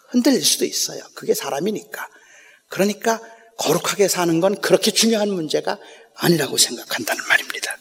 흔들릴 0.09 0.43
수도 0.43 0.65
있어요. 0.65 1.01
그게 1.15 1.34
사람이니까. 1.34 2.09
그러니까 2.67 3.21
거룩하게 3.57 4.09
사는 4.09 4.38
건 4.41 4.59
그렇게 4.59 4.91
중요한 4.91 5.29
문제가 5.29 5.79
아니라고 6.15 6.57
생각한다는 6.57 7.25
말입니다. 7.25 7.77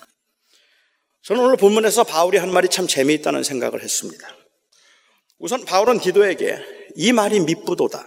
저는 1.22 1.42
오늘 1.42 1.56
본문에서 1.56 2.04
바울이 2.04 2.38
한 2.38 2.52
말이 2.52 2.68
참 2.68 2.86
재미있다는 2.86 3.42
생각을 3.42 3.82
했습니다. 3.82 4.36
우선 5.38 5.64
바울은 5.64 5.98
디도에게 5.98 6.58
이 6.94 7.12
말이 7.12 7.40
미쁘도다. 7.40 8.06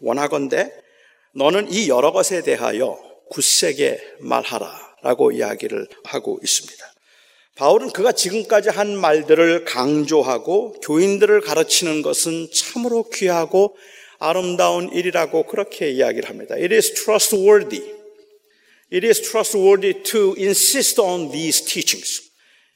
원하건대 0.00 0.85
너는 1.36 1.70
이 1.70 1.88
여러 1.88 2.12
것에 2.12 2.42
대하여 2.42 2.98
굳세게 3.28 4.00
말하라. 4.20 4.86
라고 5.02 5.30
이야기를 5.30 5.86
하고 6.04 6.40
있습니다. 6.42 6.84
바울은 7.54 7.90
그가 7.90 8.12
지금까지 8.12 8.70
한 8.70 8.96
말들을 8.96 9.64
강조하고 9.64 10.80
교인들을 10.80 11.42
가르치는 11.42 12.02
것은 12.02 12.48
참으로 12.52 13.08
귀하고 13.10 13.76
아름다운 14.18 14.90
일이라고 14.92 15.44
그렇게 15.44 15.90
이야기를 15.90 16.28
합니다. 16.28 16.54
It 16.54 16.74
is 16.74 16.94
trustworthy. 16.94 17.82
It 18.92 19.06
is 19.06 19.20
trustworthy 19.20 20.02
to 20.02 20.34
insist 20.38 21.00
on 21.00 21.30
these 21.30 21.64
teachings. 21.64 22.22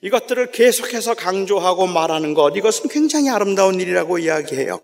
이것들을 0.02 0.52
계속해서 0.52 1.14
강조하고 1.14 1.86
말하는 1.86 2.34
것, 2.34 2.56
이것은 2.56 2.88
굉장히 2.90 3.28
아름다운 3.30 3.80
일이라고 3.80 4.18
이야기해요. 4.18 4.80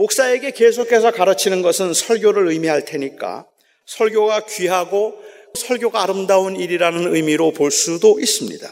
목사에게 0.00 0.52
계속해서 0.52 1.10
가르치는 1.10 1.60
것은 1.60 1.92
설교를 1.92 2.48
의미할 2.48 2.86
테니까 2.86 3.44
설교가 3.84 4.46
귀하고 4.46 5.14
설교가 5.52 6.02
아름다운 6.02 6.56
일이라는 6.56 7.14
의미로 7.14 7.52
볼 7.52 7.70
수도 7.70 8.18
있습니다. 8.18 8.66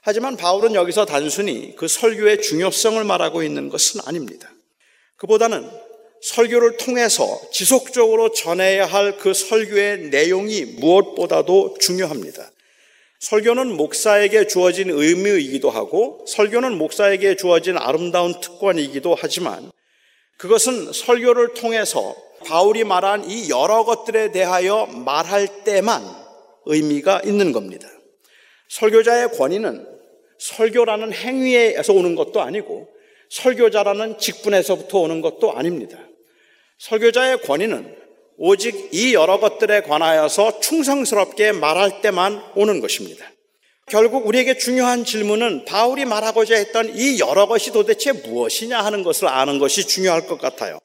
하지만 0.00 0.38
바울은 0.38 0.74
여기서 0.74 1.04
단순히 1.04 1.76
그 1.76 1.88
설교의 1.88 2.40
중요성을 2.40 3.04
말하고 3.04 3.42
있는 3.42 3.68
것은 3.68 4.00
아닙니다. 4.06 4.50
그보다는 5.16 5.68
설교를 6.22 6.78
통해서 6.78 7.38
지속적으로 7.52 8.32
전해야 8.32 8.86
할 8.86 9.18
그 9.18 9.34
설교의 9.34 10.08
내용이 10.08 10.64
무엇보다도 10.64 11.76
중요합니다. 11.80 12.50
설교는 13.20 13.76
목사에게 13.76 14.46
주어진 14.46 14.88
의미이기도 14.88 15.68
하고 15.68 16.24
설교는 16.26 16.78
목사에게 16.78 17.36
주어진 17.36 17.76
아름다운 17.76 18.40
특권이기도 18.40 19.16
하지만 19.20 19.70
그것은 20.42 20.92
설교를 20.92 21.54
통해서 21.54 22.16
바울이 22.44 22.82
말한 22.82 23.30
이 23.30 23.48
여러 23.48 23.84
것들에 23.84 24.32
대하여 24.32 24.86
말할 24.86 25.62
때만 25.62 26.02
의미가 26.64 27.20
있는 27.24 27.52
겁니다. 27.52 27.88
설교자의 28.68 29.30
권위는 29.38 29.86
설교라는 30.38 31.12
행위에서 31.12 31.92
오는 31.92 32.16
것도 32.16 32.40
아니고 32.40 32.88
설교자라는 33.30 34.18
직분에서부터 34.18 34.98
오는 34.98 35.20
것도 35.20 35.52
아닙니다. 35.52 35.96
설교자의 36.78 37.42
권위는 37.42 37.96
오직 38.36 38.88
이 38.92 39.14
여러 39.14 39.38
것들에 39.38 39.82
관하여서 39.82 40.58
충성스럽게 40.58 41.52
말할 41.52 42.00
때만 42.00 42.42
오는 42.56 42.80
것입니다. 42.80 43.31
결국 43.86 44.26
우리에게 44.26 44.58
중요한 44.58 45.04
질문은 45.04 45.64
바울이 45.64 46.04
말하고자 46.04 46.54
했던 46.54 46.92
이 46.94 47.18
여러 47.18 47.46
것이 47.46 47.72
도대체 47.72 48.12
무엇이냐 48.12 48.80
하는 48.80 49.02
것을 49.02 49.28
아는 49.28 49.58
것이 49.58 49.86
중요할 49.86 50.26
것 50.26 50.40
같아요. 50.40 50.78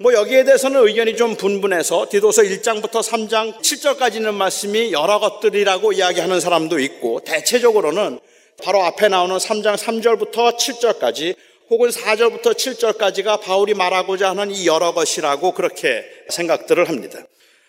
뭐 0.00 0.14
여기에 0.14 0.44
대해서는 0.44 0.86
의견이 0.86 1.16
좀 1.16 1.36
분분해서 1.36 2.08
디도서 2.10 2.42
1장부터 2.42 3.02
3장 3.02 3.60
7절까지 3.60 4.20
는 4.22 4.34
말씀이 4.34 4.92
여러 4.92 5.20
것들이라고 5.20 5.92
이야기하는 5.92 6.40
사람도 6.40 6.78
있고 6.80 7.20
대체적으로는 7.20 8.18
바로 8.64 8.82
앞에 8.82 9.08
나오는 9.08 9.36
3장 9.36 9.76
3절부터 9.76 10.56
7절까지 10.56 11.36
혹은 11.70 11.90
4절부터 11.90 12.54
7절까지가 12.54 13.40
바울이 13.40 13.74
말하고자 13.74 14.30
하는 14.30 14.50
이 14.50 14.66
여러 14.66 14.92
것이라고 14.92 15.52
그렇게 15.52 16.04
생각들을 16.30 16.88
합니다. 16.88 17.18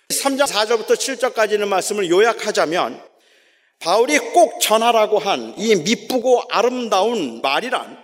3장 0.09 0.47
4절부터 0.47 0.93
7절까지는 0.93 1.68
말씀을 1.68 2.09
요약하자면 2.09 3.12
바울이 3.84 4.17
꼭 4.17 4.61
전하라고 4.61 5.19
한 5.19 5.53
이 5.57 5.75
미쁘고 5.75 6.43
아름다운 6.49 7.41
말이란 7.41 7.97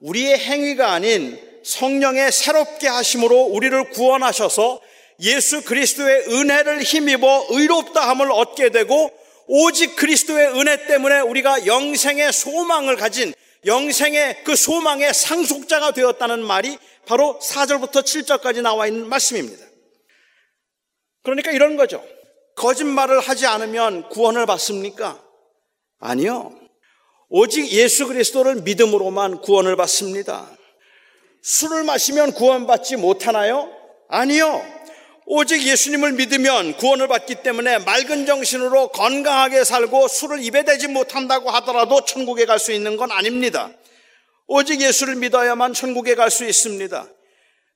우리의 0.00 0.38
행위가 0.38 0.92
아닌 0.92 1.40
성령의 1.64 2.30
새롭게 2.30 2.88
하심으로 2.88 3.44
우리를 3.44 3.90
구원하셔서 3.90 4.80
예수 5.20 5.64
그리스도의 5.64 6.26
은혜를 6.28 6.82
힘입어 6.82 7.46
의롭다 7.48 8.06
함을 8.10 8.30
얻게 8.32 8.68
되고 8.68 9.10
오직 9.46 9.96
그리스도의 9.96 10.60
은혜 10.60 10.86
때문에 10.86 11.20
우리가 11.20 11.66
영생의 11.66 12.32
소망을 12.32 12.96
가진 12.96 13.32
영생의 13.64 14.44
그 14.44 14.56
소망의 14.56 15.14
상속자가 15.14 15.92
되었다는 15.92 16.42
말이 16.44 16.76
바로 17.06 17.38
4절부터 17.42 18.02
7절까지 18.02 18.60
나와 18.60 18.86
있는 18.86 19.08
말씀입니다. 19.08 19.64
그러니까 21.22 21.50
이런 21.50 21.76
거죠. 21.76 22.04
거짓말을 22.56 23.20
하지 23.20 23.46
않으면 23.46 24.08
구원을 24.08 24.46
받습니까? 24.46 25.20
아니요. 26.00 26.52
오직 27.28 27.70
예수 27.72 28.06
그리스도를 28.06 28.56
믿음으로만 28.62 29.40
구원을 29.40 29.76
받습니다. 29.76 30.48
술을 31.42 31.84
마시면 31.84 32.32
구원받지 32.32 32.96
못하나요? 32.96 33.70
아니요. 34.08 34.62
오직 35.26 35.62
예수님을 35.66 36.12
믿으면 36.12 36.76
구원을 36.76 37.08
받기 37.08 37.36
때문에 37.42 37.78
맑은 37.78 38.26
정신으로 38.26 38.88
건강하게 38.88 39.64
살고 39.64 40.08
술을 40.08 40.42
입에 40.44 40.64
대지 40.64 40.86
못한다고 40.86 41.50
하더라도 41.50 42.04
천국에 42.04 42.44
갈 42.44 42.58
수 42.58 42.72
있는 42.72 42.96
건 42.96 43.10
아닙니다. 43.10 43.70
오직 44.46 44.82
예수를 44.82 45.16
믿어야만 45.16 45.72
천국에 45.72 46.14
갈 46.14 46.30
수 46.30 46.44
있습니다. 46.44 47.08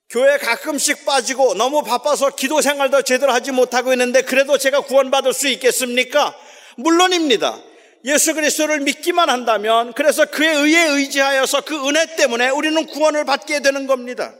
교회 0.09 0.39
가끔씩 0.39 1.05
빠지고 1.05 1.53
너무 1.53 1.83
바빠서 1.83 2.31
기도 2.31 2.61
생활도 2.61 3.03
제대로 3.03 3.31
하지 3.31 3.51
못하고 3.51 3.93
있는데 3.93 4.23
그래도 4.23 4.57
제가 4.57 4.81
구원받을 4.81 5.33
수 5.33 5.47
있겠습니까? 5.49 6.35
물론입니다. 6.77 7.59
예수 8.05 8.33
그리스도를 8.33 8.79
믿기만 8.79 9.29
한다면 9.29 9.93
그래서 9.93 10.25
그의 10.25 10.55
의에 10.55 10.83
의지하여서 10.87 11.61
그 11.61 11.87
은혜 11.87 12.15
때문에 12.15 12.49
우리는 12.49 12.87
구원을 12.87 13.25
받게 13.25 13.59
되는 13.59 13.85
겁니다. 13.85 14.33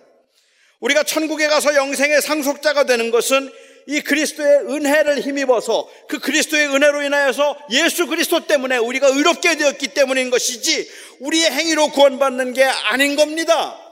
우리가 0.79 1.03
천국에 1.03 1.47
가서 1.47 1.75
영생의 1.75 2.21
상속자가 2.23 2.85
되는 2.85 3.11
것은 3.11 3.51
이 3.85 4.01
그리스도의 4.01 4.61
은혜를 4.69 5.19
힘입어서 5.21 5.87
그 6.07 6.19
그리스도의 6.19 6.67
은혜로 6.67 7.03
인하여서 7.03 7.57
예수 7.71 8.07
그리스도 8.07 8.47
때문에 8.47 8.77
우리가 8.77 9.07
의롭게 9.07 9.55
되었기 9.55 9.89
때문인 9.89 10.31
것이지 10.31 10.89
우리의 11.19 11.51
행위로 11.51 11.89
구원받는 11.89 12.53
게 12.53 12.63
아닌 12.63 13.15
겁니다. 13.15 13.88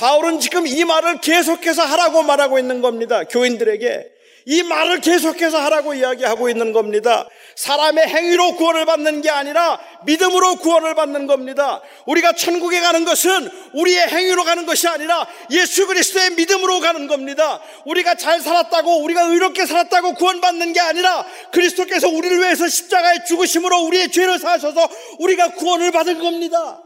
바울은 0.00 0.40
지금 0.40 0.66
이 0.66 0.82
말을 0.82 1.20
계속해서 1.20 1.82
하라고 1.82 2.22
말하고 2.22 2.58
있는 2.58 2.80
겁니다. 2.80 3.22
교인들에게 3.24 4.06
이 4.46 4.62
말을 4.62 5.02
계속해서 5.02 5.58
하라고 5.58 5.92
이야기하고 5.92 6.48
있는 6.48 6.72
겁니다. 6.72 7.28
사람의 7.54 8.08
행위로 8.08 8.56
구원을 8.56 8.86
받는 8.86 9.20
게 9.20 9.28
아니라 9.28 9.78
믿음으로 10.06 10.56
구원을 10.56 10.94
받는 10.94 11.26
겁니다. 11.26 11.82
우리가 12.06 12.32
천국에 12.32 12.80
가는 12.80 13.04
것은 13.04 13.50
우리의 13.74 14.08
행위로 14.08 14.44
가는 14.44 14.64
것이 14.64 14.88
아니라 14.88 15.28
예수 15.50 15.86
그리스도의 15.86 16.30
믿음으로 16.30 16.80
가는 16.80 17.06
겁니다. 17.06 17.60
우리가 17.84 18.14
잘 18.14 18.40
살았다고 18.40 19.02
우리가 19.02 19.24
의롭게 19.24 19.66
살았다고 19.66 20.14
구원받는 20.14 20.72
게 20.72 20.80
아니라 20.80 21.26
그리스도께서 21.52 22.08
우리를 22.08 22.38
위해서 22.38 22.66
십자가에 22.66 23.24
죽으심으로 23.28 23.82
우리의 23.82 24.10
죄를 24.10 24.38
사셔서 24.38 24.88
우리가 25.18 25.50
구원을 25.56 25.90
받은 25.90 26.20
겁니다. 26.20 26.80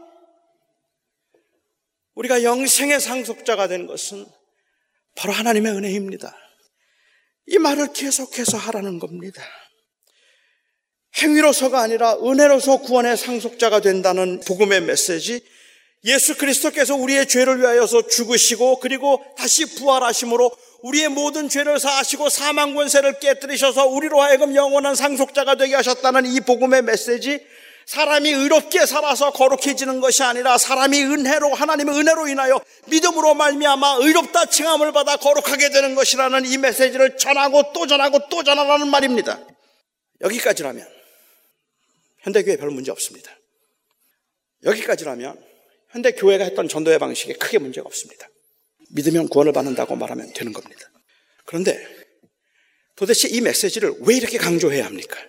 우리가 2.15 2.43
영생의 2.43 2.99
상속자가 2.99 3.67
된 3.67 3.87
것은 3.87 4.25
바로 5.15 5.33
하나님의 5.33 5.73
은혜입니다. 5.73 6.35
이 7.47 7.57
말을 7.57 7.93
계속해서 7.93 8.57
하라는 8.57 8.99
겁니다. 8.99 9.43
행위로서가 11.21 11.79
아니라 11.79 12.17
은혜로서 12.17 12.77
구원의 12.77 13.15
상속자가 13.15 13.79
된다는 13.79 14.41
복음의 14.41 14.81
메시지. 14.81 15.41
예수 16.03 16.37
그리스도께서 16.37 16.95
우리의 16.95 17.27
죄를 17.27 17.61
위하여서 17.61 18.07
죽으시고 18.07 18.79
그리고 18.79 19.23
다시 19.37 19.65
부활하심으로 19.75 20.51
우리의 20.83 21.09
모든 21.09 21.49
죄를 21.49 21.79
사하시고 21.79 22.29
사망 22.29 22.75
권세를 22.75 23.19
깨뜨리셔서 23.19 23.87
우리로 23.87 24.21
하여금 24.21 24.55
영원한 24.55 24.93
상속자가 24.93 25.55
되게 25.55 25.73
하셨다는 25.75 26.25
이 26.25 26.41
복음의 26.41 26.83
메시지. 26.83 27.39
사람이 27.85 28.31
의롭게 28.31 28.85
살아서 28.85 29.31
거룩해지는 29.31 29.99
것이 29.99 30.23
아니라 30.23 30.57
사람이 30.57 31.03
은혜로 31.03 31.53
하나님의 31.53 31.95
은혜로 31.95 32.27
인하여 32.27 32.59
믿음으로 32.87 33.35
말미암아 33.35 33.97
의롭다 34.01 34.47
칭함을 34.47 34.91
받아 34.91 35.17
거룩하게 35.17 35.69
되는 35.69 35.93
것이라는 35.93 36.45
이 36.45 36.57
메시지를 36.57 37.17
전하고 37.17 37.73
또 37.73 37.85
전하고 37.85 38.27
또 38.29 38.43
전하라는 38.43 38.89
말입니다. 38.89 39.39
여기까지라면 40.21 40.87
현대교회 42.19 42.57
별 42.57 42.71
문제 42.71 42.91
없습니다. 42.91 43.31
여기까지라면 44.63 45.39
현대교회가 45.91 46.43
했던 46.43 46.67
전도의 46.67 46.97
방식에 46.97 47.33
크게 47.33 47.59
문제가 47.59 47.85
없습니다. 47.85 48.27
믿으면 48.89 49.27
구원을 49.29 49.53
받는다고 49.53 49.95
말하면 49.95 50.33
되는 50.33 50.53
겁니다. 50.53 50.89
그런데 51.45 51.85
도대체 52.95 53.27
이 53.27 53.41
메시지를 53.41 53.93
왜 54.01 54.15
이렇게 54.15 54.37
강조해야 54.37 54.85
합니까? 54.85 55.19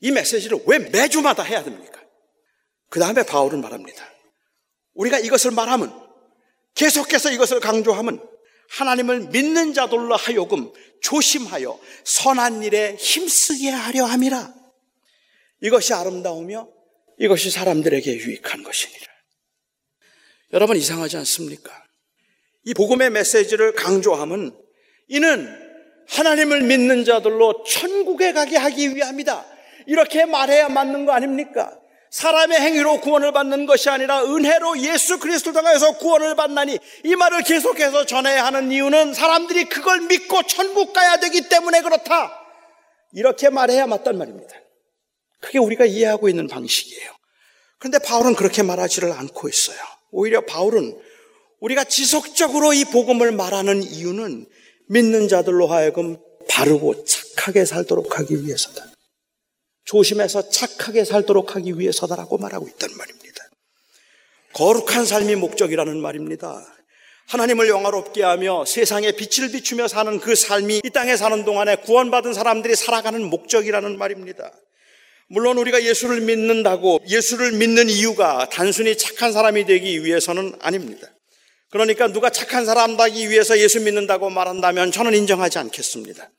이 0.00 0.10
메시지를 0.10 0.60
왜 0.66 0.78
매주마다 0.78 1.42
해야 1.42 1.62
됩니까? 1.64 2.02
그 2.88 3.00
다음에 3.00 3.22
바울은 3.24 3.60
말합니다. 3.60 4.04
우리가 4.94 5.18
이것을 5.18 5.50
말하면 5.50 5.92
계속해서 6.74 7.32
이것을 7.32 7.60
강조하면 7.60 8.22
하나님을 8.68 9.28
믿는 9.28 9.74
자들로 9.74 10.16
하여금 10.16 10.72
조심하여 11.00 11.78
선한 12.04 12.62
일에 12.62 12.96
힘쓰게 12.96 13.70
하려 13.70 14.04
함이라. 14.04 14.54
이것이 15.62 15.94
아름다우며 15.94 16.68
이것이 17.18 17.50
사람들에게 17.50 18.14
유익한 18.16 18.62
것이니라. 18.62 19.06
여러분 20.52 20.76
이상하지 20.76 21.16
않습니까? 21.18 21.84
이 22.64 22.74
복음의 22.74 23.10
메시지를 23.10 23.72
강조함은 23.74 24.56
이는 25.08 25.66
하나님을 26.08 26.62
믿는 26.62 27.04
자들로 27.04 27.64
천국에 27.64 28.32
가게 28.32 28.56
하기 28.56 28.94
위함이다. 28.94 29.55
이렇게 29.86 30.24
말해야 30.24 30.68
맞는 30.68 31.06
거 31.06 31.12
아닙니까? 31.12 31.72
사람의 32.10 32.60
행위로 32.60 33.00
구원을 33.00 33.32
받는 33.32 33.66
것이 33.66 33.90
아니라 33.90 34.24
은혜로 34.24 34.80
예수 34.80 35.18
그리스도를 35.18 35.60
통해서 35.60 35.98
구원을 35.98 36.34
받나니 36.34 36.78
이 37.04 37.16
말을 37.16 37.42
계속해서 37.42 38.06
전해야 38.06 38.44
하는 38.46 38.72
이유는 38.72 39.12
사람들이 39.12 39.66
그걸 39.66 40.00
믿고 40.02 40.42
천국 40.44 40.92
가야 40.92 41.18
되기 41.18 41.48
때문에 41.48 41.82
그렇다. 41.82 42.32
이렇게 43.12 43.50
말해야 43.50 43.86
맞단 43.86 44.16
말입니다. 44.16 44.54
그게 45.40 45.58
우리가 45.58 45.84
이해하고 45.84 46.28
있는 46.28 46.48
방식이에요. 46.48 47.10
그런데 47.78 47.98
바울은 47.98 48.34
그렇게 48.34 48.62
말하지를 48.62 49.12
않고 49.12 49.48
있어요. 49.48 49.76
오히려 50.10 50.40
바울은 50.44 50.98
우리가 51.60 51.84
지속적으로 51.84 52.72
이 52.72 52.84
복음을 52.86 53.32
말하는 53.32 53.82
이유는 53.82 54.46
믿는 54.88 55.28
자들로 55.28 55.66
하여금 55.66 56.16
바르고 56.48 57.04
착하게 57.04 57.64
살도록 57.64 58.18
하기 58.18 58.44
위해서다. 58.44 58.95
조심해서 59.86 60.50
착하게 60.50 61.04
살도록 61.04 61.56
하기 61.56 61.78
위해서다라고 61.78 62.38
말하고 62.38 62.68
있단 62.68 62.90
말입니다. 62.96 63.44
거룩한 64.52 65.06
삶이 65.06 65.36
목적이라는 65.36 66.00
말입니다. 66.00 66.66
하나님을 67.28 67.68
영화롭게 67.68 68.22
하며 68.22 68.64
세상에 68.64 69.12
빛을 69.12 69.50
비추며 69.50 69.88
사는 69.88 70.20
그 70.20 70.34
삶이 70.34 70.80
이 70.84 70.90
땅에 70.90 71.16
사는 71.16 71.44
동안에 71.44 71.76
구원받은 71.76 72.32
사람들이 72.34 72.76
살아가는 72.76 73.22
목적이라는 73.24 73.98
말입니다. 73.98 74.52
물론 75.28 75.58
우리가 75.58 75.82
예수를 75.82 76.20
믿는다고 76.20 77.00
예수를 77.08 77.52
믿는 77.52 77.90
이유가 77.90 78.48
단순히 78.48 78.96
착한 78.96 79.32
사람이 79.32 79.66
되기 79.66 80.04
위해서는 80.04 80.54
아닙니다. 80.60 81.08
그러니까 81.70 82.06
누가 82.08 82.30
착한 82.30 82.64
사람 82.64 82.96
되기 82.96 83.28
위해서 83.28 83.58
예수 83.58 83.80
믿는다고 83.80 84.30
말한다면 84.30 84.92
저는 84.92 85.14
인정하지 85.14 85.58
않겠습니다. 85.58 86.30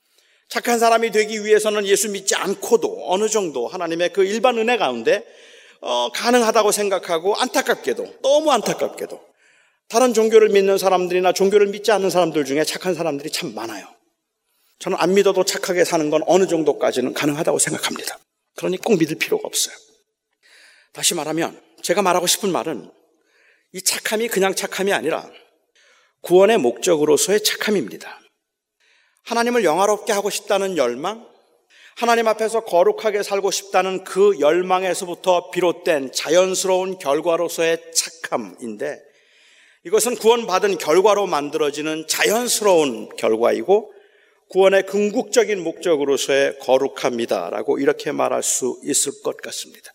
착한 0.48 0.78
사람이 0.78 1.10
되기 1.10 1.44
위해서는 1.44 1.86
예수 1.86 2.10
믿지 2.10 2.34
않고도 2.34 3.12
어느 3.12 3.28
정도 3.28 3.68
하나님의 3.68 4.12
그 4.12 4.24
일반 4.24 4.58
은혜 4.58 4.76
가운데 4.76 5.24
어, 5.80 6.10
가능하다고 6.12 6.72
생각하고 6.72 7.36
안타깝게도 7.36 8.20
너무 8.22 8.50
안타깝게도 8.50 9.28
다른 9.88 10.12
종교를 10.12 10.48
믿는 10.48 10.76
사람들이나 10.78 11.32
종교를 11.32 11.68
믿지 11.68 11.92
않는 11.92 12.10
사람들 12.10 12.44
중에 12.44 12.64
착한 12.64 12.94
사람들이 12.94 13.30
참 13.30 13.54
많아요. 13.54 13.86
저는 14.78 14.96
안 15.00 15.14
믿어도 15.14 15.44
착하게 15.44 15.84
사는 15.84 16.08
건 16.10 16.22
어느 16.26 16.46
정도까지는 16.46 17.14
가능하다고 17.14 17.58
생각합니다. 17.58 18.18
그러니 18.56 18.78
꼭 18.78 18.98
믿을 18.98 19.16
필요가 19.16 19.46
없어요. 19.46 19.74
다시 20.92 21.14
말하면 21.14 21.60
제가 21.82 22.02
말하고 22.02 22.26
싶은 22.26 22.50
말은 22.50 22.90
이 23.72 23.82
착함이 23.82 24.28
그냥 24.28 24.54
착함이 24.54 24.92
아니라 24.92 25.30
구원의 26.22 26.58
목적으로서의 26.58 27.42
착함입니다. 27.42 28.20
하나님을 29.28 29.62
영화롭게 29.62 30.14
하고 30.14 30.30
싶다는 30.30 30.78
열망, 30.78 31.28
하나님 31.96 32.28
앞에서 32.28 32.60
거룩하게 32.60 33.22
살고 33.22 33.50
싶다는 33.50 34.02
그 34.02 34.40
열망에서부터 34.40 35.50
비롯된 35.50 36.12
자연스러운 36.12 36.96
결과로서의 36.96 37.78
착함인데 37.92 38.98
이것은 39.84 40.16
구원받은 40.16 40.78
결과로 40.78 41.26
만들어지는 41.26 42.06
자연스러운 42.08 43.10
결과이고 43.18 43.92
구원의 44.48 44.86
궁극적인 44.86 45.62
목적으로서의 45.62 46.58
거룩합니다라고 46.60 47.80
이렇게 47.80 48.12
말할 48.12 48.42
수 48.42 48.80
있을 48.82 49.12
것 49.22 49.36
같습니다. 49.36 49.92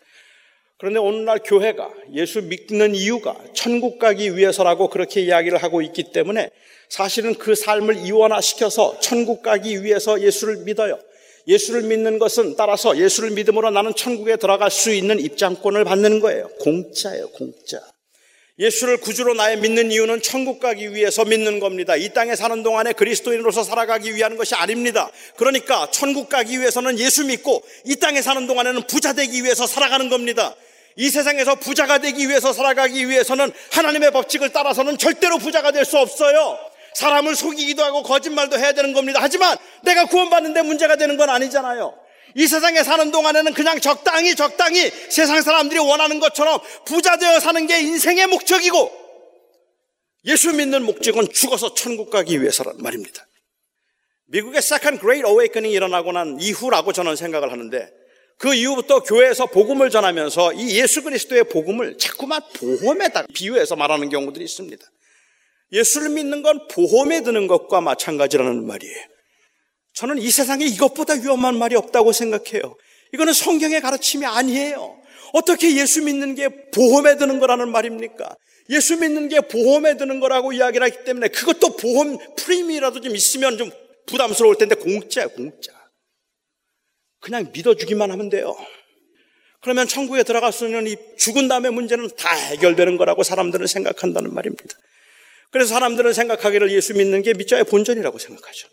그런데 0.78 1.00
오늘날 1.00 1.40
교회가 1.44 1.92
예수 2.14 2.44
믿는 2.44 2.94
이유가 2.94 3.36
천국 3.56 3.98
가기 3.98 4.38
위해서라고 4.38 4.90
그렇게 4.90 5.22
이야기를 5.22 5.64
하고 5.64 5.82
있기 5.82 6.12
때문에 6.12 6.52
사실은 6.90 7.36
그 7.36 7.56
삶을 7.56 8.06
이원화시켜서 8.06 9.00
천국 9.00 9.42
가기 9.42 9.84
위해서 9.84 10.22
예수를 10.22 10.58
믿어요. 10.58 11.00
예수를 11.48 11.84
믿는 11.84 12.20
것은 12.20 12.56
따라서 12.56 12.98
예수를 12.98 13.32
믿음으로 13.32 13.70
나는 13.72 13.94
천국에 13.96 14.38
들어갈 14.38 14.72
수 14.72 14.94
있는 14.94 15.20
입장권을 15.20 15.84
받는 15.84 16.20
거예요. 16.20 16.48
공짜예요, 16.60 17.30
공짜. 17.30 17.82
예수를 18.60 18.98
구주로 18.98 19.34
나의 19.34 19.58
믿는 19.58 19.92
이유는 19.92 20.22
천국 20.22 20.60
가기 20.60 20.94
위해서 20.94 21.26
믿는 21.26 21.60
겁니다. 21.60 21.96
이 21.96 22.14
땅에 22.14 22.36
사는 22.36 22.62
동안에 22.62 22.94
그리스도인으로서 22.94 23.64
살아가기 23.64 24.14
위한 24.14 24.38
것이 24.38 24.54
아닙니다. 24.54 25.10
그러니까 25.38 25.90
천국 25.90 26.30
가기 26.30 26.60
위해서는 26.60 27.00
예수 27.00 27.26
믿고 27.26 27.64
이 27.86 27.96
땅에 27.96 28.22
사는 28.22 28.46
동안에는 28.46 28.84
부자 28.84 29.14
되기 29.14 29.44
위해서 29.44 29.66
살아가는 29.66 30.08
겁니다. 30.08 30.56
이 30.96 31.10
세상에서 31.10 31.56
부자가 31.56 31.98
되기 31.98 32.30
위해서 32.30 32.54
살아가기 32.54 33.10
위해서는 33.10 33.52
하나님의 33.72 34.12
법칙을 34.12 34.52
따라서는 34.52 35.00
절대로 35.00 35.40
부자가 35.40 35.72
될 35.72 35.84
수 35.84 35.98
없어요. 35.98 36.60
사람을 36.96 37.36
속이기도 37.36 37.84
하고 37.84 38.04
거짓말도 38.04 38.58
해야 38.58 38.74
되는 38.74 38.94
겁니다. 38.94 39.20
하지만 39.22 39.58
내가 39.84 40.06
구원받는데 40.06 40.62
문제가 40.62 40.96
되는 40.96 41.18
건 41.18 41.30
아니잖아요. 41.30 41.98
이 42.36 42.48
세상에 42.48 42.84
사는 42.84 43.12
동안에는 43.12 43.54
그냥 43.54 43.80
적당히 43.80 44.36
적당히 44.36 44.90
세상 45.10 45.42
사람들이 45.42 45.80
원하는 45.80 46.20
것처럼 46.20 46.60
부자 46.86 47.18
되어 47.18 47.40
사는 47.40 47.68
게 47.68 47.80
인생의 47.82 48.28
목적이고 48.28 49.04
예수 50.26 50.54
믿는 50.54 50.84
목적은 50.84 51.32
죽어서 51.32 51.74
천국 51.74 52.10
가기 52.10 52.42
위해서란 52.42 52.78
말입니다. 52.80 53.28
미국의 54.28 54.60
Second 54.60 55.00
Great 55.00 55.28
Awakening이 55.28 55.76
일어나고 55.76 56.12
난 56.12 56.38
이후라고 56.40 56.94
저는 56.94 57.16
생각을 57.16 57.52
하는데 57.52 57.92
그 58.40 58.54
이후부터 58.54 59.04
교회에서 59.04 59.46
복음을 59.48 59.90
전하면서 59.90 60.54
이 60.54 60.80
예수 60.80 61.04
그리스도의 61.04 61.46
복음을 61.46 61.98
자꾸만 61.98 62.42
보험에다 62.54 63.28
비유해서 63.34 63.76
말하는 63.76 64.10
경우들이 64.10 64.44
있습니다. 64.44 64.84
예수를 65.74 66.10
믿는 66.10 66.44
건 66.44 66.68
보험에 66.68 67.24
드는 67.24 67.48
것과 67.48 67.82
마찬가지라는 67.82 68.66
말이에요. 68.66 68.96
저는 69.96 70.20
이 70.20 70.30
세상에 70.32 70.66
이것보다 70.66 71.16
위험한 71.16 71.58
말이 71.58 71.76
없다고 71.76 72.14
생각해요. 72.14 72.78
이거는 73.14 73.34
성경의 73.34 73.82
가르침이 73.82 74.26
아니에요. 74.26 75.02
어떻게 75.34 75.76
예수 75.76 76.04
믿는 76.04 76.36
게 76.36 76.70
보험에 76.72 77.18
드는 77.18 77.40
거라는 77.40 77.72
말입니까? 77.72 78.36
예수 78.70 78.98
믿는 78.98 79.30
게 79.30 79.42
보험에 79.42 79.98
드는 79.98 80.20
거라고 80.20 80.54
이야기를 80.54 80.86
하기 80.86 81.04
때문에 81.06 81.28
그것도 81.30 81.76
보험 81.76 82.18
프리미라도 82.38 83.02
좀 83.02 83.16
있으면 83.16 83.58
좀 83.58 83.72
부담스러울 84.06 84.58
텐데 84.58 84.76
공짜야, 84.76 85.28
공짜. 85.28 85.72
그냥 87.20 87.52
믿어주기만 87.52 88.12
하면 88.12 88.30
돼요. 88.30 88.56
그러면 89.62 89.88
천국에 89.88 90.24
있는 90.66 90.88
이 90.88 90.96
죽은 91.18 91.48
다음에 91.48 91.70
문제는 91.70 92.10
다 92.18 92.30
해결되는 92.30 92.98
거라고 92.98 93.24
사람들은 93.24 93.66
생각한다는 93.68 94.34
말입니다. 94.34 94.78
그래서 95.54 95.70
사람들은 95.76 96.14
생각하기를 96.14 96.72
예수 96.72 96.96
믿는 96.96 97.22
게 97.22 97.34
믿자의 97.34 97.64
본전이라고 97.66 98.18
생각하죠. 98.18 98.68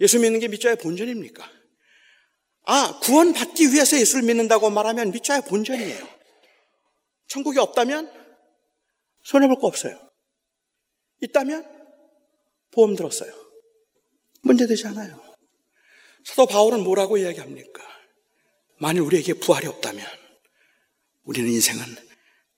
예수 0.00 0.18
믿는 0.18 0.40
게 0.40 0.48
믿자의 0.48 0.74
본전입니까? 0.74 1.48
아, 2.64 2.98
구원받기 3.00 3.72
위해서 3.72 3.96
예수를 3.96 4.24
믿는다고 4.24 4.68
말하면 4.68 5.12
믿자의 5.12 5.42
본전이에요. 5.42 6.08
천국이 7.28 7.60
없다면 7.60 8.12
손해볼 9.22 9.60
거 9.60 9.68
없어요. 9.68 10.10
있다면 11.20 11.64
보험 12.72 12.96
들었어요. 12.96 13.32
문제되지 14.42 14.88
않아요. 14.88 15.22
사도 16.24 16.46
바울은 16.46 16.80
뭐라고 16.80 17.16
이야기합니까? 17.16 17.80
만일 18.80 19.02
우리에게 19.02 19.34
부활이 19.34 19.68
없다면 19.68 20.04
우리는 21.22 21.48
인생은 21.48 21.84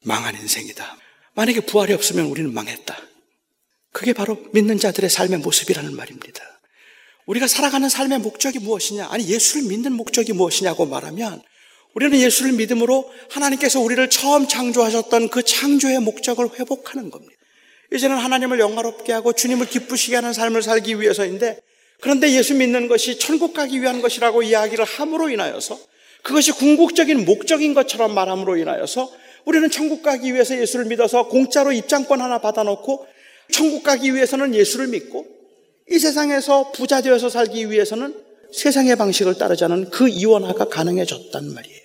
망한 0.07 0.35
인생이다. 0.37 1.12
만약에 1.35 1.61
부활이 1.61 1.93
없으면 1.93 2.27
우리는 2.27 2.53
망했다. 2.53 2.97
그게 3.93 4.13
바로 4.13 4.39
믿는 4.53 4.79
자들의 4.79 5.09
삶의 5.11 5.41
모습이라는 5.41 5.95
말입니다. 5.95 6.43
우리가 7.27 7.47
살아가는 7.47 7.89
삶의 7.89 8.19
목적이 8.19 8.59
무엇이냐? 8.59 9.09
아니, 9.11 9.29
예수를 9.29 9.69
믿는 9.69 9.93
목적이 9.93 10.33
무엇이냐고 10.33 10.87
말하면 10.87 11.43
우리는 11.95 12.19
예수를 12.19 12.53
믿음으로 12.53 13.11
하나님께서 13.31 13.81
우리를 13.81 14.09
처음 14.11 14.49
창조하셨던 14.49 15.29
그 15.29 15.43
창조의 15.43 16.01
목적을 16.01 16.59
회복하는 16.59 17.11
겁니다. 17.11 17.35
이제는 17.95 18.17
하나님을 18.17 18.59
영화롭게 18.59 19.13
하고 19.13 19.35
주님을 19.35 19.67
기쁘시게 19.67 20.17
하는 20.17 20.33
삶을 20.33 20.63
살기 20.63 21.01
위해서인데 21.01 21.61
그런데 22.01 22.33
예수 22.33 22.55
믿는 22.55 22.89
것이 22.89 23.19
천국 23.19 23.53
가기 23.53 23.81
위한 23.83 24.01
것이라고 24.01 24.43
이야기를 24.43 24.85
함으로 24.85 25.29
인하여서 25.29 25.79
그것이 26.23 26.53
궁극적인 26.53 27.25
목적인 27.25 27.75
것처럼 27.75 28.15
말함으로 28.15 28.57
인하여서 28.57 29.13
우리는 29.45 29.71
천국 29.71 30.03
가기 30.03 30.33
위해서 30.33 30.59
예수를 30.59 30.87
믿어서 30.87 31.29
공짜로 31.29 31.73
입장권 31.73 32.21
하나 32.21 32.41
받아놓고 32.41 33.07
천국 33.51 33.83
가기 33.83 34.15
위해서는 34.15 34.55
예수를 34.55 34.89
믿고 34.89 35.27
이 35.91 35.99
세상에서 35.99 36.73
부자 36.73 37.01
되어서 37.01 37.29
살기 37.29 37.71
위해서는 37.71 38.15
세상의 38.53 38.97
방식을 38.97 39.39
따르자는 39.39 39.91
그 39.91 40.09
이원화가 40.09 40.67
가능해졌단 40.67 41.53
말이에요. 41.53 41.83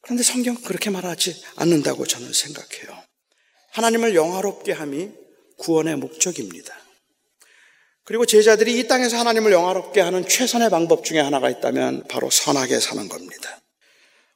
그런데 0.00 0.22
성경은 0.22 0.60
그렇게 0.62 0.90
말하지 0.90 1.42
않는다고 1.56 2.06
저는 2.06 2.32
생각해요. 2.32 3.02
하나님을 3.70 4.14
영화롭게 4.14 4.72
함이 4.72 5.10
구원의 5.56 5.96
목적입니다. 5.96 6.74
그리고 8.04 8.26
제자들이 8.26 8.78
이 8.78 8.86
땅에서 8.86 9.16
하나님을 9.16 9.52
영화롭게 9.52 10.02
하는 10.02 10.28
최선의 10.28 10.68
방법 10.68 11.04
중에 11.04 11.20
하나가 11.20 11.48
있다면 11.48 12.04
바로 12.08 12.28
선하게 12.30 12.78
사는 12.80 13.08
겁니다. 13.08 13.60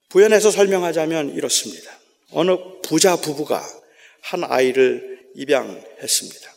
부연해서 0.09 0.51
설명하자면 0.51 1.35
이렇습니다. 1.35 1.93
어느 2.33 2.57
부자 2.83 3.17
부부가 3.17 3.63
한 4.23 4.45
아이를 4.45 5.29
입양했습니다. 5.35 6.55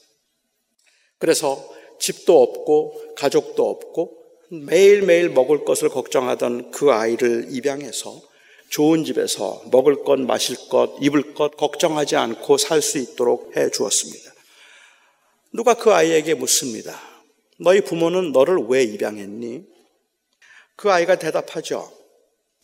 그래서 1.17 1.69
집도 1.99 2.41
없고 2.41 3.15
가족도 3.15 3.69
없고 3.69 4.17
매일매일 4.49 5.29
먹을 5.29 5.63
것을 5.63 5.89
걱정하던 5.89 6.71
그 6.71 6.91
아이를 6.91 7.47
입양해서 7.49 8.21
좋은 8.69 9.03
집에서 9.03 9.61
먹을 9.71 10.03
것, 10.03 10.19
마실 10.19 10.57
것, 10.69 10.95
입을 11.01 11.33
것 11.33 11.55
걱정하지 11.57 12.15
않고 12.15 12.57
살 12.57 12.81
수 12.81 12.97
있도록 12.97 13.55
해 13.55 13.69
주었습니다. 13.69 14.31
누가 15.53 15.73
그 15.73 15.93
아이에게 15.93 16.33
묻습니다. 16.33 16.99
너희 17.59 17.81
부모는 17.81 18.31
너를 18.31 18.57
왜 18.69 18.83
입양했니? 18.83 19.65
그 20.75 20.89
아이가 20.89 21.19
대답하죠. 21.19 21.91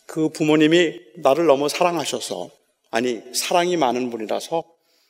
그 0.08 0.30
부모님이 0.30 1.00
나를 1.18 1.46
너무 1.46 1.70
사랑하셔서, 1.70 2.50
아니, 2.92 3.22
사랑이 3.34 3.78
많은 3.78 4.10
분이라서 4.10 4.64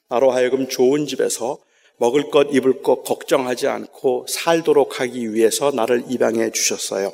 나로 0.09 0.31
하여금 0.31 0.67
좋은 0.67 1.05
집에서 1.05 1.59
먹을 1.97 2.29
것, 2.29 2.47
입을 2.51 2.81
것 2.81 3.03
걱정하지 3.03 3.67
않고 3.67 4.25
살도록 4.27 4.99
하기 4.99 5.33
위해서 5.33 5.71
나를 5.71 6.03
입양해 6.09 6.51
주셨어요. 6.51 7.11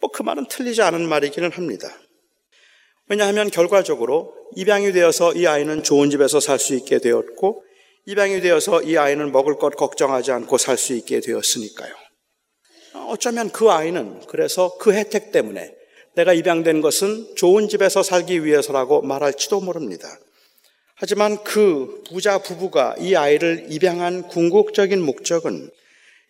뭐 0.00 0.10
그 0.12 0.22
말은 0.22 0.46
틀리지 0.48 0.82
않은 0.82 1.08
말이기는 1.08 1.50
합니다. 1.52 1.88
왜냐하면 3.08 3.50
결과적으로 3.50 4.34
입양이 4.54 4.92
되어서 4.92 5.32
이 5.34 5.46
아이는 5.46 5.82
좋은 5.82 6.10
집에서 6.10 6.38
살 6.40 6.58
수 6.58 6.74
있게 6.74 6.98
되었고 6.98 7.64
입양이 8.06 8.40
되어서 8.40 8.82
이 8.82 8.96
아이는 8.96 9.32
먹을 9.32 9.56
것 9.56 9.74
걱정하지 9.76 10.30
않고 10.32 10.58
살 10.58 10.76
수 10.76 10.94
있게 10.94 11.20
되었으니까요. 11.20 11.92
어쩌면 13.08 13.50
그 13.50 13.70
아이는 13.70 14.20
그래서 14.26 14.76
그 14.78 14.92
혜택 14.92 15.32
때문에 15.32 15.75
내가 16.16 16.32
입양된 16.32 16.80
것은 16.80 17.36
좋은 17.36 17.68
집에서 17.68 18.02
살기 18.02 18.44
위해서라고 18.44 19.02
말할지도 19.02 19.60
모릅니다. 19.60 20.18
하지만 20.94 21.42
그 21.44 22.02
부자 22.08 22.38
부부가 22.38 22.94
이 22.98 23.14
아이를 23.14 23.66
입양한 23.68 24.28
궁극적인 24.28 25.02
목적은 25.02 25.70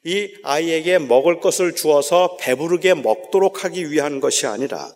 이 0.05 0.35
아이에게 0.43 0.99
먹을 0.99 1.39
것을 1.39 1.75
주어서 1.77 2.37
배부르게 2.41 2.95
먹도록 2.95 3.65
하기 3.65 3.93
위한 3.93 4.19
것이 4.19 4.47
아니라 4.47 4.93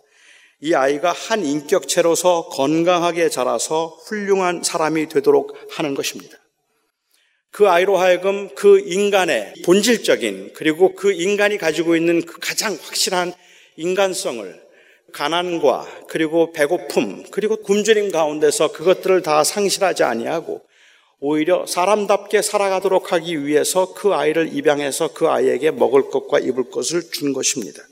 이 0.59 0.73
아이가 0.73 1.13
한 1.13 1.45
인격체로서 1.45 2.49
건강하게 2.49 3.29
자라서 3.29 3.97
훌륭한 4.05 4.61
사람이 4.61 5.07
되도록 5.07 5.55
하는 5.71 5.95
것입니다. 5.95 6.37
그 7.49 7.69
아이로 7.69 7.97
하여금 7.97 8.53
그 8.55 8.79
인간의 8.79 9.53
본질적인 9.65 10.51
그리고 10.53 10.95
그 10.95 11.13
인간이 11.13 11.57
가지고 11.57 11.95
있는 11.95 12.21
그 12.25 12.39
가장 12.39 12.73
확실한 12.73 13.33
인간성을 13.77 14.60
가난과 15.11 16.05
그리고 16.07 16.51
배고픔 16.51 17.23
그리고 17.31 17.57
굶주림 17.57 18.11
가운데서 18.11 18.71
그것들을 18.71 19.21
다 19.21 19.43
상실하지 19.43 20.03
아니하고 20.03 20.61
오히려 21.19 21.65
사람답게 21.67 22.41
살아가도록 22.41 23.11
하기 23.13 23.45
위해서 23.45 23.93
그 23.93 24.13
아이를 24.13 24.53
입양해서 24.53 25.13
그 25.13 25.29
아이에게 25.29 25.71
먹을 25.71 26.09
것과 26.09 26.39
입을 26.39 26.71
것을 26.71 27.11
준 27.11 27.31
것입니다. 27.31 27.83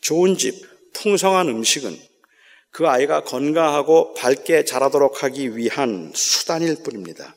좋은 0.00 0.36
집, 0.36 0.54
풍성한 0.92 1.48
음식은 1.48 1.96
그 2.72 2.88
아이가 2.88 3.22
건강하고 3.22 4.14
밝게 4.14 4.64
자라도록 4.64 5.22
하기 5.22 5.56
위한 5.56 6.10
수단일 6.14 6.82
뿐입니다. 6.82 7.36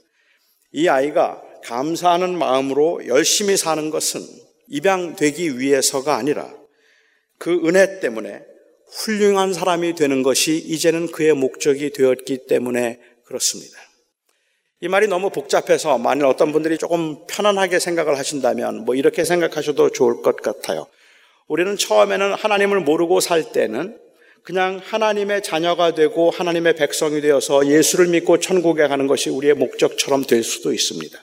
이 0.72 0.88
아이가 0.88 1.42
감사하는 1.64 2.38
마음으로 2.38 3.08
열심히 3.08 3.58
사는 3.58 3.90
것은 3.90 4.22
입양되기 4.70 5.60
위해서가 5.60 6.16
아니라 6.16 6.52
그 7.38 7.52
은혜 7.68 8.00
때문에 8.00 8.44
훌륭한 8.92 9.54
사람이 9.54 9.96
되는 9.96 10.24
것이 10.24 10.58
이제는 10.58 11.12
그의 11.12 11.34
목적이 11.34 11.92
되었기 11.92 12.48
때문에 12.48 13.00
그렇습니다. 13.26 13.78
이 14.82 14.88
말이 14.88 15.08
너무 15.08 15.30
복잡해서 15.30 15.98
만일 15.98 16.26
어떤 16.26 16.52
분들이 16.52 16.78
조금 16.78 17.26
편안하게 17.28 17.80
생각을 17.80 18.18
하신다면 18.18 18.86
뭐 18.86 18.96
이렇게 18.96 19.24
생각하셔도 19.24 19.90
좋을 19.90 20.22
것 20.22 20.38
같아요. 20.38 20.88
우리는 21.48 21.76
처음에는 21.78 22.34
하나님을 22.34 22.82
모르고 22.82 23.20
살 23.20 23.52
때는 23.52 23.98
그냥 24.44 24.80
하나님의 24.84 25.42
자녀가 25.42 25.96
되고 25.96 26.30
하나님의 26.30 26.76
백성이 26.76 27.20
되어서 27.22 27.66
예수를 27.68 28.08
믿고 28.08 28.40
천국에 28.40 28.88
가는 28.88 29.08
것이 29.08 29.30
우리의 29.30 29.56
목적처럼 29.56 30.26
될 30.26 30.44
수도 30.44 30.72
있습니다. 30.72 31.18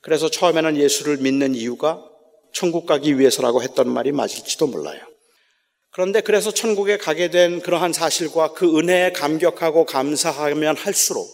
그래서 0.00 0.30
처음에는 0.30 0.76
예수를 0.76 1.16
믿는 1.16 1.54
이유가 1.54 2.04
천국 2.52 2.86
가기 2.86 3.18
위해서라고 3.18 3.62
했던 3.62 3.88
말이 3.88 4.12
맞을지도 4.12 4.68
몰라요. 4.68 5.00
그런데 5.92 6.22
그래서 6.22 6.50
천국에 6.50 6.96
가게 6.96 7.28
된 7.28 7.60
그러한 7.60 7.92
사실과 7.92 8.52
그 8.54 8.78
은혜에 8.78 9.12
감격하고 9.12 9.84
감사하면 9.84 10.74
할수록 10.76 11.28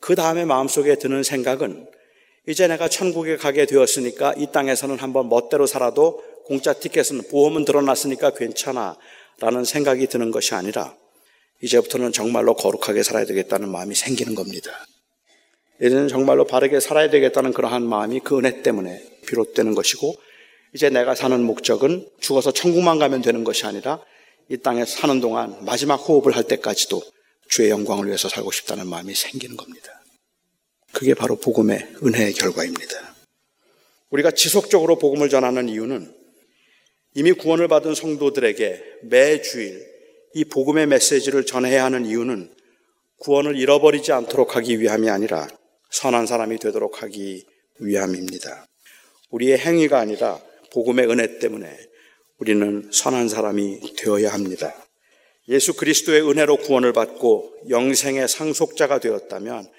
그 0.00 0.14
다음에 0.14 0.46
마음속에 0.46 0.96
드는 0.96 1.22
생각은 1.22 1.86
이제 2.48 2.66
내가 2.66 2.88
천국에 2.88 3.36
가게 3.36 3.66
되었으니까 3.66 4.34
이 4.38 4.46
땅에서는 4.52 4.98
한번 4.98 5.28
멋대로 5.28 5.66
살아도 5.66 6.22
공짜 6.46 6.72
티켓은 6.72 7.28
보험은 7.30 7.66
드러났으니까 7.66 8.30
괜찮아 8.30 8.96
라는 9.40 9.64
생각이 9.64 10.06
드는 10.06 10.30
것이 10.30 10.54
아니라 10.54 10.94
이제부터는 11.62 12.12
정말로 12.12 12.54
거룩하게 12.54 13.02
살아야 13.02 13.26
되겠다는 13.26 13.68
마음이 13.68 13.94
생기는 13.94 14.34
겁니다. 14.34 14.70
이제는 15.80 16.08
정말로 16.08 16.46
바르게 16.46 16.80
살아야 16.80 17.10
되겠다는 17.10 17.52
그러한 17.52 17.82
마음이 17.82 18.20
그 18.20 18.38
은혜 18.38 18.62
때문에 18.62 19.02
비롯되는 19.26 19.74
것이고 19.74 20.14
이제 20.74 20.90
내가 20.90 21.14
사는 21.14 21.40
목적은 21.40 22.08
죽어서 22.20 22.52
천국만 22.52 22.98
가면 22.98 23.22
되는 23.22 23.44
것이 23.44 23.64
아니라 23.64 24.00
이 24.48 24.56
땅에 24.56 24.84
사는 24.84 25.20
동안 25.20 25.64
마지막 25.64 25.94
호흡을 25.96 26.36
할 26.36 26.44
때까지도 26.44 27.00
주의 27.48 27.70
영광을 27.70 28.06
위해서 28.06 28.28
살고 28.28 28.50
싶다는 28.50 28.88
마음이 28.88 29.14
생기는 29.14 29.56
겁니다. 29.56 30.02
그게 30.92 31.14
바로 31.14 31.36
복음의 31.36 31.96
은혜의 32.02 32.32
결과입니다. 32.34 33.14
우리가 34.10 34.32
지속적으로 34.32 34.98
복음을 34.98 35.28
전하는 35.28 35.68
이유는 35.68 36.12
이미 37.14 37.32
구원을 37.32 37.68
받은 37.68 37.94
성도들에게 37.94 38.82
매주일 39.02 39.86
이 40.34 40.44
복음의 40.44 40.88
메시지를 40.88 41.46
전해야 41.46 41.84
하는 41.84 42.04
이유는 42.04 42.52
구원을 43.18 43.56
잃어버리지 43.56 44.10
않도록 44.10 44.56
하기 44.56 44.80
위함이 44.80 45.08
아니라 45.08 45.46
선한 45.90 46.26
사람이 46.26 46.58
되도록 46.58 47.02
하기 47.02 47.44
위함입니다. 47.78 48.66
우리의 49.30 49.58
행위가 49.58 50.00
아니라 50.00 50.40
복음의 50.74 51.08
은혜 51.08 51.38
때문에 51.38 51.70
우리는 52.38 52.90
선한 52.92 53.28
사람이 53.28 53.94
되어야 53.96 54.32
합니다. 54.32 54.74
예수 55.48 55.74
그리스도의 55.74 56.28
은혜로 56.28 56.56
구원을 56.56 56.92
받고 56.92 57.52
영생의 57.70 58.26
상속자가 58.28 58.98
되었다면 58.98 59.70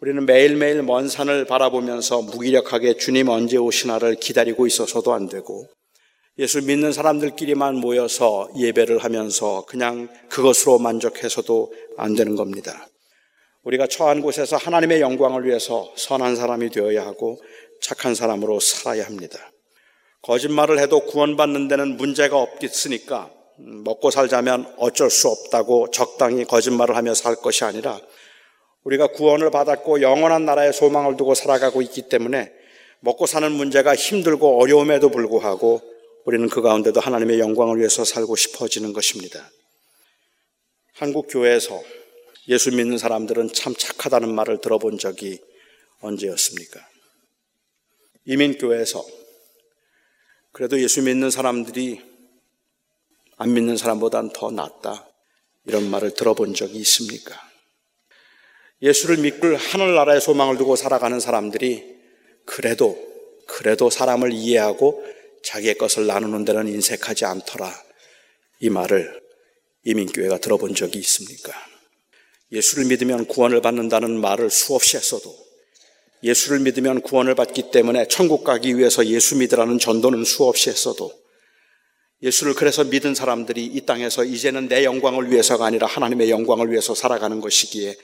우리는 0.00 0.24
매일매일 0.24 0.82
먼 0.82 1.08
산을 1.08 1.44
바라보면서 1.44 2.22
무기력하게 2.22 2.96
주님 2.96 3.28
언제 3.28 3.58
오시나를 3.58 4.16
기다리고 4.16 4.66
있어서도 4.66 5.12
안 5.12 5.28
되고 5.28 5.68
예수 6.38 6.62
믿는 6.62 6.92
사람들끼리만 6.92 7.76
모여서 7.76 8.48
예배를 8.58 8.98
하면서 8.98 9.64
그냥 9.66 10.08
그것으로 10.30 10.78
만족해서도 10.78 11.72
안 11.96 12.14
되는 12.14 12.34
겁니다. 12.34 12.88
우리가 13.62 13.86
처한 13.86 14.20
곳에서 14.20 14.56
하나님의 14.56 15.00
영광을 15.00 15.44
위해서 15.44 15.92
선한 15.96 16.36
사람이 16.36 16.70
되어야 16.70 17.04
하고 17.04 17.40
착한 17.80 18.14
사람으로 18.14 18.60
살아야 18.60 19.04
합니다. 19.06 19.53
거짓말을 20.24 20.78
해도 20.78 21.00
구원받는 21.00 21.68
데는 21.68 21.98
문제가 21.98 22.38
없겠으니까 22.38 23.30
먹고 23.58 24.10
살자면 24.10 24.74
어쩔 24.78 25.10
수 25.10 25.28
없다고 25.28 25.90
적당히 25.90 26.44
거짓말을 26.44 26.96
하며 26.96 27.12
살 27.12 27.36
것이 27.36 27.64
아니라 27.64 28.00
우리가 28.84 29.08
구원을 29.08 29.50
받았고 29.50 30.00
영원한 30.00 30.46
나라의 30.46 30.72
소망을 30.72 31.16
두고 31.16 31.34
살아가고 31.34 31.82
있기 31.82 32.08
때문에 32.08 32.50
먹고 33.00 33.26
사는 33.26 33.50
문제가 33.52 33.94
힘들고 33.94 34.60
어려움에도 34.62 35.10
불구하고 35.10 35.82
우리는 36.24 36.48
그 36.48 36.62
가운데도 36.62 37.00
하나님의 37.00 37.38
영광을 37.38 37.78
위해서 37.78 38.02
살고 38.02 38.34
싶어지는 38.34 38.94
것입니다. 38.94 39.50
한국 40.94 41.26
교회에서 41.28 41.82
예수 42.48 42.70
믿는 42.70 42.96
사람들은 42.96 43.52
참 43.52 43.74
착하다는 43.74 44.34
말을 44.34 44.62
들어본 44.62 44.96
적이 44.96 45.38
언제였습니까? 46.00 46.80
이민교회에서 48.24 49.04
그래도 50.54 50.80
예수 50.80 51.02
믿는 51.02 51.30
사람들이 51.30 52.00
안 53.38 53.54
믿는 53.54 53.76
사람보단 53.76 54.30
더 54.32 54.52
낫다. 54.52 55.10
이런 55.66 55.90
말을 55.90 56.14
들어본 56.14 56.54
적이 56.54 56.78
있습니까? 56.78 57.34
예수를 58.80 59.16
믿고 59.16 59.56
하늘나라의 59.56 60.20
소망을 60.20 60.56
두고 60.56 60.76
살아가는 60.76 61.18
사람들이 61.18 61.96
그래도, 62.46 62.96
그래도 63.48 63.90
사람을 63.90 64.32
이해하고 64.32 65.04
자기의 65.42 65.76
것을 65.76 66.06
나누는 66.06 66.44
데는 66.44 66.68
인색하지 66.68 67.24
않더라. 67.24 67.74
이 68.60 68.70
말을 68.70 69.20
이민교회가 69.82 70.38
들어본 70.38 70.76
적이 70.76 71.00
있습니까? 71.00 71.52
예수를 72.52 72.84
믿으면 72.84 73.26
구원을 73.26 73.60
받는다는 73.60 74.20
말을 74.20 74.50
수없이 74.50 74.96
했어도 74.96 75.36
예수를 76.24 76.60
믿으면 76.60 77.02
구원을 77.02 77.34
받기 77.34 77.70
때문에 77.70 78.08
천국 78.08 78.44
가기 78.44 78.78
위해서 78.78 79.06
예수 79.06 79.36
믿으라는 79.36 79.78
전도는 79.78 80.24
수없이 80.24 80.70
했어도 80.70 81.12
예수를 82.22 82.54
그래서 82.54 82.82
믿은 82.82 83.14
사람들이 83.14 83.64
이 83.66 83.80
땅에서 83.82 84.24
이제는 84.24 84.68
내 84.68 84.84
영광을 84.84 85.30
위해서가 85.30 85.66
아니라 85.66 85.86
하나님의 85.86 86.30
영광을 86.30 86.70
위해서 86.70 86.94
살아가는 86.94 87.40
것이기에 87.42 87.94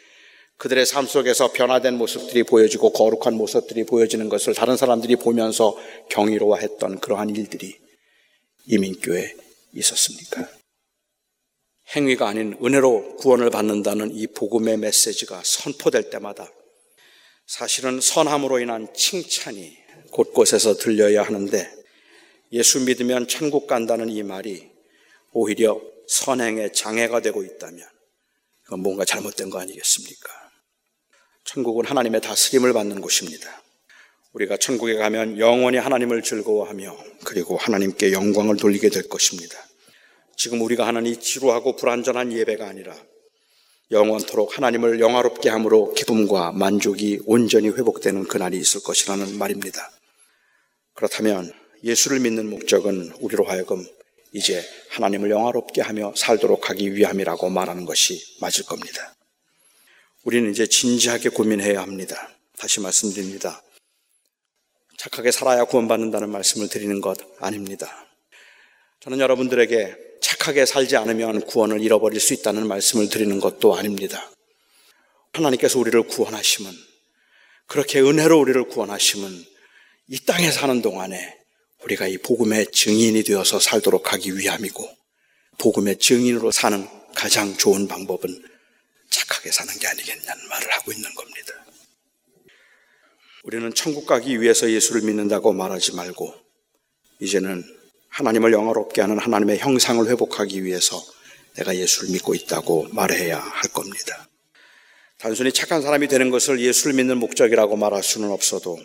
그들의 0.59 0.85
삶 0.85 1.07
속에서 1.07 1.53
변화된 1.53 1.97
모습들이 1.97 2.43
보여지고 2.43 2.93
거룩한 2.93 3.35
모습들이 3.35 3.85
보여지는 3.85 4.29
것을 4.29 4.53
다른 4.53 4.77
사람들이 4.77 5.17
보면서 5.17 5.75
경이로워했던 6.11 7.01
그러한 7.01 7.31
일들이 7.31 7.75
이민교에 8.67 9.35
있었습니까? 9.73 10.47
행위가 11.97 12.29
아닌 12.29 12.59
은혜로 12.63 13.17
구원을 13.17 13.49
받는다는 13.49 14.15
이 14.15 14.27
복음의 14.27 14.77
메시지가 14.77 15.41
선포될 15.43 16.11
때마다 16.11 16.53
사실은 17.51 18.01
선함으로 18.01 18.61
인한 18.61 18.87
칭찬이 18.95 19.77
곳곳에서 20.13 20.77
들려야 20.77 21.25
하는데 21.25 21.69
예수 22.53 22.79
믿으면 22.79 23.27
천국 23.27 23.67
간다는 23.67 24.09
이 24.09 24.23
말이 24.23 24.71
오히려 25.33 25.83
선행의 26.07 26.73
장애가 26.73 27.23
되고 27.23 27.43
있다면 27.43 27.85
그건 28.63 28.81
뭔가 28.83 29.05
잘못된 29.05 29.51
거 29.51 29.59
아니겠습니까? 29.59 30.31
천국은 31.43 31.87
하나님의 31.87 32.21
다스림을 32.21 32.73
받는 32.73 33.01
곳입니다. 33.01 33.65
우리가 34.33 34.57
천국에 34.57 34.95
가면 34.95 35.41
영원히 35.41 35.79
하나님을 35.79 36.23
즐거워하며 36.23 36.97
그리고 37.25 37.57
하나님께 37.57 38.13
영광을 38.13 38.59
돌리게 38.59 38.91
될 38.91 39.09
것입니다. 39.09 39.59
지금 40.37 40.63
우리가 40.63 40.87
하는 40.87 41.05
이 41.05 41.19
지루하고 41.19 41.75
불완전한 41.75 42.33
예배가 42.33 42.69
아니라 42.69 42.95
영원토록 43.91 44.57
하나님을 44.57 45.01
영화롭게 45.01 45.49
함으로 45.49 45.93
기쁨과 45.95 46.53
만족이 46.53 47.23
온전히 47.27 47.69
회복되는 47.71 48.25
그날이 48.25 48.57
있을 48.57 48.83
것이라는 48.83 49.37
말입니다. 49.37 49.91
그렇다면 50.95 51.53
예수를 51.83 52.21
믿는 52.21 52.49
목적은 52.51 53.13
우리로 53.21 53.45
하여금 53.45 53.85
이제 54.33 54.63
하나님을 54.91 55.31
영화롭게 55.31 55.81
하며 55.81 56.13
살도록 56.17 56.71
하기 56.71 56.95
위함이라고 56.95 57.51
말하는 57.51 57.85
것이 57.85 58.39
맞을 58.41 58.65
겁니다. 58.65 59.15
우리는 60.23 60.51
이제 60.51 60.67
진지하게 60.67 61.31
고민해야 61.31 61.81
합니다. 61.81 62.31
다시 62.59 62.79
말씀드립니다. 62.81 63.63
착하게 64.99 65.33
살아야 65.33 65.65
구원받는다는 65.65 66.29
말씀을 66.31 66.69
드리는 66.69 67.01
것 67.01 67.19
아닙니다. 67.41 68.07
저는 69.01 69.19
여러분들에게 69.19 70.10
착하게 70.41 70.65
살지 70.65 70.97
않으면 70.97 71.43
구원을 71.43 71.83
잃어버릴 71.83 72.19
수 72.19 72.33
있다는 72.33 72.67
말씀을 72.67 73.11
드리는 73.11 73.39
것도 73.41 73.77
아닙니다. 73.77 74.31
하나님께서 75.35 75.79
우리를 75.79 76.03
구원하시면, 76.05 76.75
그렇게 77.67 78.01
은혜로 78.01 78.41
우리를 78.41 78.65
구원하시면, 78.69 79.45
이 80.09 80.19
땅에 80.21 80.51
사는 80.51 80.81
동안에 80.81 81.37
우리가 81.85 82.09
이 82.09 82.17
복음의 82.17 82.73
증인이 82.73 83.23
되어서 83.23 83.61
살도록 83.61 84.15
하기 84.15 84.39
위함이고, 84.39 84.89
복음의 85.59 85.99
증인으로 85.99 86.51
사는 86.51 86.89
가장 87.15 87.55
좋은 87.59 87.87
방법은 87.87 88.43
착하게 89.11 89.53
사는 89.53 89.79
게 89.79 89.89
아니겠냐는 89.89 90.49
말을 90.49 90.73
하고 90.73 90.93
있는 90.93 91.15
겁니다. 91.15 91.53
우리는 93.43 93.75
천국 93.75 94.07
가기 94.07 94.41
위해서 94.41 94.71
예수를 94.71 95.03
믿는다고 95.03 95.53
말하지 95.53 95.95
말고, 95.97 96.35
이제는 97.21 97.80
하나님을 98.11 98.53
영화롭게 98.53 99.01
하는 99.01 99.19
하나님의 99.19 99.59
형상을 99.59 100.07
회복하기 100.07 100.65
위해서 100.65 101.03
내가 101.57 101.75
예수를 101.75 102.11
믿고 102.11 102.35
있다고 102.35 102.89
말해야 102.93 103.39
할 103.39 103.71
겁니다. 103.73 104.29
단순히 105.19 105.53
착한 105.53 105.83
사람이 105.83 106.09
되는 106.09 106.31
것을 106.31 106.61
예수를 106.61 106.95
믿는 106.95 107.19
목적이라고 107.19 107.77
말할 107.77 108.03
수는 108.03 108.31
없어도 108.31 108.79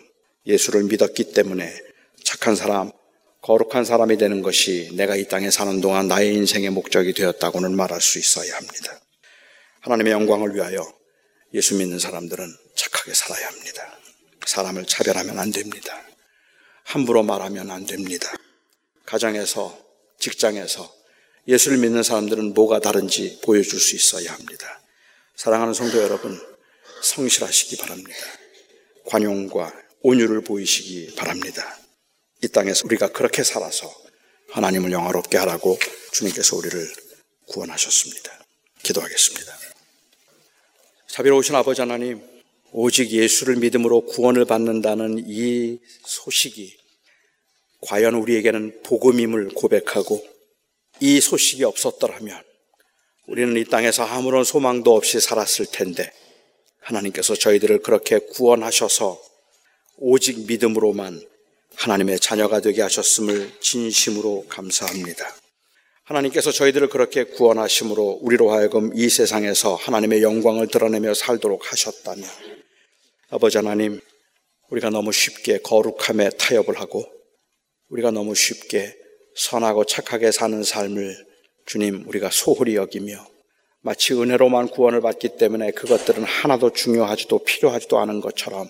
예수를 0.46 0.84
믿었기 0.84 1.32
때문에 1.32 1.74
착한 2.22 2.56
사람, 2.56 2.92
거룩한 3.42 3.84
사람이 3.84 4.18
되는 4.18 4.42
것이 4.42 4.90
내가 4.94 5.16
이 5.16 5.28
땅에 5.28 5.50
사는 5.50 5.80
동안 5.80 6.08
나의 6.08 6.34
인생의 6.34 6.70
목적이 6.70 7.14
되었다고는 7.14 7.74
말할 7.74 8.00
수 8.00 8.18
있어야 8.18 8.54
합니다. 8.56 9.00
하나님의 9.80 10.12
영광을 10.12 10.54
위하여 10.54 10.80
예수 11.54 11.76
믿는 11.76 11.98
사람들은 11.98 12.46
착하게 12.74 13.14
살아야 13.14 13.46
합니다. 13.46 13.98
사람을 14.44 14.86
차별하면 14.86 15.38
안 15.38 15.50
됩니다. 15.52 16.02
함부로 16.84 17.22
말하면 17.22 17.70
안 17.70 17.86
됩니다. 17.86 18.32
가정에서, 19.06 19.78
직장에서 20.18 20.94
예수를 21.48 21.78
믿는 21.78 22.02
사람들은 22.02 22.54
뭐가 22.54 22.80
다른지 22.80 23.40
보여줄 23.42 23.80
수 23.80 23.94
있어야 23.94 24.32
합니다. 24.32 24.80
사랑하는 25.36 25.74
성도 25.74 26.02
여러분, 26.02 26.38
성실하시기 27.02 27.76
바랍니다. 27.76 28.18
관용과 29.04 29.72
온유를 30.02 30.42
보이시기 30.42 31.14
바랍니다. 31.14 31.78
이 32.42 32.48
땅에서 32.48 32.84
우리가 32.86 33.08
그렇게 33.12 33.44
살아서 33.44 33.92
하나님을 34.50 34.90
영화롭게 34.92 35.38
하라고 35.38 35.78
주님께서 36.12 36.56
우리를 36.56 36.92
구원하셨습니다. 37.46 38.44
기도하겠습니다. 38.82 39.56
자비로우신 41.08 41.54
아버지 41.54 41.80
하나님, 41.80 42.20
오직 42.72 43.10
예수를 43.10 43.56
믿음으로 43.56 44.06
구원을 44.06 44.44
받는다는 44.44 45.24
이 45.26 45.78
소식이 46.04 46.76
과연 47.82 48.14
우리에게는 48.14 48.82
복음임을 48.82 49.48
고백하고 49.54 50.24
이 51.00 51.20
소식이 51.20 51.64
없었더라면 51.64 52.42
우리는 53.26 53.56
이 53.56 53.64
땅에서 53.64 54.04
아무런 54.04 54.44
소망도 54.44 54.94
없이 54.94 55.20
살았을 55.20 55.66
텐데 55.66 56.10
하나님께서 56.80 57.34
저희들을 57.34 57.80
그렇게 57.82 58.18
구원하셔서 58.18 59.20
오직 59.98 60.46
믿음으로만 60.46 61.20
하나님의 61.74 62.20
자녀가 62.20 62.60
되게 62.60 62.82
하셨음을 62.82 63.52
진심으로 63.60 64.46
감사합니다. 64.48 65.34
하나님께서 66.04 66.52
저희들을 66.52 66.88
그렇게 66.88 67.24
구원하심으로 67.24 68.20
우리로 68.22 68.52
하여금 68.52 68.92
이 68.94 69.08
세상에서 69.08 69.74
하나님의 69.74 70.22
영광을 70.22 70.68
드러내며 70.68 71.14
살도록 71.14 71.72
하셨다면 71.72 72.24
아버지 73.30 73.58
하나님 73.58 74.00
우리가 74.70 74.90
너무 74.90 75.10
쉽게 75.10 75.58
거룩함에 75.58 76.30
타협을 76.38 76.78
하고 76.80 77.04
우리가 77.88 78.10
너무 78.10 78.34
쉽게 78.34 78.96
선하고 79.34 79.84
착하게 79.84 80.32
사는 80.32 80.62
삶을 80.62 81.26
주님 81.66 82.04
우리가 82.06 82.30
소홀히 82.30 82.76
여기며 82.76 83.26
마치 83.80 84.14
은혜로만 84.14 84.68
구원을 84.68 85.00
받기 85.00 85.36
때문에 85.36 85.70
그것들은 85.72 86.24
하나도 86.24 86.72
중요하지도 86.72 87.44
필요하지도 87.44 87.98
않은 87.98 88.20
것처럼 88.20 88.68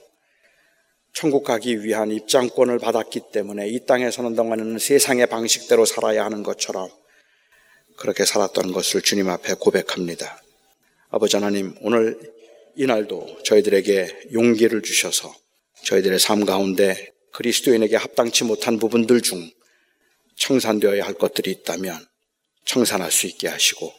천국 1.15 1.45
가기 1.45 1.83
위한 1.83 2.11
입장권을 2.11 2.79
받았기 2.79 3.33
때문에 3.33 3.69
이 3.69 3.87
땅에 3.87 4.11
사는 4.11 4.35
동안에는 4.35 4.79
세상의 4.79 5.29
방식대로 5.29 5.87
살아야 5.87 6.25
하는 6.27 6.43
것처럼 6.43 6.91
그렇게 7.97 8.27
살았던 8.27 8.73
것을 8.73 9.01
주님 9.01 9.31
앞에 9.31 9.55
고백합니다. 9.55 10.43
아버지 11.09 11.37
하나님, 11.37 11.75
오늘 11.81 12.19
이날도 12.75 13.39
저희들에게 13.45 14.33
용기를 14.35 14.83
주셔서 14.83 15.35
저희들의 15.85 16.19
삶 16.19 16.45
가운데 16.45 17.16
그리스도인에게 17.37 17.97
합당치 17.97 18.45
못한 18.45 18.79
부분들 18.79 19.21
중 19.21 19.51
청산되어야 20.37 21.05
할 21.05 21.13
것들이 21.13 21.51
있다면 21.51 22.07
청산할 22.65 23.13
수 23.13 23.27
있게 23.27 23.49
하시고 23.49 23.93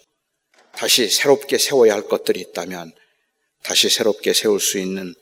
다시 0.73 1.07
새롭게 1.07 1.59
세워야 1.59 1.93
할 1.93 2.07
것들이 2.07 2.39
있다면 2.41 2.91
다시 3.63 3.89
새롭게 3.89 4.33
세울 4.33 4.59
수 4.59 4.79
있는 4.79 5.13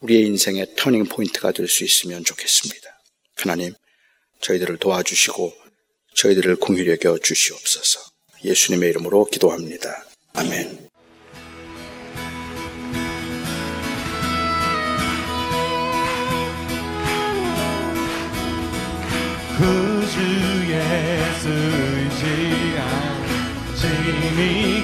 우리의 0.00 0.26
인생의 0.26 0.74
터닝 0.76 1.04
포인트가 1.06 1.52
될 1.52 1.66
수 1.66 1.82
있으면 1.84 2.24
좋겠습니다. 2.24 3.00
하나님, 3.36 3.72
저희들을 4.42 4.76
도와주시고 4.76 5.52
저희들을 6.14 6.56
공유히 6.56 6.90
여겨 6.90 7.18
주시옵소서. 7.18 8.00
예수님의 8.44 8.90
이름으로 8.90 9.24
기도합니다. 9.26 10.06
아멘. 10.34 10.85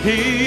진 0.03 0.42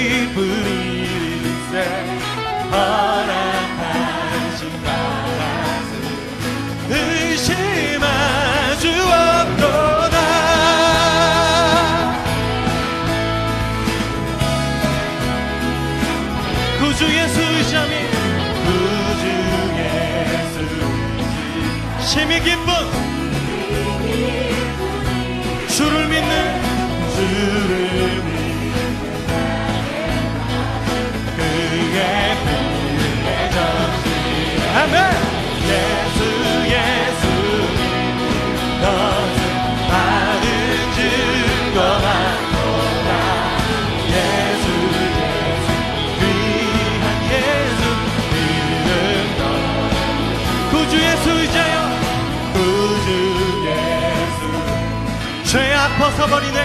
죄 55.46 55.72
아파서 55.72 56.26
버리네. 56.26 56.60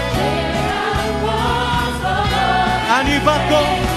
안위 2.90 3.24
받고 3.24 3.91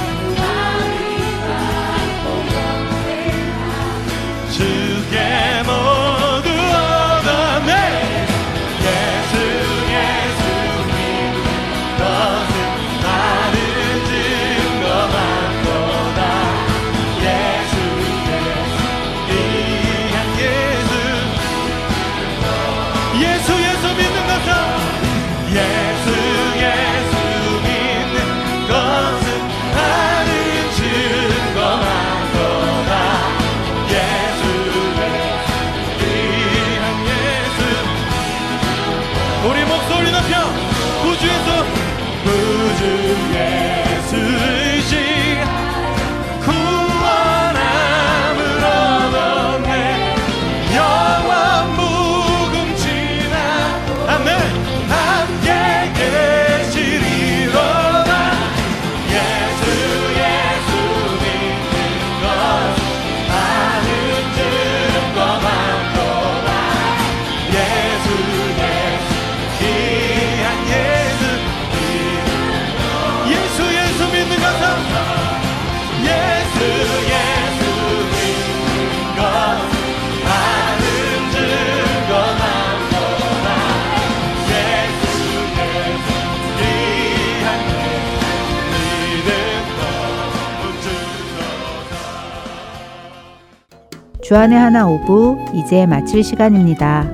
주안의 94.34 94.58
하나 94.58 94.88
오부 94.88 95.38
이제 95.54 95.86
마칠 95.86 96.24
시간입니다. 96.24 97.04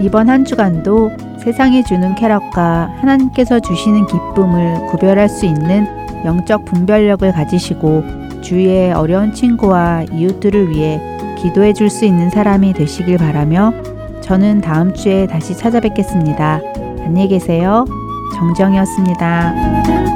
이번 0.00 0.28
한 0.28 0.44
주간도 0.44 1.12
세상이 1.38 1.84
주는 1.84 2.16
쾌락과 2.16 2.90
하나님께서 3.00 3.60
주시는 3.60 4.06
기쁨을 4.06 4.88
구별할 4.88 5.28
수 5.28 5.46
있는 5.46 5.86
영적 6.24 6.64
분별력을 6.64 7.30
가지시고 7.30 8.02
주위의 8.42 8.94
어려운 8.94 9.32
친구와 9.32 10.02
이웃들을 10.12 10.70
위해 10.70 11.00
기도해 11.40 11.72
줄 11.72 11.88
수 11.88 12.04
있는 12.04 12.30
사람이 12.30 12.72
되시길 12.72 13.18
바라며 13.18 13.72
저는 14.20 14.60
다음 14.60 14.92
주에 14.92 15.28
다시 15.28 15.56
찾아뵙겠습니다. 15.56 16.60
안녕히 17.04 17.28
계세요. 17.28 17.84
정정이었습니다. 18.34 20.09